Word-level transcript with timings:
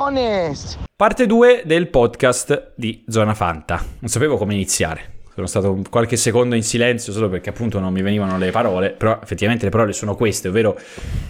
Honest! 0.00 0.78
Parte 0.94 1.26
2 1.26 1.62
del 1.64 1.88
podcast 1.88 2.72
di 2.76 3.02
Zona 3.08 3.34
Fanta. 3.34 3.84
Non 3.98 4.08
sapevo 4.08 4.36
come 4.36 4.54
iniziare. 4.54 5.16
Sono 5.34 5.48
stato 5.48 5.82
qualche 5.90 6.16
secondo 6.16 6.54
in 6.54 6.62
silenzio 6.62 7.12
solo 7.12 7.28
perché 7.28 7.50
appunto 7.50 7.80
non 7.80 7.92
mi 7.92 8.00
venivano 8.00 8.38
le 8.38 8.52
parole, 8.52 8.90
però 8.90 9.18
effettivamente 9.20 9.64
le 9.64 9.70
parole 9.72 9.92
sono 9.92 10.14
queste, 10.14 10.48
ovvero 10.48 10.78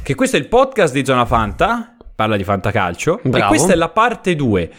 che 0.02 0.14
questo 0.14 0.36
è 0.36 0.40
il 0.40 0.48
podcast 0.48 0.92
di 0.92 1.02
Zona 1.02 1.24
Fanta, 1.24 1.96
parla 2.14 2.36
di 2.36 2.44
fantacalcio, 2.44 3.20
Bravo. 3.22 3.44
e 3.44 3.48
questa 3.48 3.72
è 3.72 3.76
la 3.76 3.88
parte 3.88 4.36
2. 4.36 4.70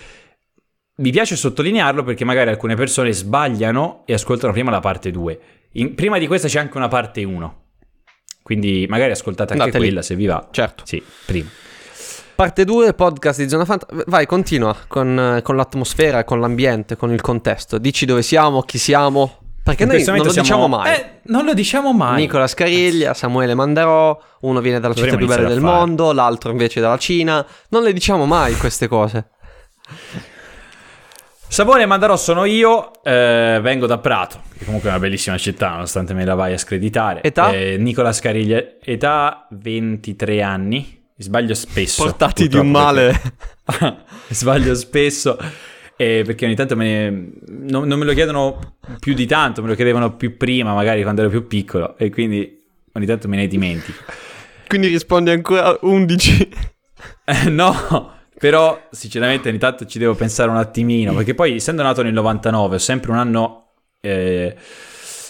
Mi 0.97 1.09
piace 1.09 1.35
sottolinearlo 1.35 2.03
perché 2.03 2.23
magari 2.25 2.51
alcune 2.51 2.75
persone 2.75 3.11
sbagliano 3.11 4.03
e 4.05 4.13
ascoltano 4.13 4.53
prima 4.53 4.69
la 4.69 4.81
parte 4.81 5.09
2. 5.09 5.39
In- 5.73 5.95
prima 5.95 6.19
di 6.19 6.27
questa 6.27 6.47
c'è 6.47 6.59
anche 6.59 6.77
una 6.77 6.89
parte 6.89 7.23
1. 7.23 7.61
Quindi 8.43 8.85
magari 8.87 9.11
ascoltate 9.11 9.53
anche 9.53 9.63
Andate 9.63 9.79
lì. 9.79 9.85
quella 9.89 10.03
se 10.03 10.15
vi 10.15 10.27
va. 10.27 10.47
Certo. 10.51 10.83
Sì, 10.85 11.01
prima. 11.25 11.49
Parte 12.39 12.63
2, 12.63 12.93
podcast 12.93 13.41
di 13.41 13.49
Zona 13.49 13.65
Fanta. 13.65 13.85
Vai, 14.05 14.25
continua 14.25 14.73
con, 14.87 15.41
con 15.43 15.57
l'atmosfera, 15.57 16.23
con 16.23 16.39
l'ambiente, 16.39 16.95
con 16.95 17.11
il 17.11 17.19
contesto. 17.19 17.77
Dici 17.77 18.05
dove 18.05 18.21
siamo, 18.21 18.61
chi 18.61 18.77
siamo. 18.77 19.39
Perché 19.61 19.83
In 19.83 19.89
noi 19.89 20.05
non 20.05 20.15
lo 20.19 20.23
diciamo 20.23 20.43
siamo- 20.45 20.67
mai. 20.69 20.93
Eh, 20.93 21.05
non 21.23 21.43
lo 21.43 21.53
diciamo 21.53 21.91
mai. 21.91 22.21
Nicola 22.21 22.47
Scariglia, 22.47 23.13
Samuele 23.13 23.55
Mandarò, 23.55 24.17
uno 24.39 24.61
viene 24.61 24.79
dalla 24.79 24.93
città 24.93 25.09
Dovremmo 25.09 25.27
più 25.27 25.35
bella 25.35 25.53
del 25.53 25.59
fare. 25.59 25.75
mondo, 25.79 26.13
l'altro 26.13 26.51
invece 26.51 26.79
dalla 26.79 26.97
Cina. 26.97 27.45
Non 27.71 27.83
le 27.83 27.91
diciamo 27.91 28.25
mai 28.25 28.55
queste 28.55 28.87
cose. 28.87 29.31
Sapone 31.45 31.85
Mandarò 31.85 32.15
sono 32.15 32.45
io, 32.45 33.03
eh, 33.03 33.59
vengo 33.61 33.85
da 33.85 33.97
Prato, 33.97 34.43
che 34.57 34.63
comunque 34.63 34.87
è 34.87 34.93
una 34.93 35.01
bellissima 35.01 35.37
città, 35.37 35.71
nonostante 35.71 36.13
me 36.13 36.23
la 36.23 36.35
vai 36.35 36.53
a 36.53 36.57
screditare. 36.57 37.21
Età? 37.21 37.51
Eh, 37.51 37.75
Nicola 37.77 38.13
Scariglia, 38.13 38.63
età 38.81 39.45
23 39.49 40.41
anni, 40.41 40.98
sbaglio 41.23 41.53
spesso. 41.53 42.03
Portati 42.03 42.47
di 42.47 42.57
un 42.57 42.71
male. 42.71 43.19
perché- 43.63 43.95
sbaglio 44.33 44.73
spesso, 44.75 45.37
eh, 45.95 46.23
perché 46.25 46.45
ogni 46.45 46.55
tanto 46.55 46.75
me 46.75 46.85
ne- 47.09 47.31
non, 47.69 47.87
non 47.87 47.99
me 47.99 48.05
lo 48.05 48.13
chiedono 48.13 48.77
più 48.99 49.13
di 49.13 49.25
tanto, 49.25 49.61
me 49.61 49.67
lo 49.67 49.75
chiedevano 49.75 50.15
più 50.15 50.37
prima, 50.37 50.73
magari 50.73 51.03
quando 51.03 51.21
ero 51.21 51.29
più 51.29 51.45
piccolo, 51.47 51.97
e 51.97 52.09
quindi 52.09 52.57
ogni 52.93 53.05
tanto 53.05 53.27
me 53.27 53.35
ne 53.37 53.47
dimentico. 53.47 54.03
Quindi 54.67 54.87
rispondi 54.87 55.29
ancora 55.31 55.77
11. 55.81 56.49
Eh, 57.25 57.49
no, 57.51 58.13
però 58.39 58.87
sinceramente 58.91 59.49
ogni 59.49 59.57
tanto 59.57 59.85
ci 59.85 59.99
devo 59.99 60.15
pensare 60.15 60.49
un 60.49 60.57
attimino, 60.57 61.13
perché 61.13 61.33
poi 61.35 61.55
essendo 61.55 61.83
nato 61.83 62.01
nel 62.01 62.13
99, 62.13 62.75
ho 62.75 62.79
sempre 62.79 63.11
un 63.11 63.17
anno... 63.17 63.71
eh, 64.01 64.55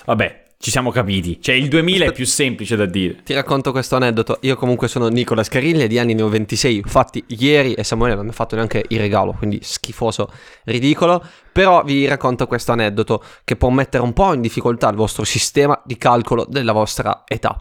vabbè, 0.06 0.39
ci 0.62 0.72
siamo 0.72 0.92
capiti. 0.92 1.40
Cioè 1.42 1.56
il 1.56 1.70
2000 1.70 2.06
è 2.06 2.12
più 2.12 2.26
semplice 2.26 2.76
da 2.76 2.86
dire. 2.86 3.24
Ti 3.24 3.34
racconto 3.34 3.72
questo 3.72 3.96
aneddoto. 3.96 4.40
Io 4.42 4.58
comunque 4.58 4.90
sono 4.90 5.08
Nicola 5.08 5.42
Scariglia, 5.42 5.88
di 5.88 5.98
anni 5.98 6.14
ne 6.14 6.22
ho 6.22 6.28
26. 6.28 6.76
Infatti 6.76 7.24
ieri 7.28 7.74
e 7.76 7.86
Samuele 7.86 8.16
non 8.16 8.26
mi 8.26 8.32
ha 8.32 8.34
fatto 8.34 8.56
neanche 8.56 8.84
il 8.90 9.00
regalo, 9.00 9.32
quindi 9.32 9.60
schifoso, 9.64 10.30
ridicolo. 10.66 11.24
Però 11.54 11.82
vi 11.84 12.06
racconto 12.08 12.46
questo 12.46 12.74
aneddoto 12.74 13.24
che 13.46 13.56
può 13.56 13.70
mettere 13.70 14.04
un 14.04 14.12
po' 14.12 14.34
in 14.34 14.42
difficoltà 14.42 14.90
il 14.90 14.98
vostro 14.98 15.24
sistema 15.24 15.82
di 15.86 15.96
calcolo 15.98 16.46
della 16.46 16.74
vostra 16.74 17.24
età. 17.26 17.58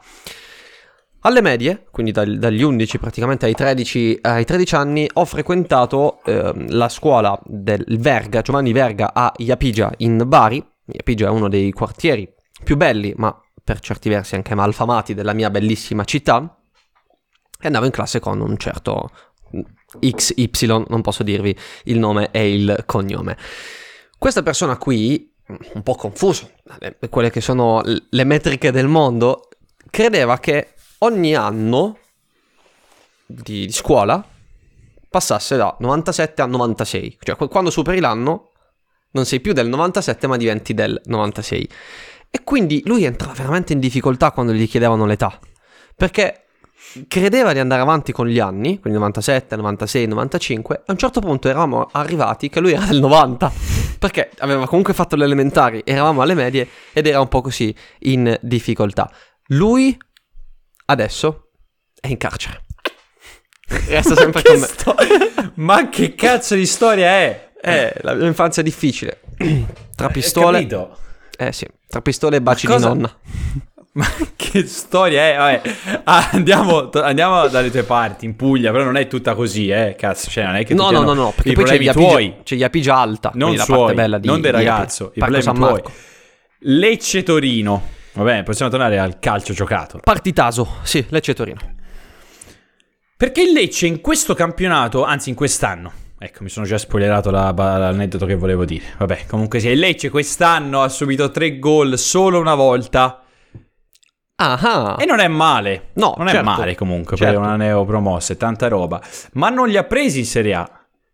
Alle 1.21 1.41
medie, 1.41 1.85
quindi 1.93 2.11
dal- 2.11 2.39
dagli 2.39 2.63
11 2.63 2.99
praticamente 2.99 3.47
ai 3.47 3.55
13, 3.55 4.19
ai 4.23 4.45
13 4.45 4.75
anni, 4.75 5.09
ho 5.13 5.25
frequentato 5.25 6.21
ehm, 6.25 6.71
la 6.71 6.89
scuola 6.89 7.39
del 7.45 7.85
Verga, 8.01 8.41
Giovanni 8.41 8.73
Verga 8.73 9.13
a 9.15 9.33
Iapigia 9.37 9.93
in 9.99 10.21
Bari. 10.27 10.65
Iapigia 10.85 11.27
è 11.27 11.31
uno 11.31 11.49
dei 11.49 11.71
quartieri 11.71 12.29
più 12.65 12.77
belli, 12.77 13.13
ma 13.17 13.39
per 13.63 13.81
certi 13.81 14.09
versi 14.09 14.35
anche 14.35 14.55
malfamati 14.55 15.15
della 15.15 15.33
mia 15.33 15.51
bellissima 15.51 16.05
città. 16.05 16.59
E 17.61 17.67
andavo 17.67 17.87
in 17.87 17.91
classe 17.91 18.21
con 18.21 18.41
un 18.41 18.57
certo 18.57 19.11
XY, 19.99 20.85
non 20.89 21.01
posso 21.01 21.23
dirvi 21.23 21.57
il 21.85 21.99
nome 21.99 22.31
e 22.31 22.55
il 22.55 22.83
cognome. 22.87 23.37
Questa 24.19 24.43
persona 24.43 24.77
qui, 24.77 25.33
un 25.75 25.83
po' 25.83 25.95
confuso, 25.95 26.51
quelle 27.11 27.31
che 27.31 27.41
sono 27.41 27.83
le 27.85 28.25
metriche 28.25 28.71
del 28.71 28.87
mondo, 28.87 29.49
credeva 29.91 30.39
che 30.39 30.75
ogni 30.99 31.35
anno 31.35 31.99
di, 33.27 33.67
di 33.67 33.73
scuola 33.73 34.25
passasse 35.09 35.57
da 35.57 35.77
97 35.79 36.43
a 36.43 36.47
96. 36.47 37.19
Cioè, 37.21 37.37
qu- 37.37 37.49
quando 37.49 37.71
superi 37.71 38.01
l'anno, 38.01 38.51
non 39.13 39.25
sei 39.25 39.41
più 39.41 39.53
del 39.53 39.69
97, 39.69 40.27
ma 40.27 40.37
diventi 40.37 40.75
del 40.75 41.01
96. 41.05 41.69
E 42.31 42.45
quindi 42.45 42.83
lui 42.85 43.05
entrava 43.05 43.33
veramente 43.33 43.73
in 43.73 43.81
difficoltà 43.81 44.31
quando 44.33 44.53
gli 44.53 44.69
chiedevano 44.69 45.07
l'età. 45.07 45.39
Perché 45.97 46.45
credeva 47.07 47.53
di 47.53 47.59
andare 47.59 47.83
avanti 47.83 48.13
con 48.13 48.27
gli 48.27 48.39
anni, 48.39 48.79
quindi 48.81 48.99
97, 48.99 49.57
96, 49.57 50.07
95, 50.07 50.77
e 50.77 50.83
a 50.87 50.93
un 50.93 50.99
certo 50.99 51.21
punto 51.21 51.49
eravamo 51.49 51.89
arrivati 51.93 52.49
che 52.49 52.61
lui 52.61 52.73
era 52.73 52.85
del 52.87 53.01
90, 53.01 53.53
perché 53.99 54.31
aveva 54.39 54.67
comunque 54.67 54.95
fatto 54.95 55.17
le 55.17 55.25
elementari, 55.25 55.83
eravamo 55.85 56.23
alle 56.23 56.35
medie 56.35 56.69
ed 56.93 57.07
era 57.07 57.21
un 57.21 57.29
po' 57.29 57.41
così 57.43 57.75
in 58.01 58.37
difficoltà. 58.41 59.11
Lui 59.49 59.97
adesso 60.87 61.51
è 62.01 62.09
in 62.09 62.17
carcere. 62.17 62.65
Resta 63.87 64.15
sempre 64.17 64.43
con 64.43 64.59
me. 64.59 64.67
sto- 64.67 64.95
Ma 65.57 65.89
che 65.91 66.15
cazzo 66.15 66.55
di 66.55 66.65
storia 66.65 67.07
è? 67.09 67.51
Eh, 67.61 67.93
la 68.03 68.15
mia 68.15 68.27
infanzia 68.27 68.63
è 68.63 68.65
difficile. 68.65 69.21
Tra 69.95 70.07
Hai 70.07 70.13
pistole. 70.13 70.59
capito? 70.59 70.97
Eh 71.41 71.53
sì, 71.53 71.67
tra 71.87 72.01
pistole 72.03 72.37
e 72.37 72.43
baci 72.43 72.67
cosa- 72.67 72.91
di 72.91 72.95
nonna. 72.95 73.15
Ma 73.99 74.07
che 74.37 74.67
storia 74.67 75.23
è? 75.23 75.37
Vabbè, 75.37 76.01
ah, 76.05 76.29
andiamo, 76.33 76.89
to- 76.89 77.03
andiamo 77.03 77.49
dalle 77.49 77.71
tue 77.71 77.83
parti, 77.85 78.27
in 78.27 78.37
Puglia, 78.37 78.71
però 78.71 78.85
non 78.85 78.97
è 78.97 79.07
tutta 79.09 79.35
così, 79.35 79.69
eh, 79.71 79.97
cazzo, 79.99 80.31
cioè 80.31 80.45
non 80.45 80.57
è 80.57 80.65
che 80.65 80.75
No, 80.75 80.91
no, 80.91 81.03
no, 81.03 81.15
no, 81.15 81.33
perché 81.35 81.51
i 81.51 81.55
poi 81.55 81.65
c'è 81.65 81.77
problemi 81.77 81.91
gli 81.91 81.93
tuoi, 81.93 82.35
c'è 82.45 82.55
gli 82.57 82.63
apigia 82.63 82.97
alta, 82.97 83.31
non 83.35 83.57
suoi, 83.57 83.79
parte 83.79 83.95
bella 83.95 84.19
di 84.19 84.27
non 84.29 84.41
del 84.41 84.53
ragazzo, 84.53 85.13
i 85.15 85.19
problemi 85.19 85.43
San 85.43 85.55
tuoi. 85.55 85.71
Marco. 85.73 85.93
Lecce 86.61 87.23
Torino. 87.23 87.83
Va 88.13 88.25
bene, 88.25 88.43
possiamo 88.43 88.71
tornare 88.71 88.99
al 88.99 89.19
calcio 89.21 89.53
giocato. 89.53 90.01
Partitaso, 90.03 90.77
sì, 90.83 91.05
Lecce 91.09 91.35
Torino. 91.35 91.59
Perché 93.17 93.43
il 93.43 93.53
Lecce 93.53 93.87
in 93.87 94.01
questo 94.01 94.35
campionato, 94.35 95.03
anzi 95.05 95.29
in 95.31 95.35
quest'anno, 95.35 95.93
ecco 96.19 96.43
mi 96.43 96.49
sono 96.49 96.67
già 96.67 96.79
spoilerato 96.79 97.31
la- 97.31 97.53
l'aneddoto 97.57 98.27
che 98.27 98.35
volevo 98.35 98.65
dire. 98.65 98.85
Vabbè, 98.99 99.27
comunque 99.29 99.61
sia, 99.61 99.71
il 99.71 99.79
Lecce 99.79 100.11
quest'anno 100.11 100.83
ha 100.83 100.89
subito 100.89 101.31
tre 101.31 101.59
gol 101.59 101.99
solo 101.99 102.39
una 102.41 102.55
volta. 102.55 103.23
Ah, 104.41 104.97
E 104.99 105.05
non 105.05 105.19
è 105.19 105.27
male. 105.29 105.89
No, 105.95 106.15
non 106.17 106.29
è 106.29 106.33
certo. 106.33 106.49
male 106.49 106.75
comunque 106.77 107.17
Certo. 107.17 107.33
per 107.35 107.43
una 107.43 107.57
neopromossa, 107.57 108.35
è 108.35 108.37
tanta 108.37 108.69
roba. 108.69 109.01
Ma 109.33 109.49
non 109.49 109.69
li 109.69 109.77
ha 109.77 109.83
presi 109.85 110.21
in 110.21 110.27
Serie 110.27 110.55
A. 110.55 110.71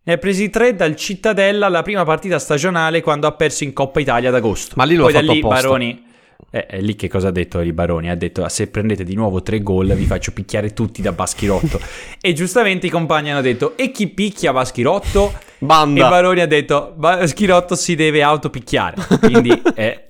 Ne 0.06 0.12
ha 0.12 0.18
presi 0.18 0.50
tre 0.50 0.74
dal 0.74 0.94
Cittadella 0.94 1.64
alla 1.66 1.80
prima 1.80 2.04
partita 2.04 2.38
stagionale 2.38 3.00
quando 3.00 3.26
ha 3.26 3.32
perso 3.32 3.64
in 3.64 3.72
Coppa 3.72 4.00
Italia 4.00 4.28
ad 4.28 4.34
agosto. 4.34 4.74
Ma 4.76 4.84
lì 4.84 4.94
l'ho 4.96 5.04
Poi 5.04 5.12
da 5.14 5.20
lì 5.22 5.38
apposta. 5.38 5.62
Baroni... 5.62 6.04
Eh, 6.50 6.66
è 6.66 6.80
lì 6.80 6.94
che 6.94 7.08
cosa 7.08 7.28
ha 7.28 7.30
detto 7.30 7.60
i 7.60 7.72
Baroni? 7.72 8.10
Ha 8.10 8.14
detto 8.14 8.44
"Ah, 8.44 8.48
se 8.48 8.68
prendete 8.68 9.04
di 9.04 9.14
nuovo 9.14 9.42
tre 9.42 9.60
gol 9.62 9.92
vi 9.94 10.04
faccio 10.04 10.32
picchiare 10.32 10.72
tutti 10.72 11.02
da 11.02 11.12
Baschirotto. 11.12 11.80
e 12.20 12.32
giustamente 12.32 12.86
i 12.86 12.90
compagni 12.90 13.30
hanno 13.30 13.40
detto 13.40 13.76
e 13.76 13.90
chi 13.90 14.08
picchia 14.08 14.52
Baschirotto? 14.52 15.32
E 15.32 15.64
banda. 15.64 16.08
Baroni 16.08 16.40
ha 16.40 16.46
detto 16.46 16.92
Baschirotto 16.96 17.74
si 17.74 17.94
deve 17.94 18.22
autopicchiare. 18.22 18.96
Quindi 19.20 19.62
eh, 19.74 20.04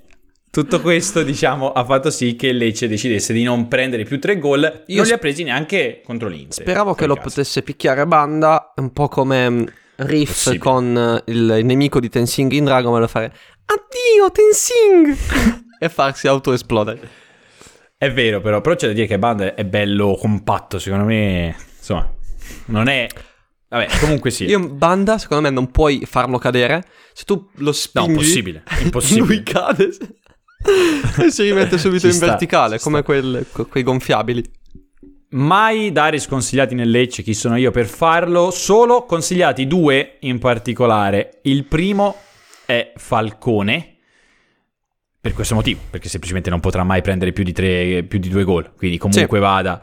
tutto 0.54 0.80
questo, 0.80 1.24
diciamo, 1.24 1.72
ha 1.72 1.84
fatto 1.84 2.10
sì 2.10 2.36
che 2.36 2.46
il 2.46 2.58
Lecce 2.58 2.86
decidesse 2.86 3.32
di 3.32 3.42
non 3.42 3.66
prendere 3.66 4.04
più 4.04 4.20
tre 4.20 4.38
gol. 4.38 4.84
Io 4.86 4.98
non 4.98 5.06
li 5.06 5.12
ha 5.12 5.18
presi 5.18 5.42
neanche 5.42 6.00
contro 6.04 6.28
l'Inter. 6.28 6.62
Speravo 6.62 6.94
che 6.94 7.06
lo 7.06 7.14
caso. 7.14 7.28
potesse 7.28 7.62
picchiare 7.62 8.02
a 8.02 8.06
banda, 8.06 8.72
un 8.76 8.92
po' 8.92 9.08
come 9.08 9.50
mm, 9.50 9.64
Riff 9.96 10.28
Possibile. 10.28 10.58
con 10.60 11.22
eh, 11.26 11.32
il, 11.32 11.60
nemico 11.64 11.98
di 11.98 12.08
Tensing 12.08 12.52
in 12.52 12.64
Dragon 12.66 12.92
Ball, 12.92 13.08
fare 13.08 13.32
Addio 13.64 14.30
Tensing! 14.30 15.62
e 15.78 15.88
farsi 15.88 16.28
autoesplodere. 16.28 17.22
È 17.96 18.12
vero, 18.12 18.40
però, 18.40 18.60
però 18.60 18.74
c'è 18.74 18.88
da 18.88 18.92
dire 18.92 19.06
che 19.06 19.18
Band 19.18 19.42
è 19.42 19.64
bello 19.64 20.16
compatto. 20.20 20.78
Secondo 20.78 21.04
me, 21.04 21.54
insomma, 21.78 22.12
non 22.66 22.88
è. 22.88 23.06
Vabbè, 23.68 23.88
comunque 24.00 24.30
sì. 24.30 24.44
Io 24.50 24.68
Banda, 24.68 25.16
secondo 25.18 25.44
me, 25.44 25.50
non 25.50 25.70
puoi 25.70 26.04
farlo 26.04 26.38
cadere. 26.38 26.84
Se 27.12 27.24
tu 27.24 27.48
lo 27.56 27.72
spingi... 27.72 28.10
impossibile, 28.10 28.62
impossibile. 28.82 29.26
Lui 29.26 29.42
cade 29.42 29.88
e 31.24 31.30
si 31.30 31.42
rimette 31.42 31.78
subito 31.78 32.00
Ci 32.00 32.06
in 32.06 32.12
sta, 32.12 32.26
verticale, 32.26 32.78
come 32.78 33.02
quel- 33.02 33.46
que- 33.52 33.66
quei 33.66 33.82
gonfiabili. 33.82 34.42
mai 35.30 35.92
dare 35.92 36.18
sconsigliati 36.18 36.74
nel 36.74 36.90
Lecce, 36.90 37.22
chi 37.22 37.34
sono 37.34 37.56
io 37.56 37.70
per 37.70 37.86
farlo, 37.86 38.50
solo 38.50 39.04
consigliati 39.04 39.66
due 39.66 40.16
in 40.20 40.38
particolare. 40.38 41.40
Il 41.42 41.64
primo 41.64 42.16
è 42.66 42.92
Falcone, 42.96 43.93
per 45.24 45.32
questo 45.32 45.54
motivo, 45.54 45.80
perché 45.88 46.10
semplicemente 46.10 46.50
non 46.50 46.60
potrà 46.60 46.84
mai 46.84 47.00
prendere 47.00 47.32
più 47.32 47.44
di, 47.44 47.52
tre, 47.52 48.04
più 48.06 48.18
di 48.18 48.28
due 48.28 48.44
gol, 48.44 48.74
quindi 48.76 48.98
comunque 48.98 49.38
sì. 49.38 49.42
vada. 49.42 49.80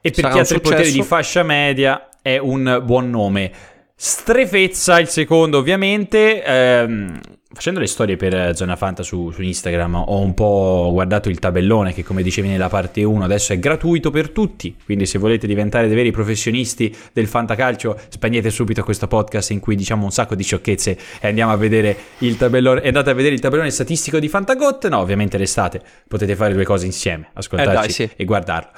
E 0.00 0.12
per 0.12 0.30
chi 0.30 0.38
ha 0.38 0.44
tre 0.44 0.60
portieri 0.60 0.92
di 0.92 1.02
fascia 1.02 1.42
media 1.42 2.08
è 2.22 2.38
un 2.38 2.80
buon 2.84 3.10
nome. 3.10 3.50
Strefezza 3.96 5.00
il 5.00 5.08
secondo 5.08 5.58
ovviamente, 5.58 6.44
ehm, 6.44 7.20
facendo 7.52 7.80
le 7.80 7.88
storie 7.88 8.16
per 8.16 8.54
Zona 8.54 8.76
Fanta 8.76 9.02
su, 9.02 9.30
su, 9.32 9.42
Instagram 9.42 9.96
ho 9.96 10.20
un 10.20 10.34
po' 10.34 10.90
guardato 10.92 11.28
il 11.28 11.40
tabellone 11.40 11.92
che 11.92 12.04
come 12.04 12.22
dicevi 12.22 12.46
nella 12.46 12.68
parte 12.68 13.02
1 13.02 13.24
adesso 13.24 13.52
è 13.52 13.58
gratuito 13.58 14.10
per 14.10 14.30
tutti, 14.30 14.76
quindi 14.84 15.04
se 15.04 15.18
volete 15.18 15.48
diventare 15.48 15.88
dei 15.88 15.96
veri 15.96 16.12
professionisti 16.12 16.94
del 17.12 17.26
fantacalcio 17.26 17.98
spegnete 18.08 18.50
subito 18.50 18.84
questo 18.84 19.08
podcast 19.08 19.50
in 19.50 19.58
cui 19.58 19.74
diciamo 19.74 20.04
un 20.04 20.12
sacco 20.12 20.36
di 20.36 20.44
sciocchezze 20.44 20.96
e 21.20 21.26
andiamo 21.26 21.50
a 21.50 21.56
vedere 21.56 21.96
il 22.18 22.36
tabellone, 22.36 22.82
andate 22.82 23.10
a 23.10 23.14
vedere 23.14 23.34
il 23.34 23.40
tabellone 23.40 23.70
statistico 23.70 24.20
di 24.20 24.28
Fantagot, 24.28 24.86
no 24.88 24.98
ovviamente 24.98 25.36
restate, 25.36 25.82
potete 26.06 26.36
fare 26.36 26.54
due 26.54 26.64
cose 26.64 26.86
insieme, 26.86 27.30
ascoltarci 27.32 27.72
eh 27.72 27.74
dai, 27.74 27.90
sì. 27.90 28.10
e 28.14 28.24
guardarlo. 28.24 28.70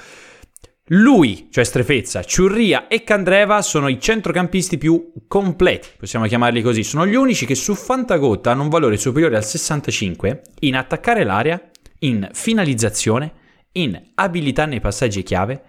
Lui, 0.87 1.47
cioè 1.49 1.63
Strefezza, 1.63 2.23
Ciurria 2.23 2.87
e 2.87 3.05
Candreva 3.05 3.61
sono 3.61 3.87
i 3.87 4.01
centrocampisti 4.01 4.77
più 4.77 5.13
completi, 5.29 5.87
possiamo 5.97 6.25
chiamarli 6.25 6.61
così. 6.61 6.83
Sono 6.83 7.07
gli 7.07 7.15
unici 7.15 7.45
che 7.45 7.55
su 7.55 7.73
Fantagotta 7.73 8.51
hanno 8.51 8.63
un 8.63 8.69
valore 8.69 8.97
superiore 8.97 9.37
al 9.37 9.45
65 9.45 10.41
in 10.59 10.75
attaccare 10.75 11.23
l'area, 11.23 11.61
in 11.99 12.27
finalizzazione, 12.33 13.33
in 13.73 14.11
abilità 14.15 14.65
nei 14.65 14.81
passaggi 14.81 15.23
chiave, 15.23 15.63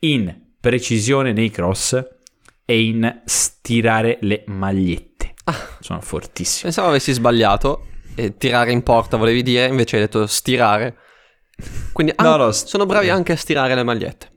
in 0.00 0.38
precisione 0.60 1.32
nei 1.32 1.48
cross 1.48 1.98
e 2.66 2.82
in 2.82 3.22
stirare 3.24 4.18
le 4.20 4.44
magliette. 4.48 5.32
Ah, 5.44 5.76
sono 5.80 6.02
fortissimi. 6.02 6.64
Pensavo 6.64 6.88
avessi 6.88 7.12
sbagliato 7.12 7.86
e 8.14 8.36
tirare 8.36 8.70
in 8.72 8.82
porta 8.82 9.16
volevi 9.16 9.42
dire, 9.42 9.66
invece 9.66 9.96
hai 9.96 10.02
detto 10.02 10.26
stirare. 10.26 10.98
Quindi 11.92 12.12
no, 12.18 12.36
no, 12.36 12.52
st- 12.52 12.68
sono 12.68 12.84
bravi 12.84 13.08
anche 13.08 13.32
a 13.32 13.36
stirare 13.36 13.74
le 13.74 13.82
magliette. 13.82 14.36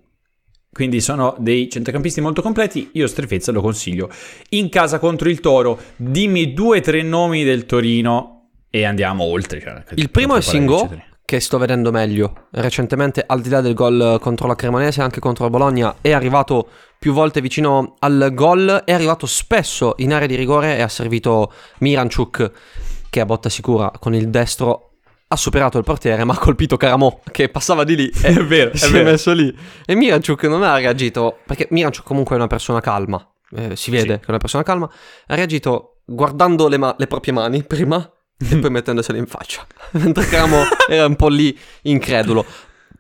Quindi 0.73 1.01
sono 1.01 1.35
dei 1.38 1.69
centrocampisti 1.69 2.21
molto 2.21 2.41
completi. 2.41 2.91
Io 2.94 3.06
Strefezza 3.06 3.51
lo 3.51 3.62
consiglio. 3.62 4.09
In 4.51 4.69
casa 4.69 5.00
contro 5.00 5.27
il 5.27 5.41
Toro, 5.41 5.77
dimmi 5.97 6.53
due 6.53 6.77
o 6.77 6.81
tre 6.81 7.01
nomi 7.01 7.44
del 7.44 7.65
Torino 7.65 8.51
e 8.69 8.85
andiamo 8.85 9.25
oltre. 9.25 9.59
Cioè, 9.59 9.83
il 9.95 10.09
primo 10.09 10.38
è 10.38 10.41
Singo, 10.41 10.89
che 11.25 11.41
sto 11.41 11.57
vedendo 11.57 11.91
meglio. 11.91 12.47
Recentemente, 12.51 13.21
al 13.27 13.41
di 13.41 13.50
là 13.50 13.59
del 13.59 13.73
gol 13.73 14.18
contro 14.21 14.47
la 14.47 14.56
Cremonese, 14.56 15.01
anche 15.01 15.19
contro 15.19 15.44
la 15.44 15.50
Bologna, 15.50 15.95
è 16.00 16.13
arrivato 16.13 16.69
più 16.97 17.12
volte 17.12 17.41
vicino 17.41 17.95
al 18.00 18.31
gol. 18.33 18.83
È 18.85 18.94
arrivato 18.94 19.25
spesso 19.25 19.95
in 19.97 20.13
area 20.13 20.27
di 20.27 20.35
rigore 20.35 20.77
e 20.77 20.81
ha 20.81 20.88
servito 20.88 21.51
Miranchuk, 21.79 22.51
che 23.09 23.19
a 23.19 23.25
botta 23.25 23.50
sicura 23.50 23.91
con 24.00 24.15
il 24.15 24.29
destro 24.29 24.90
ha 25.31 25.35
superato 25.35 25.77
il 25.77 25.83
portiere 25.83 26.23
ma 26.23 26.33
ha 26.33 26.37
colpito 26.37 26.77
Caramò 26.77 27.21
che 27.31 27.49
passava 27.49 27.83
di 27.83 27.95
lì. 27.95 28.09
È 28.09 28.33
vero, 28.33 28.71
si 28.77 28.95
è, 28.95 28.99
è 28.99 29.03
messo 29.03 29.31
lì. 29.33 29.55
E 29.85 29.95
Miranchuk 29.95 30.43
non 30.43 30.63
ha 30.63 30.75
reagito 30.75 31.37
perché 31.45 31.67
Miranchuk 31.69 32.03
comunque 32.03 32.35
è 32.35 32.37
una 32.37 32.47
persona 32.47 32.79
calma 32.81 33.25
eh, 33.55 33.75
si 33.75 33.91
vede 33.91 34.13
sì. 34.13 34.19
che 34.19 34.25
è 34.25 34.29
una 34.29 34.37
persona 34.37 34.63
calma 34.63 34.89
ha 35.27 35.35
reagito 35.35 36.01
guardando 36.05 36.67
le, 36.67 36.77
ma- 36.77 36.95
le 36.97 37.07
proprie 37.07 37.33
mani 37.33 37.63
prima 37.63 37.97
e 38.37 38.57
poi 38.57 38.69
mettendosele 38.69 39.17
in 39.17 39.27
faccia 39.27 39.65
mentre 39.91 40.25
Caramò 40.25 40.63
era 40.87 41.05
un 41.05 41.15
po' 41.15 41.27
lì 41.27 41.57
incredulo 41.83 42.45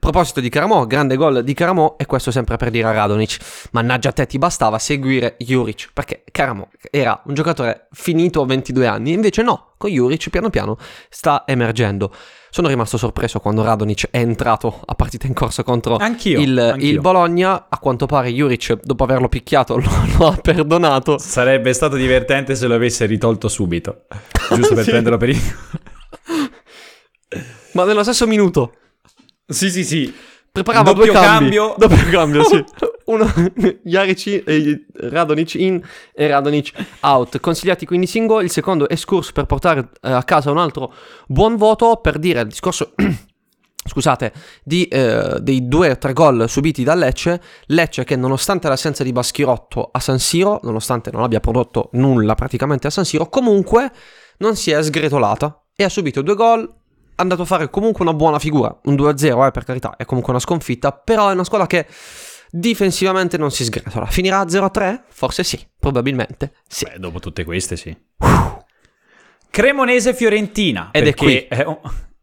proposito 0.01 0.39
di 0.39 0.49
Caramo, 0.49 0.87
grande 0.87 1.15
gol 1.15 1.43
di 1.43 1.53
Caramo 1.53 1.95
e 1.99 2.07
questo 2.07 2.31
sempre 2.31 2.57
per 2.57 2.71
dire 2.71 2.87
a 2.87 2.91
Radonic, 2.91 3.37
mannaggia 3.71 4.09
a 4.09 4.11
te 4.11 4.25
ti 4.25 4.39
bastava 4.39 4.79
seguire 4.79 5.35
Juric, 5.37 5.91
perché 5.93 6.23
Caramo 6.31 6.71
era 6.89 7.21
un 7.25 7.35
giocatore 7.35 7.87
finito 7.91 8.41
a 8.41 8.47
22 8.47 8.87
anni, 8.87 9.13
invece 9.13 9.43
no, 9.43 9.73
con 9.77 9.91
Juric 9.91 10.29
piano 10.29 10.49
piano 10.49 10.75
sta 11.07 11.43
emergendo. 11.45 12.11
Sono 12.49 12.67
rimasto 12.67 12.97
sorpreso 12.97 13.39
quando 13.39 13.63
Radonic 13.63 14.07
è 14.09 14.17
entrato 14.17 14.81
a 14.83 14.95
partita 14.95 15.27
in 15.27 15.33
corso 15.33 15.61
contro 15.63 15.97
anch'io, 15.97 16.41
il, 16.41 16.57
anch'io. 16.57 16.89
il, 16.89 16.99
Bologna. 16.99 17.67
A 17.69 17.77
quanto 17.77 18.07
pare 18.07 18.31
Juric, 18.31 18.79
dopo 18.81 19.03
averlo 19.03 19.29
picchiato, 19.29 19.77
lo, 19.79 19.89
lo, 20.17 20.27
ha 20.29 20.35
perdonato. 20.35 21.19
Sarebbe 21.19 21.73
stato 21.73 21.95
divertente 21.95 22.55
se 22.55 22.65
lo 22.65 22.73
avesse 22.73 23.05
ritolto 23.05 23.47
subito, 23.47 24.05
giusto 24.55 24.73
per 24.73 24.83
sì. 24.83 24.89
prenderlo 24.89 25.17
per 25.19 25.29
il... 25.29 25.39
Ma 27.73 27.85
nello 27.85 28.01
stesso 28.01 28.25
minuto. 28.25 28.73
Sì, 29.51 29.69
sì, 29.69 29.83
sì. 29.83 30.13
Preparava 30.51 30.91
doppio 30.91 31.11
due 31.11 31.13
cambi. 31.13 31.55
cambio. 31.55 31.75
Doppio 31.79 32.09
cambio, 32.09 32.43
sì. 32.43 32.63
Uno, 33.05 33.31
Jaric, 33.83 34.43
eh, 34.45 34.85
Radonic 34.93 35.53
in 35.55 35.81
e 36.13 36.27
Radonic 36.27 36.71
out. 37.01 37.39
Consigliati 37.39 37.85
quindi 37.85 38.07
single. 38.07 38.43
Il 38.43 38.51
secondo 38.51 38.89
escurso 38.89 39.31
per 39.31 39.45
portare 39.45 39.89
eh, 40.01 40.11
a 40.11 40.23
casa 40.23 40.51
un 40.51 40.57
altro 40.57 40.93
buon 41.27 41.55
voto 41.55 41.97
per 41.97 42.19
dire 42.19 42.41
il 42.41 42.47
discorso... 42.47 42.93
scusate, 43.83 44.31
di, 44.63 44.85
eh, 44.85 45.39
dei 45.41 45.67
due 45.67 45.89
o 45.89 45.97
tre 45.97 46.13
gol 46.13 46.47
subiti 46.47 46.83
da 46.83 46.93
Lecce, 46.93 47.41
Lecce 47.67 48.03
che 48.03 48.15
nonostante 48.15 48.67
l'assenza 48.67 49.03
di 49.03 49.11
Baschirotto 49.11 49.89
a 49.91 49.99
San 49.99 50.19
Siro, 50.19 50.59
nonostante 50.63 51.09
non 51.11 51.23
abbia 51.23 51.39
prodotto 51.39 51.89
nulla 51.93 52.35
praticamente 52.35 52.85
a 52.85 52.91
San 52.91 53.05
Siro, 53.05 53.27
comunque 53.27 53.91
non 54.37 54.55
si 54.55 54.69
è 54.69 54.83
sgretolata 54.83 55.63
e 55.75 55.83
ha 55.83 55.89
subito 55.89 56.21
due 56.21 56.35
gol, 56.35 56.80
andato 57.21 57.43
a 57.43 57.45
fare 57.45 57.69
comunque 57.69 58.03
una 58.03 58.13
buona 58.13 58.39
figura. 58.39 58.75
Un 58.83 58.95
2-0, 58.95 59.47
eh, 59.47 59.51
per 59.51 59.63
carità, 59.63 59.95
è 59.95 60.05
comunque 60.05 60.33
una 60.33 60.41
sconfitta, 60.41 60.91
però 60.91 61.29
è 61.29 61.33
una 61.33 61.43
squadra 61.43 61.67
che 61.67 61.87
difensivamente 62.49 63.37
non 63.37 63.51
si 63.51 63.63
sgretola. 63.63 64.05
Finirà 64.07 64.43
0-3? 64.43 65.01
Forse 65.07 65.43
sì, 65.43 65.59
probabilmente 65.79 66.53
sì. 66.67 66.85
Beh, 66.85 66.99
dopo 66.99 67.19
tutte 67.19 67.43
queste 67.43 67.77
sì. 67.77 67.95
Cremonese-Fiorentina. 69.49 70.89
Ed 70.91 71.07
è 71.07 71.13
qui. 71.13 71.45
È 71.47 71.65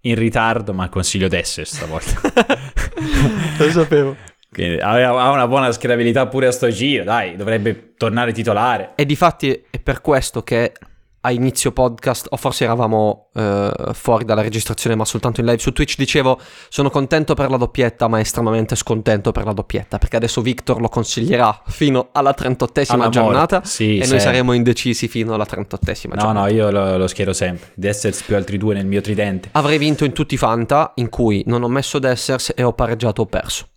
in 0.02 0.14
ritardo, 0.14 0.72
ma 0.72 0.88
consiglio 0.88 1.28
d'essere 1.28 1.66
stavolta. 1.66 2.20
Lo 3.58 3.70
sapevo. 3.70 4.16
Quindi 4.50 4.78
ha 4.78 5.30
una 5.30 5.46
buona 5.46 5.70
schierabilità 5.72 6.26
pure 6.26 6.46
a 6.46 6.52
sto 6.52 6.70
giro, 6.70 7.04
dai, 7.04 7.36
dovrebbe 7.36 7.94
tornare 7.96 8.32
titolare. 8.32 8.92
E 8.94 9.04
di 9.04 9.14
fatti 9.14 9.64
è 9.70 9.78
per 9.78 10.00
questo 10.00 10.42
che 10.42 10.72
a 11.28 11.30
inizio 11.30 11.72
podcast, 11.72 12.26
o 12.30 12.36
forse 12.36 12.64
eravamo 12.64 13.28
eh, 13.34 13.70
fuori 13.92 14.24
dalla 14.24 14.40
registrazione 14.40 14.96
ma 14.96 15.04
soltanto 15.04 15.40
in 15.40 15.46
live 15.46 15.58
su 15.58 15.72
Twitch, 15.72 15.96
dicevo 15.96 16.40
sono 16.68 16.90
contento 16.90 17.34
per 17.34 17.50
la 17.50 17.56
doppietta 17.56 18.08
ma 18.08 18.18
estremamente 18.18 18.74
scontento 18.74 19.30
per 19.30 19.44
la 19.44 19.52
doppietta 19.52 19.98
perché 19.98 20.16
adesso 20.16 20.40
Victor 20.40 20.80
lo 20.80 20.88
consiglierà 20.88 21.62
fino 21.66 22.08
alla 22.12 22.34
38esima 22.36 23.08
giornata 23.10 23.62
sì, 23.62 23.98
e 23.98 24.06
noi 24.06 24.20
saremo 24.20 24.52
indecisi 24.52 25.06
fino 25.06 25.34
alla 25.34 25.46
38esima 25.46 26.14
no, 26.14 26.16
giornata. 26.16 26.32
No, 26.32 26.40
no, 26.40 26.46
io 26.46 26.70
lo, 26.70 26.96
lo 26.96 27.06
schiero 27.06 27.32
sempre, 27.32 27.68
Dessers 27.74 28.22
più 28.22 28.34
altri 28.34 28.56
due 28.56 28.74
nel 28.74 28.86
mio 28.86 29.02
tridente. 29.02 29.50
Avrei 29.52 29.78
vinto 29.78 30.04
in 30.04 30.12
tutti 30.12 30.34
i 30.34 30.38
Fanta 30.38 30.92
in 30.96 31.10
cui 31.10 31.42
non 31.46 31.62
ho 31.62 31.68
messo 31.68 31.98
Dessers 31.98 32.52
e 32.56 32.62
ho 32.62 32.72
pareggiato 32.72 33.22
o 33.22 33.26
perso. 33.26 33.68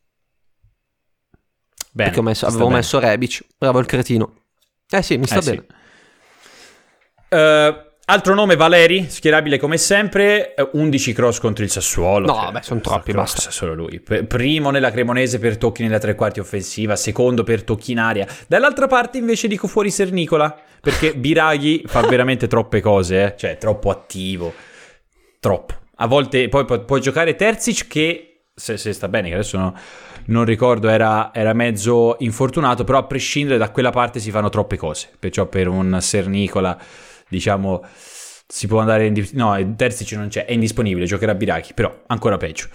Bene, 1.91 2.09
perché 2.09 2.23
messo, 2.23 2.45
avevo 2.45 2.65
bene. 2.65 2.77
messo 2.77 2.99
Rebic, 2.99 3.45
bravo 3.57 3.79
il 3.79 3.85
cretino. 3.85 4.35
Eh 4.89 5.01
sì, 5.01 5.17
mi 5.17 5.25
sta 5.25 5.39
eh 5.39 5.41
bene. 5.41 5.65
Sì. 5.67 5.79
Uh, 7.33 7.73
altro 8.05 8.33
nome 8.33 8.57
Valeri, 8.57 9.09
schierabile 9.09 9.57
come 9.57 9.77
sempre, 9.77 10.53
11 10.73 11.13
cross 11.13 11.39
contro 11.39 11.63
il 11.63 11.69
Sassuolo. 11.69 12.25
No, 12.25 12.51
beh, 12.51 12.61
sono 12.61 12.81
troppi, 12.81 13.13
basta. 13.13 13.49
Solo 13.49 13.73
lui. 13.73 14.01
Primo 14.01 14.69
nella 14.69 14.91
Cremonese 14.91 15.39
per 15.39 15.55
tocchi 15.57 15.81
nella 15.81 15.97
tre 15.97 16.13
quarti 16.13 16.41
offensiva, 16.41 16.97
secondo 16.97 17.43
per 17.43 17.63
tocchi 17.63 17.93
in 17.93 17.99
aria. 17.99 18.27
Dall'altra 18.47 18.87
parte 18.87 19.17
invece 19.17 19.47
dico 19.47 19.67
fuori 19.67 19.89
Sernicola, 19.89 20.53
perché 20.81 21.15
Biraghi 21.15 21.83
fa 21.85 22.01
veramente 22.01 22.47
troppe 22.47 22.81
cose, 22.81 23.23
eh? 23.23 23.35
cioè 23.37 23.57
troppo 23.57 23.89
attivo, 23.89 24.53
troppo. 25.39 25.75
A 25.95 26.07
volte 26.07 26.49
poi 26.49 26.65
pu- 26.65 26.83
puoi 26.83 26.99
giocare 26.99 27.35
Terzic 27.35 27.87
che, 27.87 28.47
se, 28.53 28.75
se 28.75 28.91
sta 28.91 29.07
bene, 29.07 29.29
che 29.29 29.35
adesso 29.35 29.57
no, 29.57 29.73
non 30.25 30.43
ricordo, 30.43 30.89
era, 30.89 31.31
era, 31.33 31.53
mezzo 31.53 32.17
infortunato, 32.19 32.83
però 32.83 32.97
a 32.97 33.03
prescindere 33.03 33.57
da 33.57 33.71
quella 33.71 33.91
parte 33.91 34.19
si 34.19 34.31
fanno 34.31 34.49
troppe 34.49 34.75
cose, 34.75 35.09
perciò 35.17 35.45
per 35.45 35.69
un 35.69 35.97
Sernicola 36.01 36.77
diciamo, 37.31 37.83
si 38.45 38.67
può 38.67 38.79
andare 38.79 39.07
in... 39.07 39.27
No, 39.31 39.57
Terzic 39.75 40.11
non 40.11 40.27
c'è, 40.27 40.45
è 40.45 40.51
indisponibile, 40.51 41.05
giocherà 41.05 41.33
Biraki, 41.33 41.73
però 41.73 42.03
ancora 42.07 42.37
peggio. 42.37 42.67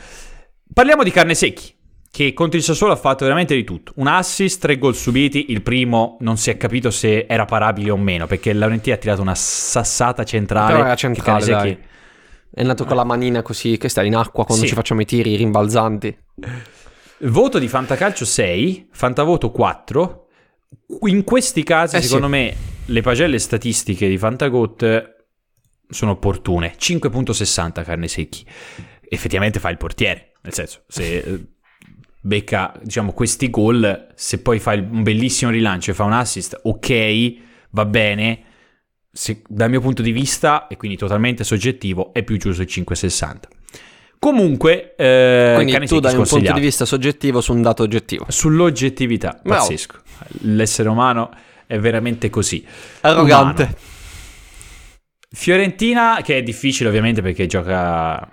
Parliamo 0.73 1.03
di 1.03 1.11
carne 1.11 1.35
secchi, 1.35 1.75
che 2.11 2.33
contro 2.33 2.57
il 2.59 2.65
Sassuolo 2.65 2.95
ha 2.95 2.97
fatto 2.97 3.25
veramente 3.25 3.55
di 3.55 3.63
tutto. 3.63 3.93
Un 3.97 4.07
assist, 4.07 4.61
tre 4.61 4.79
gol 4.79 4.95
subiti, 4.95 5.51
il 5.51 5.61
primo 5.61 6.17
non 6.21 6.39
si 6.39 6.51
è 6.51 6.57
capito 6.57 6.91
se 6.91 7.27
era 7.29 7.45
parabile 7.45 7.91
o 7.91 7.97
meno, 7.99 8.27
perché 8.27 8.55
Laurenti 8.55 8.91
ha 8.91 8.97
tirato 8.97 9.21
una 9.21 9.35
sassata 9.35 10.25
centrale. 10.25 10.73
Però 10.73 10.85
era 10.85 10.95
centrale, 10.95 11.43
Secchi... 11.43 11.79
È 12.51 12.63
nato 12.63 12.87
con 12.87 12.97
la 12.97 13.05
manina 13.05 13.43
così, 13.43 13.77
che 13.77 13.91
sta 13.91 14.03
in 14.03 14.17
acqua 14.17 14.47
quando 14.47 14.65
sì. 14.65 14.71
ci 14.71 14.75
facciamo 14.75 15.03
i 15.03 15.05
tiri 15.05 15.37
rimbalzanti. 15.37 16.19
Voto 17.21 17.59
di 17.59 17.69
Fantacalcio 17.69 18.25
6, 18.25 18.89
Fantavoto 18.93 19.51
4. 19.51 20.26
In 21.09 21.25
questi 21.25 21.63
casi, 21.63 21.97
eh 21.97 22.03
secondo 22.03 22.27
sì. 22.27 22.33
me, 22.33 22.55
le 22.87 23.01
pagelle 23.01 23.39
statistiche 23.39 24.09
di 24.09 24.19
Fantagot 24.19 25.15
sono 25.89 26.13
opportune. 26.13 26.75
5.60 26.79 27.85
carne 27.85 28.09
secchi. 28.09 28.45
Effettivamente 29.09 29.61
fa 29.61 29.71
il 29.71 29.77
portiere, 29.77 30.33
nel 30.43 30.53
senso, 30.53 30.83
se 30.89 31.47
becca, 32.27 32.75
diciamo, 32.83 33.13
questi 33.13 33.51
gol, 33.51 34.09
se 34.15 34.41
poi 34.41 34.59
fa 34.59 34.73
un 34.73 35.05
bellissimo 35.05 35.53
rilancio 35.53 35.93
e 35.93 35.95
fa 35.95 36.03
un 36.03 36.13
assist, 36.13 36.59
ok, 36.65 37.35
va 37.71 37.85
bene, 37.85 38.43
se, 39.13 39.43
dal 39.47 39.71
mio 39.71 39.81
punto 39.81 40.03
di 40.03 40.11
vista, 40.11 40.67
e 40.67 40.77
quindi 40.77 40.97
totalmente 40.97 41.45
soggettivo, 41.45 42.13
è 42.13 42.25
più 42.25 42.37
giusto 42.37 42.63
il 42.63 42.69
5,60. 42.69 43.35
Comunque, 44.19 44.95
eh, 44.97 45.53
Quindi 45.55 45.87
tu 45.87 46.01
dai 46.01 46.17
un 46.17 46.27
punto 46.27 46.53
di 46.53 46.61
vista 46.61 46.85
soggettivo 46.85 47.41
su 47.41 47.53
un 47.53 47.63
dato 47.63 47.85
oggettivo. 47.85 48.27
Sull'oggettività, 48.29 49.41
pazzesco. 49.43 49.99
L'essere 50.43 50.89
umano 50.89 51.31
è 51.67 51.79
veramente 51.79 52.31
così. 52.31 52.65
Arrogante. 53.01 53.63
Umano. 53.63 53.79
Fiorentina, 55.31 56.21
che 56.23 56.39
è 56.39 56.43
difficile 56.43 56.89
ovviamente 56.89 57.21
perché 57.21 57.47
gioca 57.47 58.27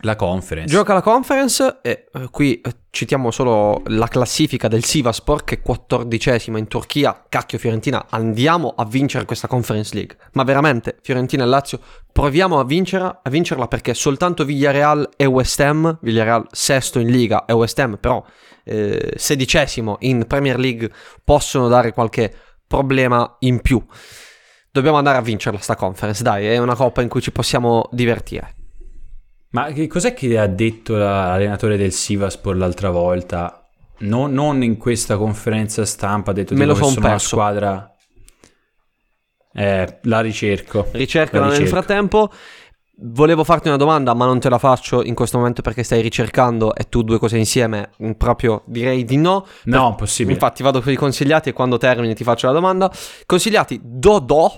la 0.00 0.16
conference. 0.16 0.72
Gioca 0.72 0.92
la 0.92 1.00
conference 1.00 1.78
e 1.82 2.06
eh, 2.12 2.28
qui 2.30 2.60
eh, 2.60 2.72
citiamo 2.90 3.30
solo 3.30 3.82
la 3.86 4.08
classifica 4.08 4.68
del 4.68 4.84
Sivaspor 4.84 5.44
che 5.44 5.56
è 5.56 5.62
quattordicesima 5.62 6.58
in 6.58 6.68
Turchia. 6.68 7.24
Cacchio 7.28 7.58
Fiorentina, 7.58 8.06
andiamo 8.10 8.74
a 8.76 8.84
vincere 8.84 9.24
questa 9.24 9.48
Conference 9.48 9.94
League. 9.94 10.16
Ma 10.32 10.44
veramente, 10.44 10.98
Fiorentina 11.02 11.44
e 11.44 11.46
Lazio, 11.46 11.80
proviamo 12.12 12.58
a, 12.58 12.64
vincere, 12.64 13.20
a 13.22 13.30
vincerla 13.30 13.68
perché 13.68 13.94
soltanto 13.94 14.44
Villarreal 14.44 15.08
e 15.16 15.24
West 15.24 15.60
Ham, 15.60 15.98
Villarreal 16.02 16.46
sesto 16.50 16.98
in 16.98 17.08
Liga 17.08 17.44
e 17.46 17.52
West 17.52 17.78
Ham 17.78 17.96
però 17.98 18.24
eh, 18.66 19.12
sedicesimo 19.16 19.96
in 20.00 20.26
Premier 20.26 20.58
League, 20.58 20.90
possono 21.22 21.68
dare 21.68 21.92
qualche 21.92 22.34
problema 22.66 23.36
in 23.40 23.60
più. 23.60 23.82
Dobbiamo 24.70 24.98
andare 24.98 25.18
a 25.18 25.22
vincerla 25.22 25.60
sta 25.60 25.76
conference, 25.76 26.22
dai, 26.22 26.46
è 26.46 26.58
una 26.58 26.74
coppa 26.74 27.00
in 27.00 27.08
cui 27.08 27.20
ci 27.20 27.30
possiamo 27.30 27.88
divertire. 27.92 28.54
Ma 29.50 29.72
che 29.72 29.86
cos'è 29.86 30.12
che 30.12 30.36
ha 30.38 30.46
detto 30.46 30.96
l'allenatore 30.96 31.76
del 31.76 31.92
Sivaspor 31.92 32.56
l'altra 32.56 32.90
volta? 32.90 33.66
Non, 33.98 34.32
non 34.32 34.62
in 34.62 34.76
questa 34.76 35.16
conferenza 35.16 35.86
stampa, 35.86 36.32
ha 36.32 36.34
detto 36.34 36.54
Me 36.54 36.66
lo 36.66 36.74
che 36.74 36.80
son 36.80 36.92
sono 36.92 37.06
una 37.06 37.14
perso. 37.14 37.28
squadra... 37.28 37.90
Eh, 39.58 40.00
la 40.02 40.20
ricerco. 40.20 40.88
Ricercala 40.90 41.46
La 41.46 41.56
nel 41.56 41.66
frattempo. 41.66 42.30
Volevo 42.98 43.44
farti 43.44 43.68
una 43.68 43.76
domanda, 43.76 44.14
ma 44.14 44.24
non 44.24 44.40
te 44.40 44.48
la 44.48 44.56
faccio 44.58 45.02
in 45.02 45.14
questo 45.14 45.36
momento 45.36 45.60
perché 45.60 45.82
stai 45.82 46.00
ricercando 46.00 46.74
e 46.74 46.88
tu 46.88 47.02
due 47.02 47.18
cose 47.18 47.36
insieme. 47.36 47.90
mm, 48.02 48.12
Proprio 48.12 48.62
direi 48.64 49.04
di 49.04 49.18
no. 49.18 49.46
No, 49.64 49.88
impossibile. 49.88 50.32
Infatti, 50.32 50.62
vado 50.62 50.80
per 50.80 50.94
i 50.94 50.96
consigliati 50.96 51.50
e 51.50 51.52
quando 51.52 51.76
termini 51.76 52.14
ti 52.14 52.24
faccio 52.24 52.46
la 52.46 52.54
domanda. 52.54 52.90
Consigliati 53.26 53.78
Dodò. 53.82 54.50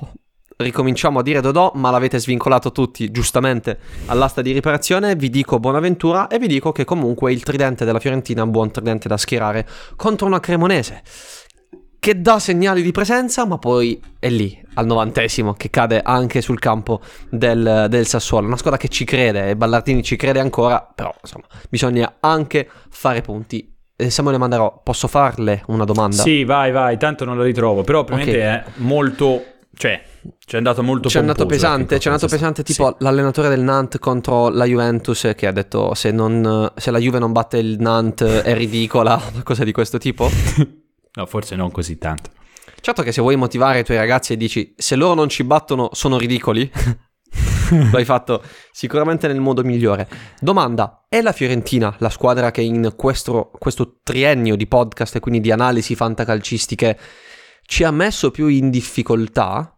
Ricominciamo 0.61 1.21
a 1.21 1.23
dire 1.23 1.40
Dodò, 1.40 1.73
ma 1.75 1.90
l'avete 1.90 2.18
svincolato 2.18 2.73
tutti 2.73 3.11
giustamente 3.11 3.78
all'asta 4.07 4.40
di 4.40 4.52
riparazione. 4.52 5.16
Vi 5.16 5.30
dico 5.30 5.59
buonaventura 5.59 6.28
e 6.28 6.38
vi 6.38 6.49
dico 6.49 6.71
che 6.73 6.85
comunque 6.85 7.33
il 7.33 7.42
tridente 7.42 7.85
della 7.85 8.00
Fiorentina 8.00 8.42
è 8.42 8.45
un 8.45 8.50
buon 8.50 8.71
tridente 8.71 9.07
da 9.09 9.16
schierare 9.16 9.66
contro 9.97 10.26
una 10.26 10.40
Cremonese 10.40 11.02
che 12.00 12.20
dà 12.20 12.38
segnali 12.38 12.82
di 12.82 12.92
presenza, 12.92 13.44
ma 13.46 13.58
poi 13.58 14.00
è 14.18 14.28
lì 14.28 14.56
al 14.74 14.86
novantesimo 14.86 15.54
che 15.54 15.68
cade 15.70 16.00
anche 16.02 16.40
sul 16.40 16.58
campo 16.58 17.00
del, 17.28 17.86
del 17.88 18.06
Sassuolo. 18.06 18.46
Una 18.46 18.56
squadra 18.56 18.78
che 18.78 18.88
ci 18.88 19.04
crede 19.04 19.50
e 19.50 19.56
Ballardini 19.56 20.02
ci 20.02 20.16
crede 20.16 20.38
ancora, 20.40 20.80
però 20.94 21.12
insomma 21.20 21.46
bisogna 21.68 22.16
anche 22.20 22.68
fare 22.90 23.20
punti. 23.20 23.74
Eh, 23.96 24.10
Samuele 24.10 24.38
Mandarò, 24.38 24.80
posso 24.84 25.08
farle 25.08 25.62
una 25.66 25.84
domanda? 25.84 26.22
Sì, 26.22 26.44
vai, 26.44 26.70
vai, 26.70 26.96
tanto 26.98 27.24
non 27.24 27.36
lo 27.36 27.42
ritrovo, 27.42 27.82
però 27.82 28.04
probabilmente 28.04 28.46
Ok. 28.46 28.52
è 28.54 28.64
molto... 28.76 29.42
Cioè, 29.74 30.02
ci 30.44 30.54
è 30.54 30.58
andato 30.58 30.82
molto 30.82 31.08
C'è 31.08 31.18
andato 31.20 31.40
pomposo 31.46 31.60
pesante, 31.60 31.94
la 31.94 32.00
c'è 32.00 32.08
andato 32.10 32.26
pesante 32.28 32.62
tipo 32.64 32.86
Sì. 32.88 32.94
l'allenatore 33.04 33.48
del 33.48 33.60
Nantes 33.60 34.00
contro 34.00 34.48
la 34.48 34.64
Juventus 34.64 35.32
che 35.36 35.46
ha 35.46 35.52
detto 35.52 35.94
se, 35.94 36.10
non- 36.10 36.72
se 36.76 36.90
la 36.90 36.98
Juve 36.98 37.18
non 37.20 37.30
batte 37.32 37.58
il 37.58 37.76
Nantes 37.78 38.42
è 38.42 38.54
ridicola, 38.54 39.20
una 39.34 39.42
cosa 39.42 39.64
di 39.64 39.72
questo 39.72 39.98
tipo. 39.98 40.28
No, 41.14 41.26
forse 41.26 41.56
non 41.56 41.70
così 41.70 41.98
tanto. 41.98 42.30
Certo 42.80 43.02
che 43.02 43.12
se 43.12 43.20
vuoi 43.20 43.36
motivare 43.36 43.80
i 43.80 43.84
tuoi 43.84 43.96
ragazzi 43.96 44.32
e 44.32 44.36
dici 44.36 44.74
se 44.76 44.94
loro 44.94 45.14
non 45.14 45.28
ci 45.28 45.42
battono 45.44 45.88
sono 45.92 46.16
ridicoli, 46.18 46.70
lo 47.90 47.96
hai 47.96 48.04
fatto 48.04 48.42
sicuramente 48.70 49.26
nel 49.26 49.40
modo 49.40 49.62
migliore. 49.64 50.08
Domanda, 50.38 51.04
è 51.08 51.20
la 51.20 51.32
Fiorentina 51.32 51.94
la 51.98 52.10
squadra 52.10 52.50
che 52.50 52.60
in 52.60 52.92
questo, 52.96 53.50
questo 53.58 53.98
triennio 54.02 54.54
di 54.56 54.66
podcast 54.66 55.16
e 55.16 55.20
quindi 55.20 55.40
di 55.40 55.50
analisi 55.50 55.94
fantacalcistiche 55.94 56.98
ci 57.64 57.84
ha 57.84 57.90
messo 57.90 58.30
più 58.30 58.46
in 58.46 58.70
difficoltà? 58.70 59.76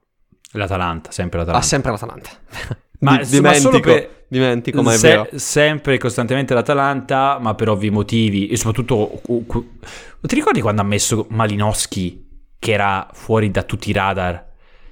L'Atalanta, 0.52 1.10
sempre 1.10 1.38
Ah, 1.38 1.42
l'Atalanta. 1.42 1.66
sempre 1.66 1.90
l'Atalanta. 1.92 2.30
Ma- 3.00 3.16
Di- 3.22 3.40
ma 3.40 3.52
solo 3.54 3.78
dimentico, 3.78 3.80
per- 3.92 4.24
dimentico, 4.28 4.82
ma 4.82 4.92
è 4.92 4.96
Se- 4.96 5.08
vero. 5.08 5.28
Sempre 5.34 5.94
e 5.94 5.98
costantemente 5.98 6.54
l'Atalanta, 6.54 7.38
ma 7.40 7.54
per 7.54 7.68
ovvi 7.70 7.90
motivi. 7.90 8.48
E 8.48 8.56
soprattutto, 8.56 9.20
cu- 9.22 9.46
cu- 9.46 9.66
ti 10.20 10.34
ricordi 10.34 10.60
quando 10.60 10.82
ha 10.82 10.84
messo 10.84 11.26
Malinowski, 11.30 12.28
che 12.58 12.72
era 12.72 13.08
fuori 13.12 13.50
da 13.50 13.62
tutti 13.62 13.90
i 13.90 13.92
radar? 13.92 14.48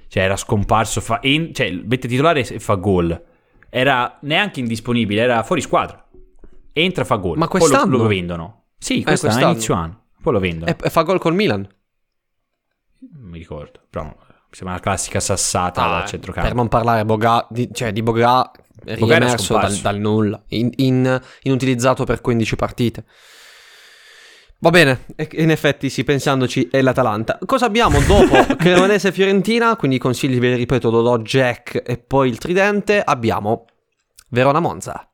Cioè, 0.07 0.23
era 0.23 0.35
scomparso, 0.35 1.01
fa, 1.01 1.21
en- 1.21 1.53
cioè, 1.53 1.71
mette 1.71 2.07
titolare 2.07 2.39
e 2.47 2.59
fa 2.59 2.73
gol. 2.75 3.25
Era 3.69 4.17
neanche 4.21 4.59
indisponibile, 4.59 5.21
era 5.21 5.43
fuori 5.43 5.61
squadra. 5.61 6.03
Entra, 6.73 7.03
fa 7.03 7.17
gol. 7.17 7.37
Ma 7.37 7.45
Poi 7.47 7.59
lo- 7.59 7.65
quest'anno? 7.67 7.97
Lo, 7.97 8.07
vendono. 8.07 8.63
Sì, 8.79 9.03
quest'anno, 9.03 9.33
quest'anno. 9.33 9.51
inizio 9.53 9.73
anno. 9.75 10.03
Poi 10.19 10.33
lo 10.33 10.39
vendono. 10.39 10.71
E, 10.71 10.75
e 10.81 10.89
fa 10.89 11.03
gol 11.03 11.19
col 11.19 11.35
Milan. 11.35 11.67
Non 12.99 13.29
mi 13.29 13.37
ricordo. 13.37 13.79
Però 13.89 14.11
mi 14.49 14.55
sembra 14.55 14.75
una 14.75 14.79
classica 14.83 15.19
sassata 15.19 15.83
Ah, 15.83 15.99
da 15.99 16.05
centrocampo. 16.05 16.47
per 16.47 16.57
non 16.57 16.67
parlare 16.67 17.05
Boga, 17.05 17.45
di, 17.49 17.69
cioè 17.71 17.91
di 17.91 18.01
Boga 18.01 18.51
era 18.83 19.05
riemerso 19.05 19.53
dal, 19.57 19.75
dal 19.75 19.97
nulla, 19.99 20.41
in- 20.49 20.71
in- 20.77 21.21
inutilizzato 21.43 22.03
per 22.03 22.21
15 22.21 22.55
partite. 22.55 23.05
Va 24.61 24.71
bene, 24.71 25.05
in 25.33 25.51
effetti 25.51 25.89
sì, 25.89 26.03
pensandoci 26.03 26.67
è 26.69 26.81
l'Atalanta. 26.81 27.37
Cosa 27.45 27.65
abbiamo 27.65 28.01
dopo 28.01 28.55
Cremonese 28.57 29.07
e 29.07 29.11
Fiorentina? 29.13 29.75
Quindi 29.77 29.97
i 29.97 29.99
consigli 29.99 30.37
ve 30.39 30.49
li 30.49 30.55
ripeto, 30.55 30.89
Dodò, 30.89 31.17
Jack 31.19 31.81
e 31.85 31.97
poi 31.97 32.27
il 32.27 32.39
tridente. 32.39 33.01
Abbiamo 33.01 33.65
Verona 34.29 34.59
Monza. 34.59 35.07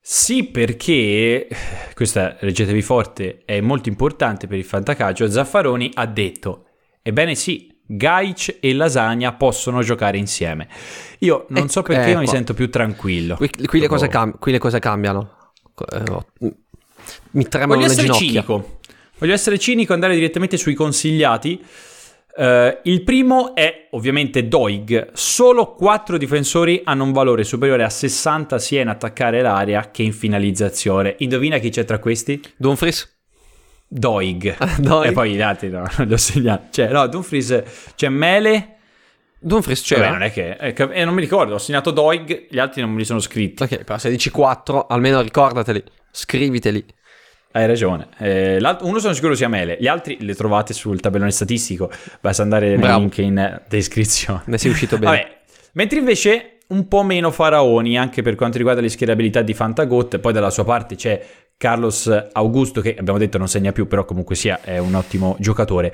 Sì, 0.00 0.44
perché 0.44 1.48
questa 1.94 2.36
leggetevi 2.40 2.82
forte 2.82 3.42
è 3.44 3.60
molto 3.60 3.88
importante 3.88 4.46
per 4.46 4.58
il 4.58 4.64
fantacalcio. 4.64 5.30
Zaffaroni 5.30 5.90
ha 5.94 6.06
detto: 6.06 6.64
Ebbene 7.00 7.34
sì, 7.34 7.73
Gaic 7.86 8.56
e 8.60 8.72
Lasagna 8.74 9.32
possono 9.34 9.82
giocare 9.82 10.16
insieme. 10.18 10.68
Io 11.20 11.46
non 11.48 11.64
Ecco- 11.64 11.68
so 11.72 11.82
perché 11.82 12.10
io 12.10 12.18
mi 12.18 12.24
ecco. 12.24 12.32
sento 12.32 12.54
più 12.54 12.70
tranquillo. 12.70 13.36
Qui, 13.36 13.50
qui 13.66 13.80
le, 13.80 13.88
cose 13.88 14.08
cam- 14.08 14.38
qui 14.38 14.52
le 14.52 14.58
cose 14.58 14.78
cambiano. 14.78 15.52
Eh, 15.92 16.02
oh, 16.10 16.24
mi 17.32 17.46
tremano 17.48 17.74
Voglio 17.74 17.86
le 17.86 17.92
essere 17.92 18.06
ginocchia. 18.06 18.28
cinico. 18.28 18.78
Voglio 19.18 19.32
essere 19.32 19.58
cinico 19.58 19.92
e 19.92 19.94
andare 19.94 20.14
direttamente 20.14 20.56
sui 20.56 20.74
consigliati. 20.74 21.62
Eh, 22.36 22.78
il 22.84 23.02
primo 23.04 23.54
è 23.54 23.88
ovviamente 23.92 24.48
Doig. 24.48 25.10
Solo 25.12 25.74
4 25.74 26.16
difensori 26.18 26.80
hanno 26.84 27.04
un 27.04 27.12
valore 27.12 27.44
superiore 27.44 27.84
a 27.84 27.90
60 27.90 28.58
sia 28.58 28.80
in 28.80 28.88
attaccare 28.88 29.40
l'area 29.40 29.90
che 29.90 30.02
in 30.02 30.12
finalizzazione. 30.12 31.14
Indovina 31.18 31.58
chi 31.58 31.70
c'è 31.70 31.84
tra 31.84 31.98
questi? 31.98 32.42
Dumfries? 32.56 33.13
Doig. 33.96 34.56
Doig. 34.80 35.06
E 35.08 35.12
poi 35.12 35.34
gli 35.34 35.40
altri 35.40 35.68
no, 35.68 35.84
non 35.98 36.06
li 36.08 36.12
ho 36.12 36.16
segnati. 36.16 36.66
Cioè, 36.72 36.90
no, 36.90 37.06
Dumfries 37.06 37.62
c'è 37.94 38.08
Mele. 38.08 38.70
Dumfries 39.38 39.88
Vabbè, 39.88 40.00
c'era? 40.02 40.12
non 40.12 40.22
è 40.22 40.32
che. 40.32 40.72
cap- 40.74 40.90
eh, 40.92 41.04
non 41.04 41.14
mi 41.14 41.20
ricordo, 41.20 41.54
ho 41.54 41.58
segnato 41.58 41.90
Doig, 41.92 42.46
gli 42.50 42.58
altri 42.58 42.80
non 42.80 42.90
me 42.90 42.98
li 42.98 43.04
sono 43.04 43.20
scritti. 43.20 43.62
Ok, 43.62 43.84
però 43.84 43.98
se 43.98 44.10
dici 44.10 44.30
4, 44.30 44.86
almeno 44.86 45.20
ricordateli, 45.20 45.82
scriviteli. 46.10 46.84
Hai 47.52 47.66
ragione. 47.66 48.08
Eh, 48.18 48.58
uno 48.80 48.98
sono 48.98 49.12
sicuro 49.12 49.36
sia 49.36 49.48
Mele, 49.48 49.76
gli 49.78 49.86
altri 49.86 50.16
li 50.18 50.34
trovate 50.34 50.72
sul 50.72 50.98
tabellone 50.98 51.30
statistico. 51.30 51.88
Basta 52.20 52.42
andare 52.42 52.76
nel 52.76 52.94
link 52.94 53.18
in 53.18 53.62
descrizione. 53.68 54.42
Ne 54.46 54.58
sei 54.58 54.72
uscito 54.72 54.98
bene. 54.98 55.16
Vabbè, 55.16 55.40
mentre 55.74 55.98
invece 55.98 56.58
un 56.66 56.88
po' 56.88 57.02
meno 57.04 57.30
faraoni 57.30 57.96
anche 57.96 58.22
per 58.22 58.34
quanto 58.34 58.56
riguarda 58.56 58.80
le 58.80 58.88
schierabilità 58.88 59.42
di 59.42 59.54
Fantagot. 59.54 60.18
Poi 60.18 60.32
dalla 60.32 60.50
sua 60.50 60.64
parte 60.64 60.96
c'è 60.96 61.24
Carlos 61.56 62.10
Augusto, 62.32 62.80
che 62.80 62.96
abbiamo 62.96 63.18
detto 63.18 63.38
non 63.38 63.48
segna 63.48 63.72
più, 63.72 63.86
però 63.86 64.04
comunque 64.04 64.34
sia 64.34 64.60
è 64.60 64.78
un 64.78 64.94
ottimo 64.94 65.36
giocatore. 65.38 65.92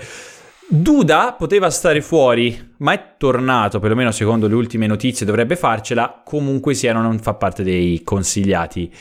Duda 0.72 1.34
poteva 1.36 1.68
stare 1.68 2.00
fuori, 2.00 2.74
ma 2.78 2.92
è 2.92 3.14
tornato, 3.18 3.80
perlomeno 3.80 4.12
secondo 4.12 4.46
le 4.46 4.54
ultime 4.54 4.86
notizie 4.86 5.26
dovrebbe 5.26 5.56
farcela. 5.56 6.22
Comunque 6.24 6.74
sia, 6.74 6.92
non 6.92 7.18
fa 7.18 7.34
parte 7.34 7.64
dei 7.64 8.04
consigliati. 8.04 8.92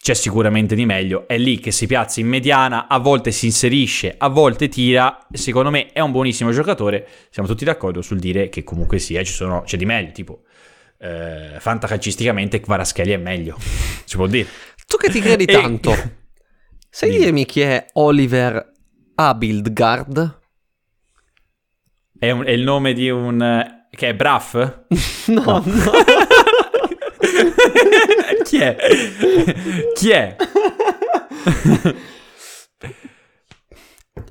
C'è 0.00 0.12
sicuramente 0.14 0.74
di 0.74 0.84
meglio. 0.84 1.26
È 1.26 1.38
lì 1.38 1.58
che 1.60 1.70
si 1.70 1.86
piazza 1.86 2.20
in 2.20 2.28
mediana, 2.28 2.88
a 2.88 2.98
volte 2.98 3.30
si 3.30 3.46
inserisce, 3.46 4.14
a 4.18 4.28
volte 4.28 4.68
tira. 4.68 5.26
Secondo 5.32 5.70
me 5.70 5.92
è 5.92 6.00
un 6.00 6.12
buonissimo 6.12 6.50
giocatore. 6.52 7.08
Siamo 7.30 7.48
tutti 7.48 7.64
d'accordo 7.64 8.02
sul 8.02 8.18
dire 8.18 8.50
che 8.50 8.62
comunque 8.62 8.98
sia, 8.98 9.24
sono, 9.24 9.62
c'è 9.62 9.78
di 9.78 9.86
meglio. 9.86 10.12
Tipo, 10.12 10.42
eh, 10.98 11.56
fantacalcisticamente 11.58 12.60
Kvaratskhelia 12.60 13.14
è 13.14 13.20
meglio. 13.20 13.56
Si 14.04 14.16
può 14.16 14.26
dire. 14.26 14.46
Tu 14.88 14.96
che 14.96 15.10
ti 15.10 15.20
credi 15.20 15.44
E- 15.46 15.52
tanto, 15.52 15.92
sai 16.88 17.10
Dimmi. 17.10 17.22
dirmi 17.24 17.44
chi 17.44 17.60
è 17.60 17.86
Oliver 17.94 18.72
Abildgard? 19.16 20.40
È, 22.18 22.30
un- 22.30 22.44
è 22.46 22.50
il 22.50 22.62
nome 22.62 22.94
di 22.94 23.10
un... 23.10 23.86
che 23.90 24.08
è 24.08 24.14
Braff? 24.14 24.54
No, 25.28 25.42
no. 25.44 25.62
Chi 28.44 28.58
è? 28.60 28.76
Chi 29.94 30.10
è? 30.10 30.36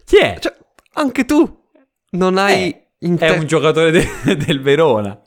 Chi 0.04 0.18
è? 0.18 0.38
Cioè, 0.40 0.56
anche 0.94 1.26
tu 1.26 1.66
non 2.12 2.38
hai... 2.40 2.70
Eh, 2.72 2.82
in 3.02 3.16
È 3.20 3.30
un 3.30 3.46
giocatore 3.46 3.92
de- 3.92 4.36
del 4.38 4.60
Verona. 4.60 5.22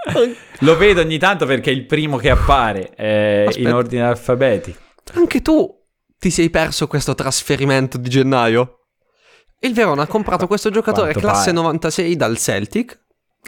Lo 0.61 0.77
vedo 0.77 1.03
ogni 1.03 1.19
tanto 1.19 1.47
perché 1.47 1.71
è 1.71 1.73
il 1.73 1.87
primo 1.87 2.17
che 2.17 2.29
appare 2.31 2.93
eh, 2.97 3.49
in 3.59 3.73
ordine 3.73 4.03
alfabetico. 4.03 4.79
Anche 5.15 5.43
tu 5.43 5.69
ti 6.19 6.31
sei 6.31 6.51
perso 6.51 6.87
questo 6.87 7.15
trasferimento 7.15 7.99
di 7.99 8.09
gennaio? 8.09 8.77
Il 9.61 9.75
Verona 9.75 10.03
ha 10.03 10.07
comprato 10.07 10.47
questo 10.47 10.69
giocatore 10.71 11.13
quanto 11.13 11.21
classe 11.21 11.53
pare. 11.53 11.63
96 11.63 12.17
dal 12.17 12.39
Celtic. 12.39 12.99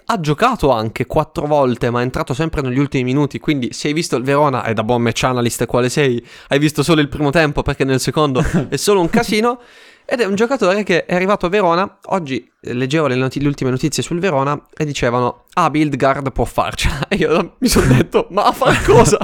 Ha 0.07 0.21
giocato 0.21 0.71
anche 0.71 1.05
quattro 1.05 1.47
volte, 1.47 1.91
ma 1.91 2.01
è 2.01 2.03
entrato 2.03 2.33
sempre 2.33 2.63
negli 2.63 2.79
ultimi 2.79 3.05
minuti. 3.05 3.39
Quindi, 3.39 3.73
se 3.73 3.89
hai 3.89 3.95
visto 3.95 4.17
il 4.17 4.25
Verona, 4.25 4.65
e 4.65 4.73
da 4.73 4.85
buon 4.85 5.03
match 5.03 5.23
analyst 5.25 5.67
quale 5.67 5.91
sei, 5.91 6.27
hai 6.49 6.59
visto 6.59 6.83
solo 6.83 7.03
il 7.03 7.09
primo 7.09 7.31
tempo 7.31 7.63
perché 7.63 7.85
nel 7.85 8.01
secondo 8.01 8.43
è 8.69 8.77
solo 8.77 9.01
un 9.01 9.11
casino. 9.11 9.61
Ed 10.05 10.21
è 10.21 10.25
un 10.25 10.35
giocatore 10.35 10.83
che 10.83 11.05
è 11.05 11.15
arrivato 11.15 11.47
a 11.47 11.49
Verona. 11.51 11.99
Oggi 12.07 12.51
eh, 12.61 12.73
leggevo 12.73 13.07
le, 13.07 13.15
noti- 13.15 13.41
le 13.41 13.47
ultime 13.47 13.71
notizie 13.71 14.03
sul 14.03 14.19
Verona 14.19 14.61
e 14.75 14.85
dicevano: 14.85 15.45
Ah, 15.55 15.71
Bildgard 15.71 16.33
può 16.33 16.45
farcela. 16.45 17.07
E 17.09 17.17
io 17.17 17.57
mi 17.59 17.69
sono 17.69 17.87
detto: 17.87 18.27
Ma 18.31 18.47
a 18.47 18.53
far 18.53 18.83
cosa? 18.83 19.19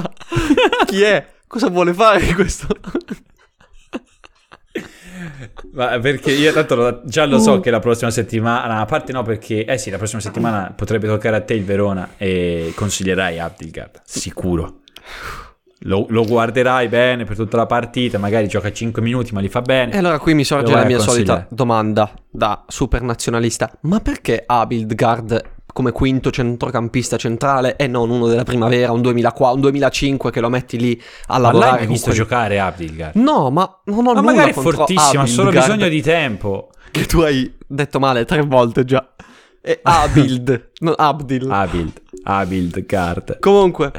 Chi 0.85 1.01
è? 1.01 1.37
Cosa 1.49 1.67
vuole 1.69 1.95
fare 1.95 2.31
questo? 2.35 2.67
Ma 5.73 5.97
perché 5.99 6.31
io 6.31 6.53
tanto 6.53 6.75
lo- 6.75 7.01
già 7.05 7.25
lo 7.25 7.39
so 7.39 7.59
che 7.59 7.71
la 7.71 7.79
prossima 7.79 8.11
settimana, 8.11 8.79
a 8.79 8.85
parte 8.85 9.11
no 9.11 9.23
perché, 9.23 9.65
eh 9.65 9.79
sì, 9.79 9.89
la 9.89 9.97
prossima 9.97 10.21
settimana 10.21 10.71
potrebbe 10.75 11.07
toccare 11.07 11.37
a 11.37 11.41
te 11.41 11.55
il 11.55 11.63
Verona 11.63 12.09
e 12.17 12.71
consiglierai 12.75 13.39
Abdelgard, 13.39 14.01
sicuro. 14.03 14.81
Lo, 15.83 16.05
lo 16.09 16.23
guarderai 16.23 16.87
bene 16.87 17.23
per 17.23 17.35
tutta 17.35 17.57
la 17.57 17.65
partita, 17.65 18.19
magari 18.19 18.47
gioca 18.47 18.71
5 18.71 19.01
minuti 19.01 19.33
ma 19.33 19.39
li 19.39 19.49
fa 19.49 19.61
bene. 19.61 19.93
E 19.93 19.97
allora 19.97 20.19
qui 20.19 20.35
mi 20.35 20.43
sorge 20.43 20.71
la 20.71 20.85
mia 20.85 20.99
solita 20.99 21.47
domanda 21.49 22.13
da 22.29 22.63
super 22.67 23.01
nazionalista. 23.01 23.71
Ma 23.81 23.99
perché 24.01 24.43
Abildgard 24.45 25.41
come 25.73 25.91
quinto 25.91 26.31
centrocampista 26.31 27.17
centrale 27.17 27.75
e 27.75 27.87
non 27.87 28.09
uno 28.09 28.27
della 28.27 28.43
primavera, 28.43 28.91
un 28.91 29.01
2004, 29.01 29.55
un 29.55 29.61
2005 29.61 30.31
che 30.31 30.39
lo 30.39 30.49
metti 30.49 30.77
lì 30.79 31.01
a 31.27 31.33
ma 31.33 31.39
l'hai 31.39 31.51
lavorare 31.51 31.77
mai 31.79 31.87
visto 31.87 32.05
quelli- 32.05 32.19
giocare 32.19 32.59
Abdelgard? 32.59 33.15
No, 33.15 33.49
ma 33.49 33.79
non 33.85 33.97
ho 33.99 34.13
Ma 34.13 34.19
nulla 34.19 34.21
magari 34.21 34.51
è 34.51 34.53
fortissimo, 34.53 35.21
ha 35.21 35.25
solo 35.25 35.51
bisogno 35.51 35.87
di 35.87 36.01
tempo. 36.01 36.69
che 36.91 37.05
tu 37.05 37.19
hai 37.21 37.55
detto 37.67 37.99
male 37.99 38.25
tre 38.25 38.41
volte 38.41 38.83
già. 38.85 39.13
È 39.61 39.79
Abild, 39.83 40.71
non 40.79 40.93
Abdil. 40.97 41.47
Abild, 41.51 42.01
Abildgard. 42.23 43.39
Comunque, 43.39 43.91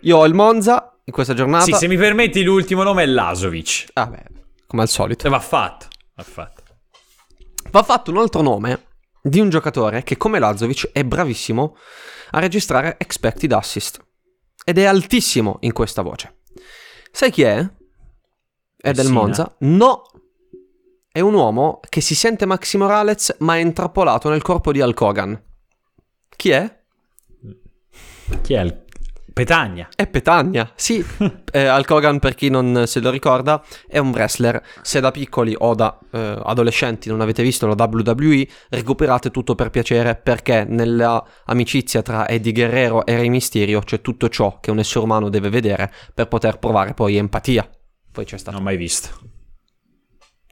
io 0.00 0.16
ho 0.16 0.26
il 0.26 0.34
Monza 0.34 0.94
in 1.04 1.12
questa 1.12 1.34
giornata. 1.34 1.64
Sì, 1.64 1.72
se 1.72 1.86
mi 1.88 1.96
permetti 1.96 2.42
l'ultimo 2.42 2.82
nome 2.82 3.02
è 3.02 3.06
Lasovic. 3.06 3.86
Ah, 3.94 4.06
beh, 4.06 4.22
come 4.66 4.82
al 4.82 4.88
solito. 4.88 5.26
E 5.26 5.30
va 5.30 5.40
fatto, 5.40 5.86
va 6.14 6.22
fatto. 6.22 6.62
Va 7.70 7.82
fatto 7.82 8.10
un 8.10 8.16
altro 8.16 8.40
nome 8.40 8.86
di 9.22 9.40
un 9.40 9.48
giocatore 9.48 10.02
che 10.02 10.16
come 10.16 10.38
Lazovic 10.38 10.90
è 10.92 11.04
bravissimo 11.04 11.76
a 12.30 12.38
registrare 12.38 12.96
expected 12.98 13.52
assist 13.52 14.04
ed 14.64 14.78
è 14.78 14.84
altissimo 14.84 15.58
in 15.60 15.72
questa 15.72 16.02
voce. 16.02 16.40
Sai 17.10 17.30
chi 17.30 17.42
è? 17.42 17.68
È 18.76 18.92
del. 18.92 19.10
Monza? 19.10 19.54
No, 19.60 20.02
è 21.10 21.20
un 21.20 21.34
uomo 21.34 21.80
che 21.88 22.00
si 22.00 22.14
sente 22.14 22.46
Maxi 22.46 22.76
Morales 22.76 23.36
ma 23.38 23.56
è 23.56 23.60
intrappolato 23.60 24.28
nel 24.28 24.42
corpo 24.42 24.72
di 24.72 24.80
Alcogan. 24.80 25.42
Chi 26.36 26.50
è? 26.50 26.82
Chi 28.42 28.54
è 28.54 28.60
il... 28.60 28.84
Petagna. 29.38 29.88
È 29.94 30.08
Petagna, 30.08 30.72
sì. 30.74 31.04
Eh, 31.50 31.64
Alcogan, 31.64 32.18
per 32.18 32.34
chi 32.34 32.50
non 32.50 32.84
se 32.86 33.00
lo 33.00 33.08
ricorda, 33.08 33.64
è 33.86 33.96
un 33.96 34.10
wrestler. 34.10 34.62
Se 34.82 35.00
da 35.00 35.10
piccoli 35.10 35.54
o 35.56 35.74
da 35.74 35.98
eh, 36.12 36.38
adolescenti 36.44 37.08
non 37.08 37.22
avete 37.22 37.42
visto 37.42 37.66
la 37.66 37.74
WWE, 37.74 38.46
recuperate 38.68 39.30
tutto 39.30 39.54
per 39.54 39.70
piacere 39.70 40.14
perché 40.14 40.66
nella 40.68 41.24
amicizia 41.46 42.02
tra 42.02 42.28
Eddie 42.28 42.52
Guerrero 42.52 43.06
e 43.06 43.16
Rey 43.16 43.30
Mysterio 43.30 43.80
c'è 43.80 44.02
tutto 44.02 44.28
ciò 44.28 44.58
che 44.60 44.70
un 44.70 44.78
essere 44.78 45.04
umano 45.04 45.30
deve 45.30 45.48
vedere 45.48 45.90
per 46.12 46.28
poter 46.28 46.58
provare 46.58 46.92
poi 46.92 47.16
empatia. 47.16 47.66
Poi 48.12 48.24
c'è 48.26 48.36
stato... 48.36 48.58
Non 48.58 48.66
ho 48.66 48.68
mai 48.68 48.76
visto. 48.76 49.08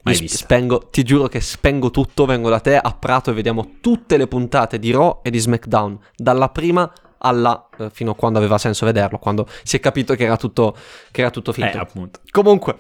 Mai 0.03 0.17
visto. 0.19 0.39
spengo, 0.39 0.89
ti 0.91 1.03
giuro 1.03 1.27
che 1.27 1.41
spengo 1.41 1.91
tutto, 1.91 2.25
vengo 2.25 2.49
da 2.49 2.61
te 2.61 2.79
a 2.79 2.97
Prato 2.99 3.31
e 3.31 3.35
vediamo 3.35 3.79
tutte 3.81 4.17
le 4.17 4.29
puntate 4.29 4.79
di 4.79 4.93
Raw 4.93 5.21
e 5.23 5.31
di 5.31 5.39
SmackDown, 5.39 5.99
dalla 6.15 6.49
prima 6.49 6.91
alla 7.27 7.69
eh, 7.79 7.91
fino 7.91 8.13
a 8.13 8.15
quando 8.15 8.39
aveva 8.39 8.59
senso 8.59 8.87
vederlo, 8.87 9.19
quando 9.19 9.47
si 9.63 9.77
è 9.77 9.81
capito 9.81 10.15
che 10.15 10.25
era 10.25 10.37
tutto, 10.37 10.77
che 11.11 11.21
era 11.21 11.31
tutto 11.31 11.51
Eh, 11.51 11.55
finto. 11.55 11.79
appunto. 11.79 12.21
Comunque, 12.31 12.77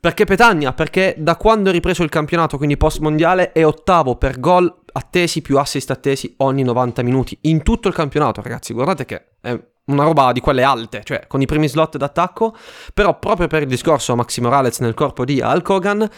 perché 0.00 0.24
Petagna? 0.24 0.72
Perché 0.72 1.14
da 1.18 1.36
quando 1.36 1.70
è 1.70 1.72
ripreso 1.72 2.02
il 2.02 2.08
campionato, 2.08 2.56
quindi 2.56 2.76
post 2.76 3.00
mondiale, 3.00 3.52
è 3.52 3.64
ottavo 3.66 4.16
per 4.16 4.38
gol 4.38 4.72
attesi 4.92 5.42
più 5.42 5.58
assist 5.58 5.90
attesi 5.90 6.34
ogni 6.38 6.62
90 6.62 7.02
minuti 7.02 7.36
in 7.42 7.62
tutto 7.62 7.88
il 7.88 7.94
campionato, 7.94 8.40
ragazzi. 8.40 8.72
Guardate 8.72 9.04
che 9.04 9.24
è 9.40 9.58
una 9.86 10.04
roba 10.04 10.32
di 10.32 10.40
quelle 10.40 10.62
alte, 10.62 11.02
cioè 11.02 11.26
con 11.26 11.40
i 11.40 11.46
primi 11.46 11.66
slot 11.66 11.96
d'attacco, 11.96 12.54
però 12.94 13.18
proprio 13.18 13.46
per 13.46 13.62
il 13.62 13.68
discorso 13.68 14.14
Maxi 14.14 14.40
Morales 14.40 14.80
nel 14.80 14.94
corpo 14.94 15.24
di 15.24 15.40
Hulk 15.40 15.68
Hogan, 15.68 16.08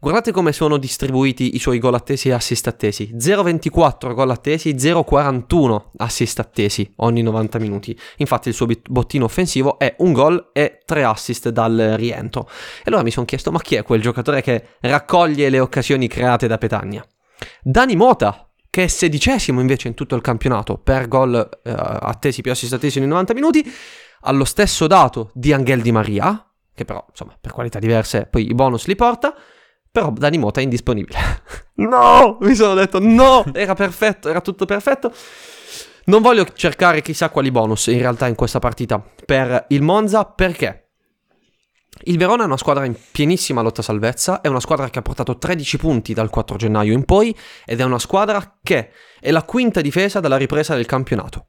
guardate 0.00 0.32
come 0.32 0.52
sono 0.52 0.78
distribuiti 0.78 1.54
i 1.54 1.58
suoi 1.58 1.78
gol 1.78 1.94
attesi 1.94 2.28
e 2.28 2.32
assist 2.32 2.66
attesi. 2.66 3.14
0,24 3.14 4.14
gol 4.14 4.30
attesi, 4.30 4.70
0,41 4.70 5.90
assist 5.98 6.38
attesi 6.38 6.90
ogni 6.96 7.22
90 7.22 7.58
minuti. 7.58 7.96
Infatti 8.16 8.48
il 8.48 8.54
suo 8.54 8.66
bottino 8.88 9.26
offensivo 9.26 9.78
è 9.78 9.94
un 9.98 10.12
gol 10.12 10.50
e 10.52 10.80
3 10.84 11.04
assist 11.04 11.50
dal 11.50 11.94
rientro. 11.96 12.48
E 12.78 12.84
allora 12.86 13.02
mi 13.02 13.10
sono 13.10 13.26
chiesto, 13.26 13.52
ma 13.52 13.60
chi 13.60 13.76
è 13.76 13.82
quel 13.82 14.00
giocatore 14.00 14.40
che 14.40 14.76
raccoglie 14.80 15.50
le 15.50 15.60
occasioni 15.60 16.08
create 16.08 16.46
da 16.46 16.58
Petagna? 16.58 17.04
Dani 17.62 17.94
Mota, 17.94 18.50
che 18.70 18.84
è 18.84 18.86
sedicesimo 18.86 19.60
invece 19.60 19.88
in 19.88 19.94
tutto 19.94 20.14
il 20.14 20.22
campionato 20.22 20.78
per 20.78 21.08
gol 21.08 21.34
eh, 21.36 21.74
attesi 21.74 22.40
più 22.40 22.52
assist 22.52 22.72
attesi 22.72 22.98
in 22.98 23.08
90 23.08 23.34
minuti, 23.34 23.70
allo 24.22 24.44
stesso 24.44 24.86
dato 24.86 25.30
di 25.34 25.52
Angel 25.52 25.82
Di 25.82 25.92
Maria, 25.92 26.50
che 26.74 26.84
però 26.84 27.04
insomma 27.08 27.36
per 27.38 27.52
qualità 27.52 27.78
diverse 27.78 28.26
poi 28.30 28.48
i 28.48 28.54
bonus 28.54 28.86
li 28.86 28.94
porta, 28.94 29.34
però 29.90 30.10
Dani 30.10 30.38
Mota 30.38 30.60
è 30.60 30.62
indisponibile. 30.62 31.18
no, 31.76 32.38
mi 32.40 32.54
sono 32.54 32.74
detto 32.74 32.98
no, 33.00 33.44
era 33.52 33.74
perfetto, 33.74 34.28
era 34.28 34.40
tutto 34.40 34.64
perfetto. 34.66 35.12
Non 36.04 36.22
voglio 36.22 36.46
cercare 36.52 37.02
chissà 37.02 37.28
quali 37.28 37.50
bonus 37.50 37.86
in 37.88 37.98
realtà 37.98 38.26
in 38.26 38.34
questa 38.34 38.58
partita 38.58 39.02
per 39.24 39.66
il 39.68 39.82
Monza 39.82 40.24
perché 40.24 40.90
il 42.04 42.16
Verona 42.16 42.44
è 42.44 42.46
una 42.46 42.56
squadra 42.56 42.84
in 42.84 42.96
pienissima 43.12 43.60
lotta 43.60 43.82
salvezza, 43.82 44.40
è 44.40 44.48
una 44.48 44.60
squadra 44.60 44.88
che 44.88 45.00
ha 45.00 45.02
portato 45.02 45.36
13 45.36 45.76
punti 45.76 46.14
dal 46.14 46.30
4 46.30 46.56
gennaio 46.56 46.94
in 46.94 47.04
poi 47.04 47.36
ed 47.66 47.80
è 47.80 47.84
una 47.84 47.98
squadra 47.98 48.58
che 48.62 48.90
è 49.20 49.30
la 49.30 49.42
quinta 49.42 49.80
difesa 49.80 50.18
dalla 50.20 50.36
ripresa 50.36 50.74
del 50.74 50.86
campionato. 50.86 51.48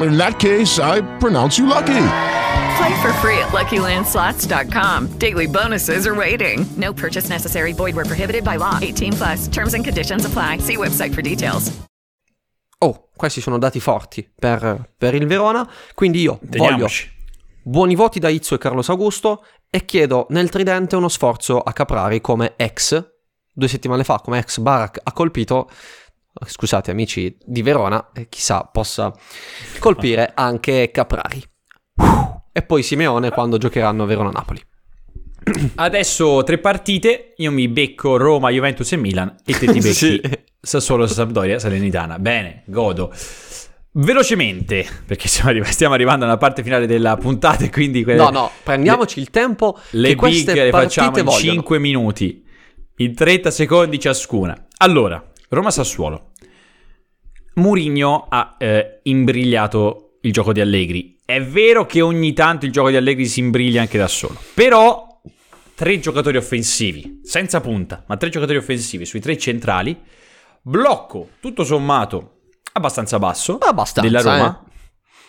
In 0.00 0.16
that 0.16 0.38
case, 0.38 0.78
I 0.78 1.02
pronounce 1.18 1.58
you 1.58 1.66
lucky. 1.66 2.04
Play 2.76 3.02
for 3.02 3.12
free 3.20 3.38
at 3.38 3.52
LuckyLandSlots.com. 3.52 5.18
Daily 5.18 5.46
bonuses 5.46 6.06
are 6.06 6.14
waiting. 6.14 6.64
No 6.76 6.92
purchase 6.92 7.28
necessary. 7.28 7.72
Void 7.72 7.94
where 7.94 8.06
prohibited 8.06 8.44
by 8.44 8.56
law. 8.56 8.78
18 8.80 9.12
plus. 9.12 9.48
Terms 9.48 9.74
and 9.74 9.84
conditions 9.84 10.24
apply. 10.24 10.58
See 10.58 10.76
website 10.76 11.12
for 11.12 11.22
details. 11.22 11.70
Oh, 12.78 13.10
questi 13.16 13.40
sono 13.40 13.58
dati 13.58 13.78
forti 13.78 14.28
per, 14.34 14.90
per 14.98 15.14
il 15.14 15.26
Verona, 15.26 15.68
quindi 15.94 16.22
io 16.22 16.40
voglio 16.42 16.88
buoni 17.62 17.94
voti 17.94 18.18
da 18.18 18.28
Izzo 18.28 18.56
e 18.56 18.58
Carlos 18.58 18.88
Augusto 18.88 19.44
e 19.70 19.84
chiedo 19.84 20.26
nel 20.30 20.50
tridente 20.50 20.96
uno 20.96 21.08
sforzo 21.08 21.60
a 21.60 21.72
Caprari 21.72 22.20
come 22.20 22.54
ex, 22.56 23.12
due 23.52 23.68
settimane 23.68 24.02
fa 24.02 24.18
come 24.18 24.38
ex 24.38 24.58
Barak 24.58 24.98
ha 25.00 25.12
colpito, 25.12 25.70
scusate 26.46 26.90
amici 26.90 27.36
di 27.44 27.62
Verona, 27.62 28.10
e 28.14 28.28
chissà 28.28 28.62
possa 28.70 29.12
colpire 29.78 30.32
anche 30.34 30.90
Caprari. 30.92 31.42
E 32.52 32.62
poi 32.62 32.82
Simeone 32.82 33.30
quando 33.30 33.58
giocheranno 33.58 34.04
Verona-Napoli. 34.04 34.60
Adesso 35.74 36.42
tre 36.44 36.58
partite, 36.58 37.32
io 37.36 37.50
mi 37.50 37.66
becco 37.68 38.16
Roma, 38.16 38.50
Juventus 38.50 38.92
e 38.92 38.96
Milan 38.96 39.34
e 39.44 39.52
te 39.58 39.66
ti 39.66 39.78
becchi 39.80 39.92
Sì. 39.92 40.20
Sassuolo, 40.60 41.06
Sampdoria, 41.06 41.58
Salernitana. 41.58 42.18
Bene, 42.18 42.62
godo. 42.66 43.12
Velocemente, 43.94 44.86
perché 45.04 45.28
stiamo, 45.28 45.50
arri- 45.50 45.64
stiamo 45.64 45.92
arrivando 45.94 46.24
alla 46.24 46.38
parte 46.38 46.62
finale 46.62 46.86
della 46.86 47.16
puntata 47.16 47.64
e 47.64 47.70
quindi... 47.70 48.04
quelle- 48.04 48.22
No, 48.22 48.30
no, 48.30 48.50
prendiamoci 48.62 49.18
il 49.20 49.28
tempo 49.30 49.78
Le 49.90 50.08
big 50.08 50.16
queste 50.16 50.54
le 50.54 50.70
facciamo 50.70 51.10
partite 51.10 51.20
in 51.20 51.26
vogliono. 51.26 51.52
5 51.60 51.78
minuti, 51.78 52.44
in 52.98 53.14
30 53.14 53.50
secondi 53.50 53.98
ciascuna. 53.98 54.66
Allora, 54.78 55.22
Roma-Sassuolo. 55.48 56.30
Murigno 57.54 58.26
ha 58.28 58.56
eh, 58.58 59.00
imbrigliato 59.04 60.18
il 60.22 60.32
gioco 60.32 60.52
di 60.52 60.60
Allegri. 60.60 61.18
È 61.24 61.42
vero 61.42 61.86
che 61.86 62.00
ogni 62.00 62.32
tanto 62.32 62.66
il 62.66 62.72
gioco 62.72 62.90
di 62.90 62.96
Allegri 62.96 63.26
si 63.26 63.40
imbriglia 63.40 63.80
anche 63.80 63.98
da 63.98 64.08
solo, 64.08 64.38
però 64.54 65.20
tre 65.74 65.98
giocatori 65.98 66.36
offensivi, 66.36 67.20
senza 67.22 67.60
punta, 67.60 68.04
ma 68.06 68.16
tre 68.16 68.28
giocatori 68.28 68.58
offensivi 68.58 69.04
sui 69.04 69.20
tre 69.20 69.36
centrali, 69.38 69.98
blocco 70.62 71.30
tutto 71.40 71.64
sommato 71.64 72.40
abbastanza 72.72 73.18
basso 73.18 73.58
Abbastanza, 73.58 74.08
della 74.08 74.22
Roma. 74.22 74.62
eh. 74.66 74.70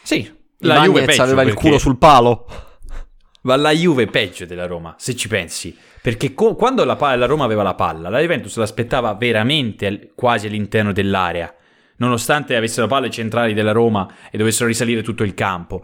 Sì, 0.04 0.32
La 0.60 0.84
Juve 0.84 1.04
peggio 1.06 1.24
aveva 1.24 1.42
il 1.44 1.54
culo 1.54 1.78
sul 1.78 1.98
palo. 1.98 2.46
Ma 3.42 3.58
la 3.58 3.72
Juve 3.72 4.08
peggio 4.08 4.46
della 4.46 4.66
Roma, 4.68 4.96
se 4.98 5.16
ci 5.16 5.28
pensi. 5.28 5.76
Perché 6.02 6.34
co- 6.34 6.56
quando 6.56 6.86
la, 6.86 6.96
pa- 6.96 7.16
la 7.16 7.26
Roma 7.26 7.44
aveva 7.44 7.64
la 7.64 7.74
palla, 7.74 8.10
la 8.10 8.20
Juventus 8.20 8.56
l'aspettava 8.58 9.14
veramente 9.16 9.86
al- 9.86 10.12
quasi 10.16 10.48
all'interno 10.48 10.94
dell'area, 10.94 11.54
nonostante 11.98 12.56
avessero 12.56 12.88
palle 12.88 13.10
centrali 13.10 13.54
della 13.54 13.72
Roma 13.72 14.08
e 14.32 14.38
dovessero 14.38 14.68
risalire 14.68 15.02
tutto 15.02 15.24
il 15.24 15.34
campo. 15.34 15.84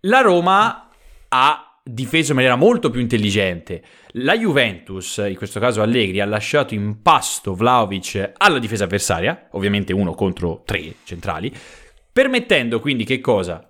La 0.00 0.20
Roma 0.20 0.88
ha 1.28 1.64
difeso 1.82 2.30
in 2.30 2.36
maniera 2.36 2.56
molto 2.56 2.90
più 2.90 3.00
intelligente. 3.00 3.82
La 4.14 4.36
Juventus, 4.36 5.22
in 5.26 5.36
questo 5.36 5.60
caso 5.60 5.82
Allegri, 5.82 6.20
ha 6.20 6.26
lasciato 6.26 6.74
in 6.74 7.02
pasto 7.02 7.54
Vlaovic 7.54 8.32
alla 8.36 8.58
difesa 8.58 8.84
avversaria, 8.84 9.48
ovviamente 9.52 9.92
uno 9.92 10.14
contro 10.14 10.62
tre 10.64 10.94
centrali, 11.04 11.52
permettendo 12.12 12.80
quindi 12.80 13.04
che 13.04 13.20
cosa? 13.20 13.64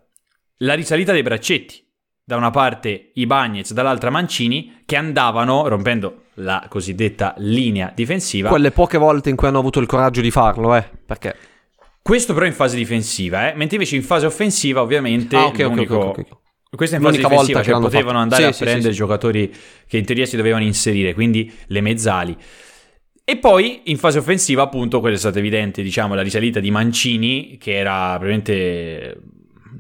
La 0.59 0.75
risalita 0.75 1.13
dei 1.13 1.23
braccetti 1.23 1.87
da 2.23 2.37
una 2.37 2.51
parte 2.51 3.11
i 3.15 3.27
Bagnets, 3.27 3.73
dall'altra 3.73 4.11
Mancini, 4.11 4.83
che 4.87 4.97
andavano 4.97 5.67
rompendo 5.67 6.27
la 6.35 6.65
cosiddetta 6.69 7.35
linea 7.39 7.91
difensiva. 7.93 8.49
Quelle 8.49 8.71
poche 8.71 8.99
volte 8.99 9.31
in 9.31 9.37
cui 9.37 9.49
hanno 9.49 9.59
avuto 9.59 9.81
il 9.81 9.87
coraggio 9.87 10.21
di 10.21 10.31
farlo, 10.31 10.77
eh. 10.77 10.89
Perché? 11.05 11.37
Questo 12.03 12.35
però 12.35 12.47
in 12.47 12.53
fase 12.53 12.77
difensiva, 12.77 13.51
eh? 13.51 13.55
mentre 13.55 13.77
invece 13.77 13.97
in 13.97 14.03
fase 14.03 14.27
offensiva 14.27 14.81
ovviamente 14.81 15.37
Ah, 15.37 15.47
ok, 15.47 15.53
ok, 15.53 15.61
l'unico... 15.61 15.95
ok, 15.97 16.19
ok, 16.19 16.27
ok. 16.31 16.39
Questo 16.77 16.97
in 16.97 17.03
fase 17.03 17.19
difensiva, 17.19 17.63
cioè 17.63 17.81
potevano 17.81 18.19
fatto. 18.19 18.35
andare 18.35 18.53
Sì, 18.53 18.63
a 18.63 18.65
prendere 18.65 18.93
sì, 18.93 18.99
giocatori 18.99 19.55
che 19.87 19.97
in 19.99 20.05
teoria 20.05 20.25
si 20.25 20.37
dovevano 20.37 20.65
inserire, 20.65 21.15
quindi 21.15 21.53
le 21.67 21.81
mezzali. 21.81 22.37
E 23.25 23.37
poi 23.37 23.83
in 23.85 23.99
fase 23.99 24.19
offensiva, 24.19 24.63
appunto, 24.63 25.01
quella 25.01 25.15
è 25.15 25.19
stata 25.19 25.39
evidente, 25.39 25.83
diciamo, 25.83 26.15
la 26.15 26.23
risalita 26.23 26.59
di 26.59 26.71
Mancini, 26.71 27.59
che 27.59 27.77
era 27.77 28.17
praticamente. 28.19 29.21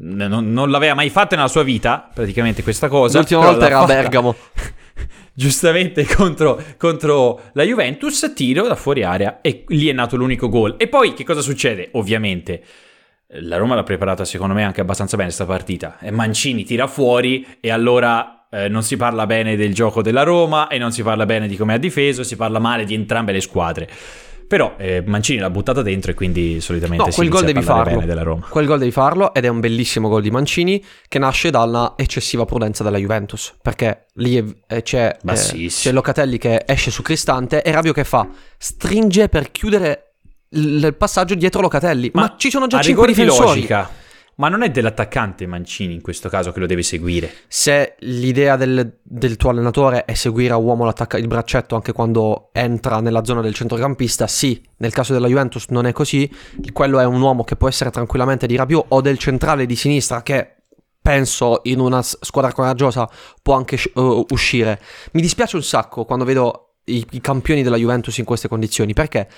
Non, 0.02 0.52
non 0.52 0.70
l'aveva 0.70 0.94
mai 0.94 1.11
fatta 1.11 1.37
nella 1.37 1.48
sua 1.48 1.62
vita, 1.62 2.11
praticamente 2.14 2.62
questa 2.62 2.88
cosa. 2.88 3.18
L'ultima 3.18 3.42
volta 3.42 3.66
era 3.66 3.78
a 3.78 3.80
fatta 3.80 3.94
Bergamo. 3.94 4.35
giustamente 5.40 6.05
contro, 6.14 6.62
contro 6.76 7.40
la 7.55 7.62
Juventus, 7.62 8.31
tiro 8.35 8.66
da 8.66 8.74
fuori 8.74 9.03
area 9.03 9.40
e 9.40 9.64
lì 9.68 9.88
è 9.88 9.92
nato 9.94 10.16
l'unico 10.16 10.50
gol. 10.50 10.74
E 10.76 10.87
poi 10.87 11.14
che 11.14 11.24
cosa 11.24 11.40
succede? 11.40 11.88
Ovviamente 11.92 12.62
la 13.44 13.57
Roma 13.57 13.74
l'ha 13.74 13.83
preparata 13.83 14.26
secondo 14.26 14.53
me 14.53 14.64
anche 14.64 14.83
abbastanza 14.83 15.16
bene 15.16 15.29
questa 15.29 15.46
partita. 15.46 15.98
E 15.98 16.11
Mancini 16.11 16.64
tira 16.64 16.87
fuori 16.87 17.46
e 17.59 17.70
allora 17.70 18.48
eh, 18.50 18.68
non 18.68 18.83
si 18.83 18.98
parla 18.98 19.24
bene 19.24 19.57
del 19.57 19.72
gioco 19.72 20.03
della 20.03 20.24
Roma 20.24 20.68
e 20.68 20.76
non 20.76 20.92
si 20.92 21.03
parla 21.03 21.24
bene 21.24 21.48
di 21.48 21.57
come 21.57 21.72
ha 21.72 21.79
difeso, 21.79 22.22
si 22.22 22.37
parla 22.37 22.59
male 22.59 22.85
di 22.85 22.92
entrambe 22.92 23.33
le 23.33 23.40
squadre. 23.40 23.88
Però 24.50 24.74
eh, 24.78 25.00
Mancini 25.06 25.38
l'ha 25.38 25.48
buttata 25.48 25.80
dentro 25.80 26.10
e 26.10 26.14
quindi 26.14 26.60
solitamente 26.60 27.04
No, 27.04 27.10
si 27.10 27.18
quel 27.18 27.28
gol 27.28 27.44
devi 27.44 27.62
farlo. 27.62 27.94
bene 27.94 28.04
della 28.04 28.24
Roma. 28.24 28.48
Quel 28.48 28.66
gol 28.66 28.80
devi 28.80 28.90
farlo 28.90 29.32
ed 29.32 29.44
è 29.44 29.48
un 29.48 29.60
bellissimo 29.60 30.08
gol 30.08 30.22
di 30.22 30.32
Mancini 30.32 30.84
che 31.06 31.20
nasce 31.20 31.50
dalla 31.50 31.94
eccessiva 31.96 32.44
prudenza 32.44 32.82
della 32.82 32.98
Juventus. 32.98 33.54
Perché 33.62 34.06
lì 34.14 34.60
eh, 34.66 34.82
c'è, 34.82 35.16
Ma 35.22 35.34
eh, 35.34 35.66
c'è 35.68 35.92
Locatelli 35.92 36.36
che 36.36 36.64
esce 36.66 36.90
su 36.90 37.00
Cristante 37.00 37.62
e 37.62 37.70
Rabio 37.70 37.92
che 37.92 38.02
fa? 38.02 38.26
Stringe 38.58 39.28
per 39.28 39.52
chiudere 39.52 40.14
il 40.48 40.96
passaggio 40.98 41.36
dietro 41.36 41.60
Locatelli. 41.60 42.10
Ma, 42.14 42.34
ci 42.36 42.50
sono 42.50 42.66
già 42.66 42.78
a 42.78 42.82
5 42.82 43.06
rigor 43.06 43.14
di 43.16 43.22
difensori. 43.30 43.54
logica. 43.60 43.88
Ma 44.40 44.48
non 44.48 44.62
è 44.62 44.70
dell'attaccante 44.70 45.46
Mancini 45.46 45.92
in 45.92 46.00
questo 46.00 46.31
caso 46.31 46.50
che 46.50 46.61
lo 46.61 46.66
deve 46.66 46.83
seguire. 46.83 47.31
Se 47.46 47.96
l'idea 47.98 48.57
del, 48.57 49.00
del 49.03 49.37
tuo 49.37 49.50
allenatore 49.50 50.07
è 50.07 50.14
seguire 50.14 50.55
a 50.55 50.57
uomo 50.57 50.90
il 50.90 51.26
braccetto 51.26 51.74
anche 51.74 51.92
quando 51.92 52.48
entra 52.55 53.00
nella 53.00 53.22
zona 53.22 53.42
del 53.42 53.53
centrocampista, 53.53 54.26
sì, 54.26 54.66
nel 54.79 54.94
caso 54.94 55.12
della 55.12 55.29
Juventus 55.29 55.66
non 55.68 55.85
è 55.85 55.92
così, 55.92 56.31
quello 56.72 56.98
è 57.00 57.05
un 57.05 57.20
uomo 57.20 57.44
che 57.44 57.57
può 57.57 57.68
essere 57.68 57.90
tranquillamente 57.90 58.46
di 58.46 58.57
Rabiot 58.57 58.87
o 58.88 59.03
del 59.03 59.18
centrale 59.18 59.66
di 59.66 59.76
sinistra 59.76 60.22
che 60.22 60.55
penso 61.03 61.61
in 61.64 61.79
una 61.79 62.00
squadra 62.00 62.50
coraggiosa 62.53 63.07
può 63.42 63.57
anche 63.57 63.79
uh, 63.92 64.24
uscire. 64.31 64.81
Mi 65.12 65.20
dispiace 65.20 65.57
un 65.57 65.62
sacco 65.62 66.07
quando 66.07 66.24
vedo 66.24 66.76
i, 66.85 67.07
i 67.11 67.20
campioni 67.20 67.62
della 67.62 67.76
Juventus 67.76 68.16
in 68.16 68.24
queste 68.24 68.48
condizioni, 68.48 68.94
perché? 68.94 69.29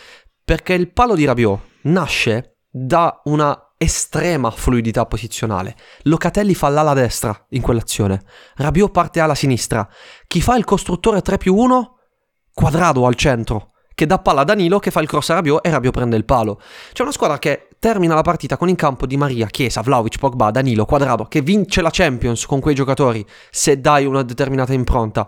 Perché 0.45 0.75
il 0.75 0.93
palo 0.93 1.17
di 1.17 1.25
Rabiot 1.25 1.61
nasce 1.83 2.59
da 2.71 3.21
una 3.25 3.72
estrema 3.83 4.51
fluidità 4.51 5.07
posizionale. 5.07 5.77
Locatelli 6.03 6.55
fa 6.55 6.68
l'ala 6.68 6.95
destra 6.95 7.47
in 7.51 7.62
quell'azione. 7.62 8.23
Rabiot 8.57 8.90
parte 8.90 9.21
alla 9.21 9.35
sinistra. 9.35 9.87
Chi 10.27 10.40
fa 10.40 10.57
il 10.57 10.64
costruttore 10.64 11.21
3 11.21 11.38
più 11.38 11.55
1? 11.55 11.99
Quadrado 12.53 13.07
al 13.07 13.14
centro. 13.14 13.73
Che 13.95 14.07
dà 14.07 14.18
palla 14.18 14.40
a 14.40 14.45
Danilo 14.45 14.79
che 14.79 14.90
fa 14.90 15.01
il 15.01 15.09
cross 15.09 15.31
a 15.31 15.35
Rabiot 15.35 15.66
e 15.66 15.71
Rabiot 15.71 15.92
prende 15.92 16.16
il 16.16 16.25
palo. 16.25 16.61
C'è 16.92 17.03
una 17.03 17.12
squadra 17.12 17.38
che 17.38 17.68
termina 17.79 18.14
la 18.14 18.23
partita 18.23 18.57
con 18.57 18.68
in 18.68 18.77
campo 18.77 19.07
Di 19.07 19.16
Maria, 19.16 19.47
Chiesa, 19.49 19.83
Vlaovic, 19.83 20.18
Pogba, 20.18 20.51
Danilo, 20.51 20.85
Quadrado, 20.85 21.25
che 21.25 21.42
vince 21.42 21.83
la 21.83 21.90
Champions 21.90 22.47
con 22.47 22.61
quei 22.61 22.75
giocatori 22.75 23.27
se 23.51 23.81
dai 23.81 24.07
una 24.07 24.23
determinata 24.23 24.73
impronta. 24.73 25.27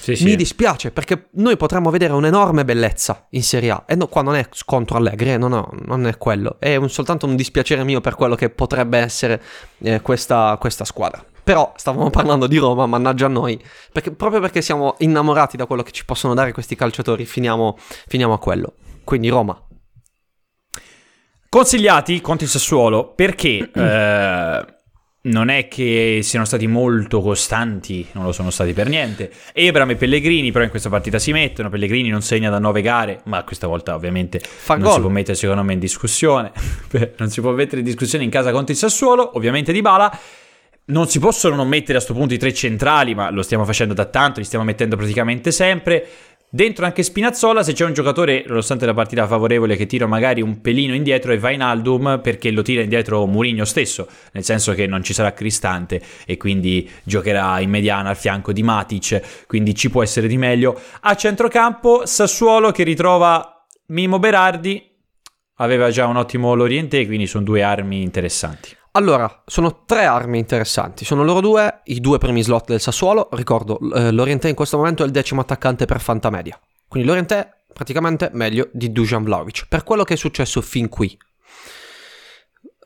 Sì, 0.00 0.16
sì. 0.16 0.24
Mi 0.24 0.34
dispiace 0.34 0.90
perché 0.92 1.28
noi 1.32 1.58
potremmo 1.58 1.90
vedere 1.90 2.14
un'enorme 2.14 2.64
bellezza 2.64 3.26
in 3.30 3.42
Serie 3.42 3.70
A. 3.70 3.84
E 3.86 3.94
no, 3.96 4.06
qua 4.06 4.22
non 4.22 4.34
è 4.34 4.48
contro 4.64 4.96
Allegri, 4.96 5.32
eh, 5.32 5.36
no, 5.36 5.48
no, 5.48 5.70
non 5.84 6.06
è 6.06 6.16
quello. 6.16 6.56
È 6.58 6.74
un- 6.76 6.88
soltanto 6.88 7.26
un 7.26 7.36
dispiacere 7.36 7.84
mio 7.84 8.00
per 8.00 8.14
quello 8.14 8.34
che 8.34 8.48
potrebbe 8.48 8.96
essere 8.96 9.42
eh, 9.82 10.00
questa, 10.00 10.56
questa 10.58 10.86
squadra. 10.86 11.22
Però 11.44 11.74
stavamo 11.76 12.08
parlando 12.10 12.46
di 12.46 12.56
Roma, 12.56 12.86
mannaggia 12.86 13.26
a 13.26 13.28
noi. 13.28 13.62
Perché, 13.92 14.10
proprio 14.12 14.40
perché 14.40 14.62
siamo 14.62 14.94
innamorati 14.98 15.58
da 15.58 15.66
quello 15.66 15.82
che 15.82 15.92
ci 15.92 16.06
possono 16.06 16.32
dare 16.32 16.52
questi 16.52 16.76
calciatori, 16.76 17.26
finiamo, 17.26 17.76
finiamo 18.06 18.32
a 18.32 18.38
quello. 18.38 18.76
Quindi 19.04 19.28
Roma. 19.28 19.62
Consigliati 21.50 22.20
contro 22.22 22.46
il 22.46 22.50
Sassuolo 22.50 23.12
perché 23.12 23.70
eh, 23.74 24.64
non 25.22 25.48
è 25.50 25.68
che 25.68 26.20
siano 26.22 26.46
stati 26.46 26.66
molto 26.66 27.20
costanti, 27.20 28.06
non 28.12 28.24
lo 28.24 28.32
sono 28.32 28.50
stati 28.50 28.72
per 28.72 28.88
niente. 28.88 29.30
Ebram 29.52 29.90
e 29.90 29.96
Pellegrini 29.96 30.50
però 30.50 30.64
in 30.64 30.70
questa 30.70 30.88
partita 30.88 31.18
si 31.18 31.32
mettono, 31.32 31.68
Pellegrini 31.68 32.08
non 32.08 32.22
segna 32.22 32.48
da 32.48 32.58
nove 32.58 32.80
gare, 32.80 33.20
ma 33.24 33.44
questa 33.44 33.66
volta 33.66 33.94
ovviamente 33.94 34.38
Fa 34.40 34.74
non 34.74 34.84
gol. 34.84 34.94
si 34.94 35.00
può 35.00 35.10
mettere 35.10 35.34
secondo 35.36 35.62
me 35.62 35.74
in 35.74 35.78
discussione, 35.78 36.52
non 37.18 37.28
si 37.28 37.40
può 37.40 37.50
mettere 37.52 37.80
in 37.80 37.86
discussione 37.86 38.24
in 38.24 38.30
casa 38.30 38.50
contro 38.50 38.72
il 38.72 38.78
Sassuolo, 38.78 39.36
ovviamente 39.36 39.72
di 39.72 39.82
Bala. 39.82 40.18
Non 40.82 41.06
si 41.06 41.20
possono 41.20 41.54
non 41.54 41.68
mettere 41.68 41.98
a 41.98 42.00
sto 42.00 42.14
punto 42.14 42.34
i 42.34 42.38
tre 42.38 42.52
centrali, 42.52 43.14
ma 43.14 43.30
lo 43.30 43.42
stiamo 43.42 43.64
facendo 43.64 43.94
da 43.94 44.06
tanto, 44.06 44.40
li 44.40 44.46
stiamo 44.46 44.64
mettendo 44.64 44.96
praticamente 44.96 45.52
sempre. 45.52 46.04
Dentro 46.52 46.84
anche 46.84 47.04
Spinazzola, 47.04 47.62
se 47.62 47.74
c'è 47.74 47.84
un 47.84 47.92
giocatore, 47.92 48.42
nonostante 48.44 48.84
la 48.84 48.92
partita 48.92 49.24
favorevole, 49.24 49.76
che 49.76 49.86
tira 49.86 50.06
magari 50.06 50.42
un 50.42 50.60
pelino 50.60 50.96
indietro 50.96 51.32
è 51.32 51.38
Vainaldum, 51.38 52.18
perché 52.20 52.50
lo 52.50 52.62
tira 52.62 52.82
indietro 52.82 53.24
Murigno 53.24 53.64
stesso, 53.64 54.08
nel 54.32 54.42
senso 54.42 54.74
che 54.74 54.88
non 54.88 55.04
ci 55.04 55.12
sarà 55.12 55.32
Cristante 55.32 56.02
e 56.26 56.36
quindi 56.36 56.90
giocherà 57.04 57.60
in 57.60 57.70
mediana 57.70 58.08
al 58.08 58.16
fianco 58.16 58.52
di 58.52 58.64
Matic, 58.64 59.46
quindi 59.46 59.76
ci 59.76 59.90
può 59.90 60.02
essere 60.02 60.26
di 60.26 60.36
meglio. 60.36 60.76
A 61.02 61.14
centrocampo 61.14 62.04
Sassuolo 62.04 62.72
che 62.72 62.82
ritrova 62.82 63.64
Mimo 63.86 64.18
Berardi, 64.18 64.84
aveva 65.58 65.90
già 65.90 66.08
un 66.08 66.16
ottimo 66.16 66.54
Loriente, 66.54 67.06
quindi 67.06 67.28
sono 67.28 67.44
due 67.44 67.62
armi 67.62 68.02
interessanti. 68.02 68.78
Allora, 68.92 69.42
sono 69.46 69.84
tre 69.84 70.04
armi 70.04 70.38
interessanti. 70.38 71.04
Sono 71.04 71.22
loro 71.22 71.40
due, 71.40 71.80
i 71.84 72.00
due 72.00 72.18
primi 72.18 72.42
slot 72.42 72.66
del 72.66 72.80
Sassuolo. 72.80 73.28
Ricordo, 73.32 73.78
eh, 73.94 74.10
Lorientè 74.10 74.48
in 74.48 74.56
questo 74.56 74.76
momento 74.76 75.02
è 75.04 75.06
il 75.06 75.12
decimo 75.12 75.42
attaccante 75.42 75.84
per 75.86 76.00
Fantamedia. 76.00 76.58
Quindi 76.88 77.08
Lorientè 77.08 77.48
praticamente 77.72 78.30
meglio 78.32 78.68
di 78.72 78.90
Dujan 78.90 79.22
Vlaovic. 79.22 79.66
Per 79.68 79.84
quello 79.84 80.02
che 80.02 80.14
è 80.14 80.16
successo 80.16 80.60
fin 80.60 80.88
qui. 80.88 81.16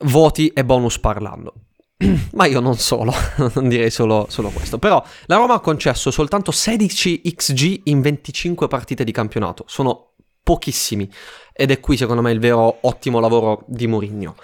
Voti 0.01 0.49
e 0.49 0.63
bonus 0.63 0.99
parlando. 0.99 1.53
Ma 2.33 2.45
io 2.45 2.59
non 2.59 2.77
solo, 2.77 3.11
non 3.55 3.67
direi 3.67 3.89
solo, 3.89 4.27
solo 4.29 4.49
questo. 4.49 4.77
Però 4.77 5.03
la 5.25 5.37
Roma 5.37 5.55
ha 5.55 5.59
concesso 5.59 6.11
soltanto 6.11 6.51
16 6.51 7.21
XG 7.33 7.81
in 7.85 8.01
25 8.01 8.67
partite 8.67 9.03
di 9.03 9.11
campionato. 9.11 9.63
Sono 9.67 10.11
pochissimi. 10.43 11.11
Ed 11.51 11.71
è 11.71 11.79
qui 11.79 11.97
secondo 11.97 12.21
me 12.21 12.31
il 12.31 12.39
vero 12.39 12.77
ottimo 12.81 13.19
lavoro 13.19 13.63
di 13.65 13.87
Mourinho. 13.87 14.35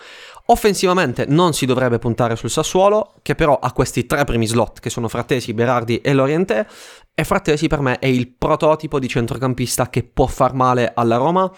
Offensivamente 0.51 1.25
non 1.29 1.53
si 1.53 1.65
dovrebbe 1.65 1.97
puntare 1.97 2.35
sul 2.35 2.49
Sassuolo, 2.49 3.13
che 3.21 3.35
però 3.35 3.57
ha 3.57 3.71
questi 3.71 4.05
tre 4.05 4.25
primi 4.25 4.45
slot, 4.45 4.81
che 4.81 4.89
sono 4.89 5.07
Frattesi, 5.07 5.53
Berardi 5.53 6.01
e 6.01 6.11
Lorientè, 6.11 6.65
e 7.13 7.23
Frattesi 7.23 7.67
per 7.67 7.79
me 7.79 7.99
è 7.99 8.07
il 8.07 8.35
prototipo 8.35 8.99
di 8.99 9.07
centrocampista 9.07 9.89
che 9.89 10.03
può 10.03 10.25
far 10.25 10.53
male 10.53 10.91
alla 10.93 11.15
Roma. 11.15 11.49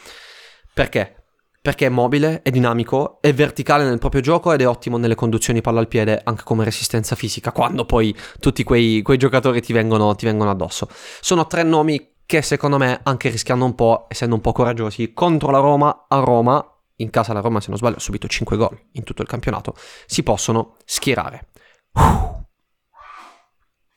Perché? 0.76 1.24
Perché 1.60 1.88
è 1.88 1.90
mobile, 1.90 2.44
è 2.44 2.52
dinamico, 2.52 3.18
è 3.20 3.34
verticale 3.34 3.84
nel 3.84 3.98
proprio 3.98 4.22
gioco 4.22 4.52
ed 4.52 4.62
è 4.62 4.68
ottimo 4.68 4.98
nelle 4.98 5.16
conduzioni 5.16 5.62
palla 5.62 5.80
al 5.80 5.88
piede 5.88 6.22
anche 6.24 6.44
come 6.44 6.64
resistenza 6.64 7.16
fisica, 7.16 7.52
quando 7.52 7.86
poi 7.86 8.16
tutti 8.40 8.64
quei, 8.64 9.02
quei 9.02 9.18
giocatori 9.18 9.60
ti 9.60 9.74
vengono, 9.74 10.14
ti 10.14 10.26
vengono 10.26 10.52
addosso. 10.52 10.88
Sono 11.20 11.48
tre 11.48 11.64
nomi 11.64 12.12
che 12.28 12.44
secondo 12.44 12.78
me, 12.78 13.00
anche 13.02 13.30
rischiando 13.30 13.66
un 13.66 13.74
po', 13.74 14.06
essendo 14.08 14.36
un 14.36 14.42
po' 14.42 14.52
coraggiosi, 14.52 15.14
contro 15.14 15.50
la 15.50 15.60
Roma, 15.60 16.06
a 16.08 16.20
Roma, 16.20 16.68
in 17.04 17.12
casa 17.12 17.34
la 17.34 17.42
Roma, 17.42 17.62
se 17.62 17.70
non 17.70 17.78
sbaglio, 17.78 17.98
ha 17.98 18.00
subito 18.00 18.28
5 18.28 18.58
gol 18.58 18.80
in 18.94 19.04
tutto 19.04 19.22
il 19.22 19.28
campionato, 19.28 19.76
si 20.06 20.24
possono 20.24 20.78
schierare. 20.86 21.50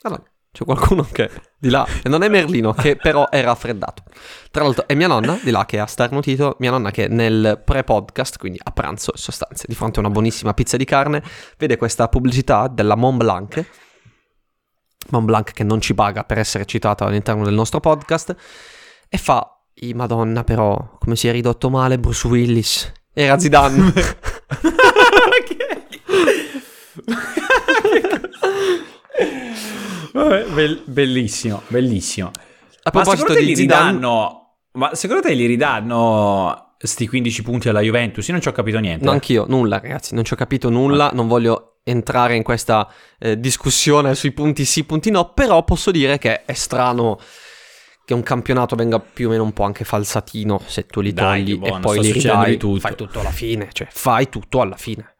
Allora, 0.02 0.22
c'è 0.52 0.64
qualcuno 0.64 1.06
che 1.10 1.30
di 1.58 1.68
là, 1.68 1.86
non 2.04 2.22
è 2.22 2.28
Merlino, 2.28 2.72
che 2.72 2.96
però 2.96 3.28
è 3.28 3.42
raffreddato. 3.42 4.04
Tra 4.50 4.62
l'altro 4.62 4.86
è 4.86 4.94
mia 4.94 5.06
nonna 5.06 5.38
di 5.42 5.50
là 5.50 5.66
che 5.66 5.78
ha 5.78 5.84
starnutito, 5.84 6.56
mia 6.60 6.70
nonna 6.70 6.90
che 6.90 7.08
nel 7.08 7.60
pre-podcast, 7.62 8.38
quindi 8.38 8.58
a 8.62 8.70
pranzo 8.70 9.10
in 9.14 9.20
sostanza, 9.20 9.64
di 9.66 9.74
fronte 9.74 9.98
a 9.98 10.02
una 10.02 10.10
buonissima 10.10 10.54
pizza 10.54 10.78
di 10.78 10.86
carne, 10.86 11.22
vede 11.58 11.76
questa 11.76 12.08
pubblicità 12.08 12.68
della 12.68 12.94
Mont 12.94 13.18
Blanc, 13.18 13.70
Mont 15.10 15.26
Blanc 15.26 15.52
che 15.52 15.62
non 15.62 15.80
ci 15.80 15.94
paga 15.94 16.24
per 16.24 16.38
essere 16.38 16.64
citata 16.64 17.04
all'interno 17.04 17.44
del 17.44 17.54
nostro 17.54 17.80
podcast, 17.80 18.34
e 19.08 19.18
fa, 19.18 19.55
i 19.80 19.92
madonna 19.92 20.42
però, 20.44 20.96
come 20.98 21.16
si 21.16 21.28
è 21.28 21.32
ridotto 21.32 21.68
male 21.68 21.98
Bruce 21.98 22.26
Willis, 22.26 22.92
era 23.12 23.38
Zidane. 23.38 23.92
Vabbè, 30.12 30.44
bel- 30.46 30.82
bellissimo, 30.86 31.62
bellissimo. 31.68 32.30
A 32.84 32.90
proposito 32.90 33.34
di 33.34 33.54
Zidane- 33.54 33.90
ridanno? 33.90 34.40
Ma 34.72 34.94
secondo 34.94 35.22
te 35.22 35.34
li 35.34 35.46
ridanno 35.46 36.74
sti 36.78 37.08
15 37.08 37.42
punti 37.42 37.68
alla 37.68 37.80
Juventus? 37.80 38.26
Io 38.26 38.32
non 38.32 38.42
ci 38.42 38.48
ho 38.48 38.52
capito 38.52 38.78
niente. 38.78 39.04
No, 39.04 39.10
anch'io, 39.10 39.44
nulla 39.46 39.78
ragazzi, 39.78 40.14
non 40.14 40.24
ci 40.24 40.32
ho 40.32 40.36
capito 40.36 40.70
nulla, 40.70 41.10
non 41.12 41.26
voglio 41.26 41.80
entrare 41.84 42.34
in 42.34 42.42
questa 42.42 42.90
eh, 43.18 43.38
discussione 43.38 44.14
sui 44.14 44.32
punti 44.32 44.64
sì, 44.64 44.84
punti 44.84 45.10
no, 45.10 45.32
però 45.32 45.64
posso 45.64 45.90
dire 45.90 46.18
che 46.18 46.44
è 46.44 46.52
strano 46.54 47.18
che 48.06 48.14
un 48.14 48.22
campionato 48.22 48.76
venga 48.76 49.00
più 49.00 49.26
o 49.26 49.30
meno 49.30 49.42
un 49.42 49.52
po' 49.52 49.64
anche 49.64 49.82
falsatino 49.82 50.60
se 50.64 50.86
tu 50.86 51.00
li 51.00 51.12
Dai, 51.12 51.42
togli 51.42 51.58
buono, 51.58 51.76
e 51.76 51.80
poi 51.80 52.00
li 52.00 52.12
ridai, 52.12 52.56
tutto. 52.56 52.78
fai 52.78 52.94
tutto 52.94 53.18
alla 53.18 53.32
fine, 53.32 53.68
cioè 53.72 53.88
fai 53.90 54.28
tutto 54.28 54.60
alla 54.60 54.76
fine. 54.76 55.16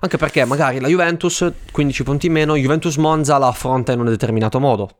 Anche 0.00 0.18
perché 0.18 0.44
magari 0.44 0.80
la 0.80 0.88
Juventus, 0.88 1.50
15 1.72 2.02
punti 2.02 2.26
in 2.26 2.32
meno, 2.32 2.56
Juventus 2.56 2.96
Monza 2.96 3.38
la 3.38 3.46
affronta 3.46 3.92
in 3.92 4.00
un 4.00 4.06
determinato 4.06 4.60
modo. 4.60 4.90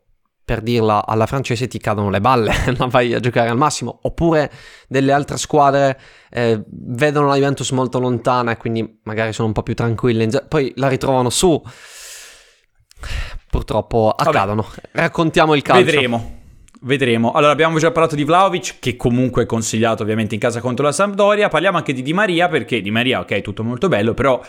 Per 0.43 0.63
dirla 0.63 1.07
alla 1.07 1.27
francese 1.27 1.69
ti 1.69 1.79
cadono 1.79 2.09
le 2.09 2.23
balle, 2.23 2.55
la 2.75 2.87
vai 2.87 3.13
a 3.13 3.21
giocare 3.21 3.51
al 3.51 3.59
massimo. 3.59 3.99
Oppure 4.03 4.51
delle 4.89 5.13
altre 5.13 5.37
squadre 5.37 6.01
eh, 6.31 6.65
vedono 6.67 7.27
la 7.27 7.35
Juventus 7.35 7.71
molto 7.73 8.01
lontana 8.01 8.53
e 8.53 8.57
quindi 8.57 9.01
magari 9.03 9.35
sono 9.35 9.49
un 9.49 9.53
po' 9.53 9.63
più 9.63 9.75
tranquille. 9.75 10.27
Poi 10.49 10.73
la 10.77 10.89
ritrovano 10.89 11.29
su. 11.29 11.63
Purtroppo 13.51 14.15
accadono. 14.17 14.67
Raccontiamo 14.93 15.55
il 15.55 15.63
calcio. 15.63 15.85
Vedremo. 15.85 16.39
Vedremo. 16.83 17.33
Allora, 17.33 17.53
abbiamo 17.53 17.79
già 17.79 17.91
parlato 17.91 18.15
di 18.15 18.25
Vlaovic, 18.25 18.77
che 18.79 18.97
comunque 18.97 19.43
è 19.43 19.47
consigliato 19.47 20.03
ovviamente 20.03 20.35
in 20.35 20.41
casa 20.41 20.61
contro 20.61 20.85
la 20.85 20.93
Sampdoria. 20.93 21.49
Parliamo 21.49 21.77
anche 21.77 21.93
di 21.93 22.03
Di 22.03 22.13
Maria, 22.13 22.49
perché 22.49 22.81
Di 22.81 22.91
Maria, 22.91 23.21
ok, 23.21 23.41
tutto 23.43 23.63
molto 23.65 23.89
bello, 23.89 24.15
però 24.15 24.41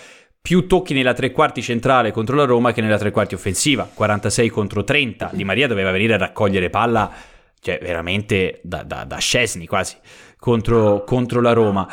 più 0.41 0.65
tocchi 0.65 0.93
nella 0.93 1.13
tre 1.13 1.31
quarti 1.31 1.61
centrale 1.61 2.11
contro 2.11 2.35
la 2.35 2.45
Roma 2.45 2.71
che 2.71 2.81
nella 2.81 2.97
tre 2.97 3.11
quarti 3.11 3.35
offensiva. 3.35 3.89
46 3.91 4.49
contro 4.49 4.83
30. 4.83 5.31
Di 5.33 5.43
Maria 5.43 5.67
doveva 5.67 5.91
venire 5.91 6.13
a 6.13 6.17
raccogliere 6.17 6.69
palla, 6.69 7.11
cioè 7.59 7.79
veramente 7.81 8.59
da, 8.63 8.83
da, 8.83 9.03
da 9.03 9.17
Scesni 9.17 9.67
quasi, 9.67 9.97
contro, 10.37 11.03
contro 11.03 11.41
la 11.41 11.53
Roma. 11.53 11.87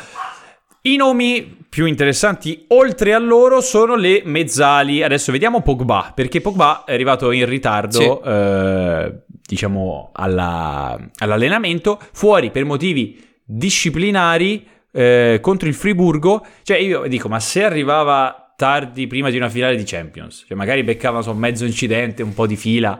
I 0.81 0.95
nomi 0.95 1.57
più 1.69 1.85
interessanti 1.85 2.65
oltre 2.69 3.13
a 3.13 3.19
loro 3.19 3.61
sono 3.61 3.95
le 3.95 4.21
mezzali. 4.25 5.03
Adesso 5.03 5.31
vediamo 5.31 5.61
Pogba, 5.61 6.11
perché 6.15 6.41
Pogba 6.41 6.83
è 6.85 6.93
arrivato 6.93 7.31
in 7.31 7.45
ritardo, 7.45 7.99
Sì. 7.99 8.29
eh, 8.29 9.13
diciamo, 9.45 10.11
alla- 10.13 10.97
all'allenamento, 11.17 11.99
fuori 12.13 12.49
per 12.51 12.65
motivi 12.65 13.21
disciplinari 13.43 14.65
eh, 14.91 15.37
contro 15.41 15.67
il 15.67 15.73
Friburgo. 15.75 16.45
Cioè 16.63 16.77
io 16.77 17.07
dico, 17.07 17.27
ma 17.29 17.39
se 17.39 17.63
arrivava 17.63 18.53
tardi 18.55 19.05
prima 19.07 19.29
di 19.29 19.37
una 19.37 19.49
finale 19.49 19.75
di 19.75 19.83
Champions, 19.85 20.45
cioè 20.47 20.57
magari 20.57 20.83
beccava 20.83 21.21
so, 21.21 21.33
mezzo 21.33 21.65
incidente, 21.65 22.23
un 22.23 22.33
po' 22.33 22.47
di 22.47 22.55
fila, 22.55 22.99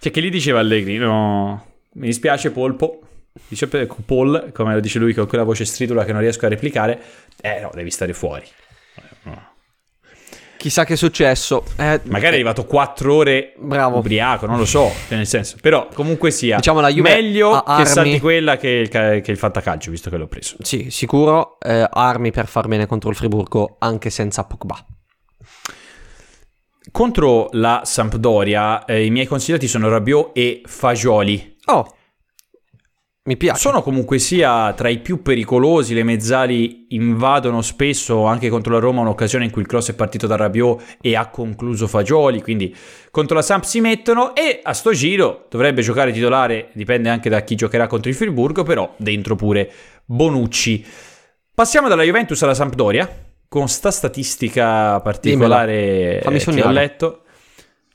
cioè 0.00 0.10
che 0.12 0.20
gli 0.20 0.30
diceva 0.30 0.58
Allegri, 0.58 0.96
no, 0.98 1.64
mi 1.94 2.06
dispiace 2.06 2.50
Polpo, 2.50 3.00
dice 3.48 3.66
Paul, 3.66 4.50
come 4.52 4.74
lo 4.74 4.80
dice 4.80 4.98
lui 4.98 5.14
con 5.14 5.26
quella 5.26 5.44
voce 5.44 5.64
stridula 5.64 6.04
che 6.04 6.12
non 6.12 6.20
riesco 6.20 6.46
a 6.46 6.48
replicare, 6.48 7.00
eh 7.40 7.60
no, 7.60 7.70
devi 7.74 7.90
stare 7.90 8.12
fuori. 8.12 8.44
No. 9.24 9.50
Chissà 10.56 10.84
che 10.84 10.92
è 10.92 10.96
successo. 10.96 11.64
Eh, 11.76 12.00
Magari 12.04 12.26
è 12.26 12.34
arrivato 12.34 12.64
4 12.64 13.12
ore 13.12 13.52
Bravo. 13.58 13.98
ubriaco, 13.98 14.46
non 14.46 14.58
lo 14.58 14.64
so, 14.64 14.92
cioè, 15.08 15.16
nel 15.16 15.26
senso, 15.26 15.56
però 15.60 15.88
comunque 15.92 16.30
sia 16.30 16.56
Diciamo 16.56 16.80
la 16.80 16.88
Juve 16.88 17.14
meglio 17.14 17.64
che 17.64 17.84
salti 17.84 18.20
quella 18.20 18.56
che 18.56 18.68
il, 18.68 18.88
che 18.88 19.22
il 19.26 19.36
fantacalcio, 19.36 19.90
visto 19.90 20.08
che 20.08 20.16
l'ho 20.16 20.28
preso. 20.28 20.56
Sì, 20.60 20.90
sicuro. 20.90 21.58
eh, 21.58 21.84
armi 21.90 22.30
per 22.30 22.46
far 22.46 22.68
bene 22.68 22.86
contro 22.86 23.10
il 23.10 23.16
Friburgo 23.16 23.76
anche 23.80 24.08
senza 24.10 24.44
Pogba. 24.44 24.86
Contro 26.92 27.48
la 27.52 27.82
Sampdoria, 27.84 28.84
eh, 28.84 29.04
i 29.04 29.10
miei 29.10 29.26
consigliati 29.26 29.66
sono 29.66 29.88
Rabiot 29.88 30.30
e 30.32 30.62
Fagioli. 30.64 31.56
Oh, 31.66 31.96
mi 33.24 33.36
piace. 33.36 33.60
Sono 33.60 33.82
comunque 33.82 34.18
sia 34.18 34.72
tra 34.72 34.88
i 34.88 34.98
più 34.98 35.22
pericolosi, 35.22 35.94
le 35.94 36.02
mezzali 36.02 36.86
invadono 36.88 37.62
spesso 37.62 38.24
anche 38.24 38.48
contro 38.48 38.72
la 38.72 38.80
Roma 38.80 39.02
un'occasione 39.02 39.44
in 39.44 39.50
cui 39.52 39.62
il 39.62 39.68
cross 39.68 39.90
è 39.90 39.94
partito 39.94 40.26
da 40.26 40.34
Rabiot 40.34 40.96
e 41.00 41.14
ha 41.14 41.28
concluso 41.28 41.86
Fagioli, 41.86 42.42
quindi 42.42 42.74
contro 43.12 43.36
la 43.36 43.42
Samp 43.42 43.62
si 43.62 43.80
mettono 43.80 44.34
e 44.34 44.58
a 44.60 44.72
sto 44.72 44.92
giro 44.92 45.46
dovrebbe 45.48 45.82
giocare 45.82 46.10
titolare, 46.10 46.70
dipende 46.72 47.10
anche 47.10 47.28
da 47.28 47.42
chi 47.42 47.54
giocherà 47.54 47.86
contro 47.86 48.10
il 48.10 48.16
Friburgo, 48.16 48.64
però 48.64 48.92
dentro 48.96 49.36
pure 49.36 49.70
Bonucci. 50.04 50.84
Passiamo 51.54 51.86
dalla 51.86 52.02
Juventus 52.02 52.42
alla 52.42 52.54
Sampdoria, 52.54 53.08
con 53.46 53.68
sta 53.68 53.92
statistica 53.92 54.98
particolare 55.00 56.20
Fammi 56.22 56.38
che 56.38 56.62
ho 56.62 56.70
letto. 56.70 57.22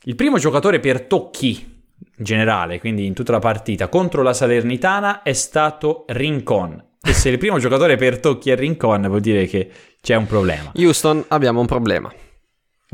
Il 0.03 0.15
primo 0.15 0.37
giocatore 0.37 0.79
per 0.79 1.01
tocchi 1.01 1.75
generale, 2.15 2.79
quindi 2.79 3.05
in 3.05 3.13
tutta 3.13 3.31
la 3.31 3.39
partita, 3.39 3.87
contro 3.87 4.21
la 4.21 4.33
Salernitana 4.33 5.21
è 5.21 5.33
stato 5.33 6.05
Rincon. 6.07 6.83
E 7.01 7.13
se 7.13 7.29
il 7.29 7.37
primo 7.37 7.59
giocatore 7.59 7.95
per 7.95 8.19
tocchi 8.19 8.49
è 8.49 8.55
Rincon, 8.55 9.03
vuol 9.07 9.21
dire 9.21 9.45
che 9.45 9.69
c'è 10.01 10.15
un 10.15 10.25
problema. 10.25 10.71
Houston, 10.75 11.23
abbiamo 11.29 11.59
un 11.59 11.67
problema. 11.67 12.13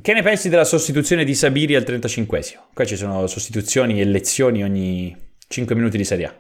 Che 0.01 0.13
ne 0.13 0.21
pensi 0.23 0.49
della 0.49 0.65
sostituzione 0.65 1.23
di 1.23 1.35
Sabiri 1.35 1.75
al 1.75 1.83
35esimo? 1.83 2.59
Qua 2.73 2.83
ci 2.83 2.95
sono 2.95 3.27
sostituzioni 3.27 4.01
e 4.01 4.05
lezioni 4.05 4.63
ogni 4.63 5.15
5 5.47 5.75
minuti 5.75 5.97
di 5.97 6.03
Serie 6.03 6.25
A. 6.25 6.35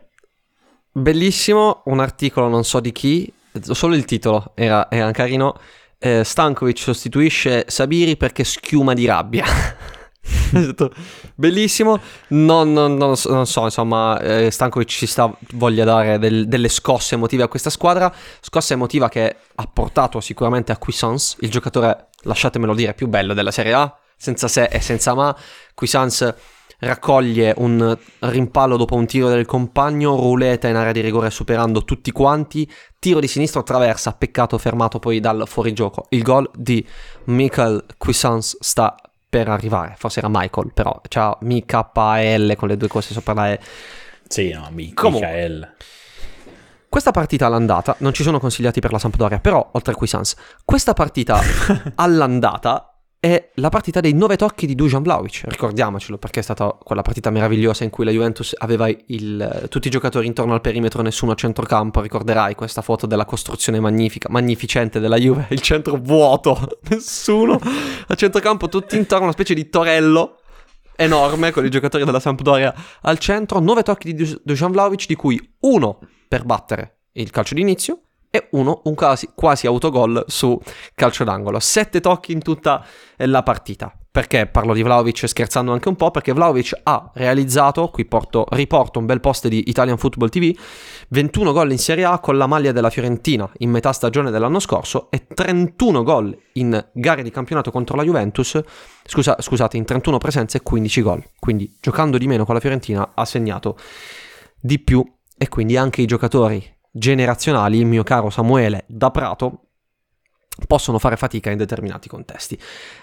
Bellissimo, 0.91 1.81
un 1.85 1.99
articolo 1.99 2.47
non 2.47 2.63
so 2.63 2.79
di 2.79 2.91
chi, 2.91 3.31
solo 3.61 3.95
il 3.95 4.05
titolo 4.05 4.51
era, 4.55 4.89
era 4.89 5.11
carino. 5.11 5.55
Eh, 5.99 6.23
Stankovic 6.23 6.77
sostituisce 6.77 7.65
Sabiri 7.67 8.17
perché 8.17 8.43
schiuma 8.43 8.93
di 8.93 9.05
rabbia. 9.05 9.45
Bellissimo, 11.35 11.99
non, 12.29 12.71
non- 12.71 12.95
non 12.95 13.17
so, 13.17 13.31
non 13.31 13.45
so, 13.45 13.63
insomma, 13.63 14.19
eh, 14.19 14.49
Stankovic 14.51 14.87
ci 14.87 15.05
sta, 15.05 15.35
voglia 15.53 15.83
dare 15.83 16.17
del- 16.19 16.47
delle 16.47 16.69
scosse 16.69 17.15
emotive 17.15 17.43
a 17.43 17.47
questa 17.47 17.69
squadra, 17.69 18.13
scossa 18.39 18.73
emotiva 18.73 19.09
che 19.09 19.35
ha 19.55 19.69
portato 19.71 20.19
sicuramente 20.21 20.71
a 20.71 20.77
Cuisance, 20.77 21.37
il 21.41 21.49
giocatore, 21.49 22.07
lasciatemelo 22.21 22.73
dire, 22.73 22.93
più 22.93 23.07
bello 23.07 23.33
della 23.33 23.51
Serie 23.51 23.73
A, 23.73 23.97
senza 24.15 24.47
se 24.47 24.63
e 24.65 24.79
senza 24.79 25.13
ma. 25.13 25.35
Cuisance 25.73 26.35
raccoglie 26.79 27.53
un 27.57 27.97
rimpallo 28.19 28.77
dopo 28.77 28.95
un 28.95 29.05
tiro 29.05 29.29
del 29.29 29.45
compagno, 29.45 30.15
ruleta 30.15 30.67
in 30.67 30.75
area 30.75 30.91
di 30.91 31.01
rigore 31.01 31.29
superando 31.29 31.83
tutti 31.83 32.11
quanti, 32.11 32.69
tiro 32.99 33.19
di 33.19 33.27
sinistro 33.27 33.61
attraversa, 33.61 34.13
peccato 34.13 34.57
fermato 34.57 34.99
poi 34.99 35.19
dal 35.19 35.43
fuorigioco. 35.47 36.05
Il 36.09 36.21
gol 36.21 36.49
di 36.55 36.85
Michael 37.25 37.85
Cuisance 37.97 38.57
sta 38.59 38.95
per 39.33 39.49
arrivare, 39.49 39.95
forse 39.97 40.19
era 40.19 40.29
Michael, 40.29 40.73
però 40.75 41.01
c'ha 41.09 41.35
M-K-A-L 41.41 42.55
con 42.55 42.67
le 42.67 42.77
due 42.77 42.87
cose 42.87 43.15
sopra 43.15 43.33
la 43.33 43.51
E. 43.51 43.59
Sì, 44.27 44.51
no. 44.51 44.67
Michael. 44.69 45.73
Questa 46.87 47.09
partita 47.09 47.47
all'andata, 47.47 47.95
non 48.01 48.13
ci 48.13 48.21
sono 48.21 48.39
consigliati 48.39 48.79
per 48.79 48.91
la 48.91 48.99
Sampdoria, 48.99 49.39
però 49.39 49.71
oltre 49.71 49.93
a 49.93 49.95
Cuisance, 49.95 50.35
questa 50.63 50.93
partita 50.93 51.39
all'andata 51.95 52.92
è 53.23 53.51
la 53.53 53.69
partita 53.69 54.01
dei 54.01 54.11
nove 54.11 54.35
tocchi 54.35 54.65
di 54.65 54.75
Dujan 54.75 55.01
Vlaovic, 55.01 55.43
ricordiamocelo 55.45 56.17
perché 56.17 56.41
è 56.41 56.43
stata 56.43 56.77
quella 56.83 57.03
partita 57.03 57.29
meravigliosa 57.29 57.85
in 57.85 57.89
cui 57.89 58.03
la 58.03 58.11
Juventus 58.11 58.53
aveva 58.57 58.89
il- 58.89 59.67
tutti 59.69 59.87
i 59.87 59.89
giocatori 59.89 60.27
intorno 60.27 60.53
al 60.53 60.59
perimetro, 60.59 61.01
nessuno 61.01 61.31
a 61.31 61.35
centrocampo, 61.35 62.01
ricorderai 62.01 62.53
questa 62.53 62.81
foto 62.81 63.05
della 63.05 63.23
costruzione 63.23 63.79
magnifica, 63.79 64.27
magnificente 64.29 64.99
della 64.99 65.15
Juve, 65.15 65.47
il 65.51 65.61
centro 65.61 65.95
vuoto, 65.95 66.77
nessuno 66.89 67.57
a 68.07 68.13
centrocampo, 68.13 68.67
tutti 68.67 68.97
intorno, 68.97 69.23
una 69.23 69.31
specie 69.31 69.53
di 69.53 69.69
torello 69.69 70.41
enorme 70.97 71.51
con 71.51 71.63
i 71.63 71.69
giocatori 71.69 72.03
della 72.03 72.19
Sampdoria 72.19 72.75
al 73.03 73.19
centro, 73.19 73.59
nove 73.59 73.83
tocchi 73.83 74.13
di 74.13 74.37
Dujan 74.43 74.73
Vlaovic 74.73 75.07
di 75.07 75.15
cui 75.15 75.39
uno 75.61 75.99
per 76.27 76.43
battere 76.43 77.03
il 77.13 77.29
calcio 77.29 77.53
d'inizio 77.53 78.01
e 78.35 78.47
uno 78.53 78.81
un 78.85 78.95
quasi, 78.95 79.29
quasi 79.35 79.67
autogol 79.67 80.23
su 80.25 80.59
calcio 80.95 81.23
d'angolo. 81.23 81.59
Sette 81.59 81.99
tocchi 81.99 82.31
in 82.31 82.41
tutta 82.41 82.83
eh, 83.15 83.27
la 83.27 83.43
partita. 83.43 83.95
Perché 84.09 84.47
parlo 84.47 84.73
di 84.73 84.81
Vlaovic 84.81 85.27
scherzando 85.27 85.71
anche 85.71 85.87
un 85.87 85.95
po'? 85.95 86.09
Perché 86.09 86.33
Vlaovic 86.33 86.79
ha 86.81 87.11
realizzato, 87.13 87.89
qui 87.89 88.05
porto, 88.05 88.45
riporto 88.49 88.97
un 88.97 89.05
bel 89.05 89.19
post 89.19 89.47
di 89.47 89.69
Italian 89.69 89.97
Football 89.97 90.29
TV, 90.29 90.55
21 91.09 91.51
gol 91.51 91.71
in 91.71 91.77
Serie 91.77 92.05
A 92.05 92.17
con 92.17 92.37
la 92.37 92.47
maglia 92.47 92.71
della 92.71 92.89
Fiorentina 92.89 93.47
in 93.59 93.69
metà 93.69 93.91
stagione 93.91 94.31
dell'anno 94.31 94.59
scorso 94.59 95.11
e 95.11 95.27
31 95.27 96.01
gol 96.01 96.35
in 96.53 96.89
gare 96.91 97.21
di 97.21 97.29
campionato 97.29 97.69
contro 97.69 97.95
la 97.95 98.03
Juventus, 98.03 98.59
scusa, 99.05 99.35
scusate, 99.39 99.77
in 99.77 99.85
31 99.85 100.17
presenze 100.17 100.57
e 100.57 100.61
15 100.61 101.01
gol. 101.03 101.23
Quindi 101.39 101.75
giocando 101.79 102.17
di 102.17 102.25
meno 102.25 102.45
con 102.45 102.55
la 102.55 102.61
Fiorentina 102.61 103.11
ha 103.13 103.25
segnato 103.25 103.77
di 104.59 104.79
più 104.79 105.03
e 105.37 105.49
quindi 105.49 105.77
anche 105.77 106.01
i 106.01 106.05
giocatori 106.05 106.72
generazionali, 106.93 107.79
il 107.79 107.85
mio 107.85 108.03
caro 108.03 108.29
Samuele 108.29 108.85
da 108.87 109.11
Prato, 109.11 109.69
possono 110.67 110.99
fare 110.99 111.17
fatica 111.17 111.49
in 111.49 111.57
determinati 111.57 112.07
contesti. 112.07 112.59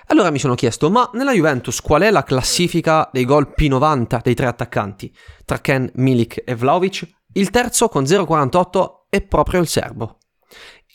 Allora 0.07 0.31
mi 0.31 0.39
sono 0.39 0.55
chiesto, 0.55 0.89
ma 0.89 1.11
nella 1.15 1.33
Juventus 1.33 1.81
qual 1.81 2.03
è 2.03 2.11
la 2.11 2.23
classifica 2.23 3.11
dei 3.13 3.25
gol 3.25 3.53
P90 3.57 4.23
dei 4.23 4.35
tre 4.35 4.47
attaccanti? 4.47 5.15
Tra 5.45 5.59
Ken, 5.59 5.91
Milik 5.95 6.43
e 6.45 6.55
Vlaovic? 6.55 7.09
Il 7.33 7.51
terzo 7.51 7.89
con 7.89 8.05
0,48 8.05 9.07
è 9.09 9.21
proprio 9.23 9.61
il 9.61 9.67
serbo. 9.67 10.19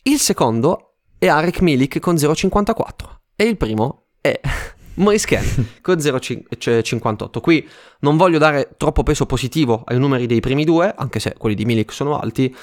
Il 0.03 0.19
secondo 0.19 0.95
è 1.17 1.27
Arek 1.27 1.61
Milik 1.61 1.99
con 1.99 2.15
0,54 2.15 2.83
e 3.35 3.43
il 3.43 3.57
primo 3.57 4.07
è 4.21 4.39
Maurice 4.95 5.27
Ken 5.27 5.67
con 5.81 5.97
0,58. 5.97 7.39
Qui 7.39 7.67
non 7.99 8.17
voglio 8.17 8.37
dare 8.37 8.71
troppo 8.77 9.03
peso 9.03 9.25
positivo 9.25 9.83
ai 9.85 9.99
numeri 9.99 10.25
dei 10.25 10.39
primi 10.39 10.63
due, 10.63 10.93
anche 10.95 11.19
se 11.19 11.35
quelli 11.37 11.55
di 11.55 11.65
Milik 11.65 11.91
sono 11.91 12.19
alti, 12.19 12.55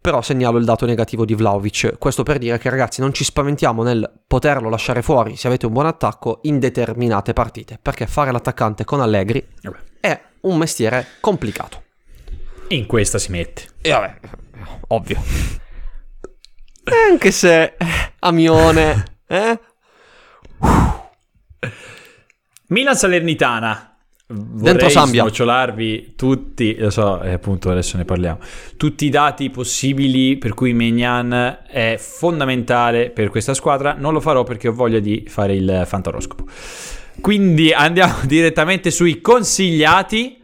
però 0.00 0.20
segnalo 0.20 0.58
il 0.58 0.64
dato 0.64 0.86
negativo 0.86 1.24
di 1.24 1.34
Vlaovic. 1.34 1.96
Questo 1.98 2.22
per 2.22 2.38
dire 2.38 2.58
che 2.58 2.68
ragazzi 2.68 3.00
non 3.00 3.14
ci 3.14 3.24
spaventiamo 3.24 3.82
nel 3.82 4.20
poterlo 4.26 4.68
lasciare 4.68 5.02
fuori 5.02 5.36
se 5.36 5.46
avete 5.46 5.66
un 5.66 5.72
buon 5.72 5.86
attacco 5.86 6.40
in 6.42 6.58
determinate 6.58 7.32
partite, 7.32 7.78
perché 7.80 8.06
fare 8.06 8.30
l'attaccante 8.30 8.84
con 8.84 9.00
Allegri 9.00 9.46
è 10.00 10.20
un 10.40 10.58
mestiere 10.58 11.06
complicato. 11.20 11.82
In 12.68 12.86
questa 12.86 13.18
si 13.18 13.30
mette. 13.30 13.68
E 13.80 13.90
vabbè, 13.90 14.14
ovvio. 14.88 15.22
Anche 17.08 17.30
se 17.30 17.76
Amione, 18.18 19.04
eh? 19.26 19.58
Milan 22.68 22.96
Salernitana. 22.96 23.90
Dentro 24.26 24.72
Vorrei 24.72 24.90
Sambia. 24.90 25.20
snocciolarvi 25.22 26.14
tutti, 26.16 26.76
lo 26.78 26.88
so, 26.88 27.20
eh, 27.20 27.32
appunto 27.32 27.70
adesso 27.70 27.98
ne 27.98 28.06
parliamo, 28.06 28.38
tutti 28.78 29.04
i 29.04 29.10
dati 29.10 29.50
possibili 29.50 30.38
per 30.38 30.54
cui 30.54 30.72
Mignan 30.72 31.58
è 31.68 31.96
fondamentale 31.98 33.10
per 33.10 33.28
questa 33.28 33.52
squadra. 33.52 33.94
Non 33.98 34.14
lo 34.14 34.20
farò 34.20 34.42
perché 34.42 34.68
ho 34.68 34.72
voglia 34.72 34.98
di 34.98 35.24
fare 35.28 35.54
il 35.54 35.82
fantaroscopo. 35.84 36.46
Quindi 37.20 37.72
andiamo 37.72 38.20
direttamente 38.24 38.90
sui 38.90 39.20
consigliati. 39.20 40.40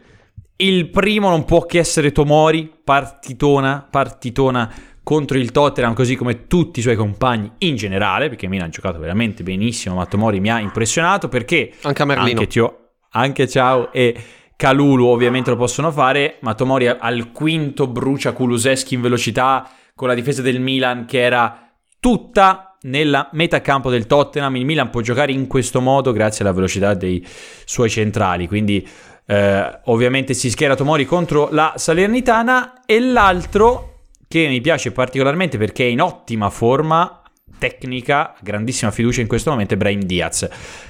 Il 0.57 0.89
primo 0.89 1.29
non 1.29 1.43
può 1.43 1.65
che 1.65 1.79
essere 1.79 2.11
Tomori, 2.11 2.71
partitona, 2.83 3.87
partitona 3.89 4.71
contro 5.11 5.37
il 5.37 5.51
Tottenham, 5.51 5.93
così 5.93 6.15
come 6.15 6.47
tutti 6.47 6.79
i 6.79 6.81
suoi 6.81 6.95
compagni 6.95 7.51
in 7.57 7.75
generale, 7.75 8.29
perché 8.29 8.47
Milan 8.47 8.67
ha 8.67 8.69
giocato 8.69 8.97
veramente 8.97 9.43
benissimo, 9.43 9.95
ma 9.95 10.05
Tomori 10.05 10.39
mi 10.39 10.49
ha 10.49 10.61
impressionato 10.61 11.27
perché 11.27 11.73
Anche 11.81 12.01
a 12.01 12.05
Merlino. 12.05 12.39
anche, 12.39 12.47
Tio- 12.47 12.91
anche 13.09 13.45
Ciao 13.45 13.91
e 13.91 14.15
Calulu 14.55 15.07
ovviamente 15.07 15.49
lo 15.49 15.57
possono 15.57 15.91
fare, 15.91 16.37
ma 16.43 16.53
Tomori 16.53 16.87
al 16.87 17.33
quinto 17.33 17.87
brucia 17.87 18.31
Kuluseschi 18.31 18.93
in 18.93 19.01
velocità 19.01 19.69
con 19.93 20.07
la 20.07 20.13
difesa 20.13 20.41
del 20.41 20.61
Milan 20.61 21.03
che 21.03 21.19
era 21.19 21.73
tutta 21.99 22.77
nella 22.83 23.27
metà 23.33 23.59
campo 23.59 23.89
del 23.89 24.07
Tottenham. 24.07 24.55
Il 24.55 24.63
Milan 24.63 24.91
può 24.91 25.01
giocare 25.01 25.33
in 25.33 25.47
questo 25.47 25.81
modo 25.81 26.13
grazie 26.13 26.45
alla 26.45 26.53
velocità 26.53 26.93
dei 26.93 27.21
suoi 27.65 27.89
centrali, 27.89 28.47
quindi 28.47 28.87
eh, 29.25 29.79
ovviamente 29.83 30.33
si 30.33 30.49
schiera 30.49 30.73
Tomori 30.77 31.03
contro 31.03 31.49
la 31.51 31.73
Salernitana 31.75 32.85
e 32.85 33.01
l'altro 33.01 33.90
che 34.31 34.47
mi 34.47 34.61
piace 34.61 34.93
particolarmente 34.93 35.57
perché 35.57 35.83
è 35.83 35.87
in 35.89 35.99
ottima 35.99 36.49
forma 36.49 37.21
tecnica, 37.57 38.33
grandissima 38.41 38.89
fiducia 38.89 39.19
in 39.19 39.27
questo 39.27 39.49
momento 39.51 39.73
è 39.73 39.77
Brahim 39.77 40.01
Diaz. 40.03 40.47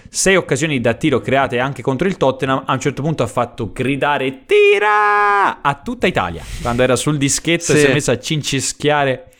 Sei 0.09 0.35
occasioni 0.35 0.79
da 0.79 0.93
tiro 0.93 1.19
create 1.19 1.57
anche 1.59 1.81
contro 1.81 2.07
il 2.07 2.17
Tottenham, 2.17 2.63
a 2.65 2.71
un 2.73 2.79
certo 2.79 3.01
punto 3.01 3.23
ha 3.23 3.27
fatto 3.27 3.71
gridare 3.73 4.45
tira 4.45 5.61
a 5.61 5.81
tutta 5.83 6.05
Italia 6.05 6.43
quando 6.61 6.83
era 6.83 6.95
sul 6.95 7.17
dischetto 7.17 7.63
Sì. 7.63 7.71
e 7.73 7.77
si 7.77 7.85
è 7.87 7.93
messo 7.93 8.11
a 8.11 8.19
cincischiare 8.19 9.31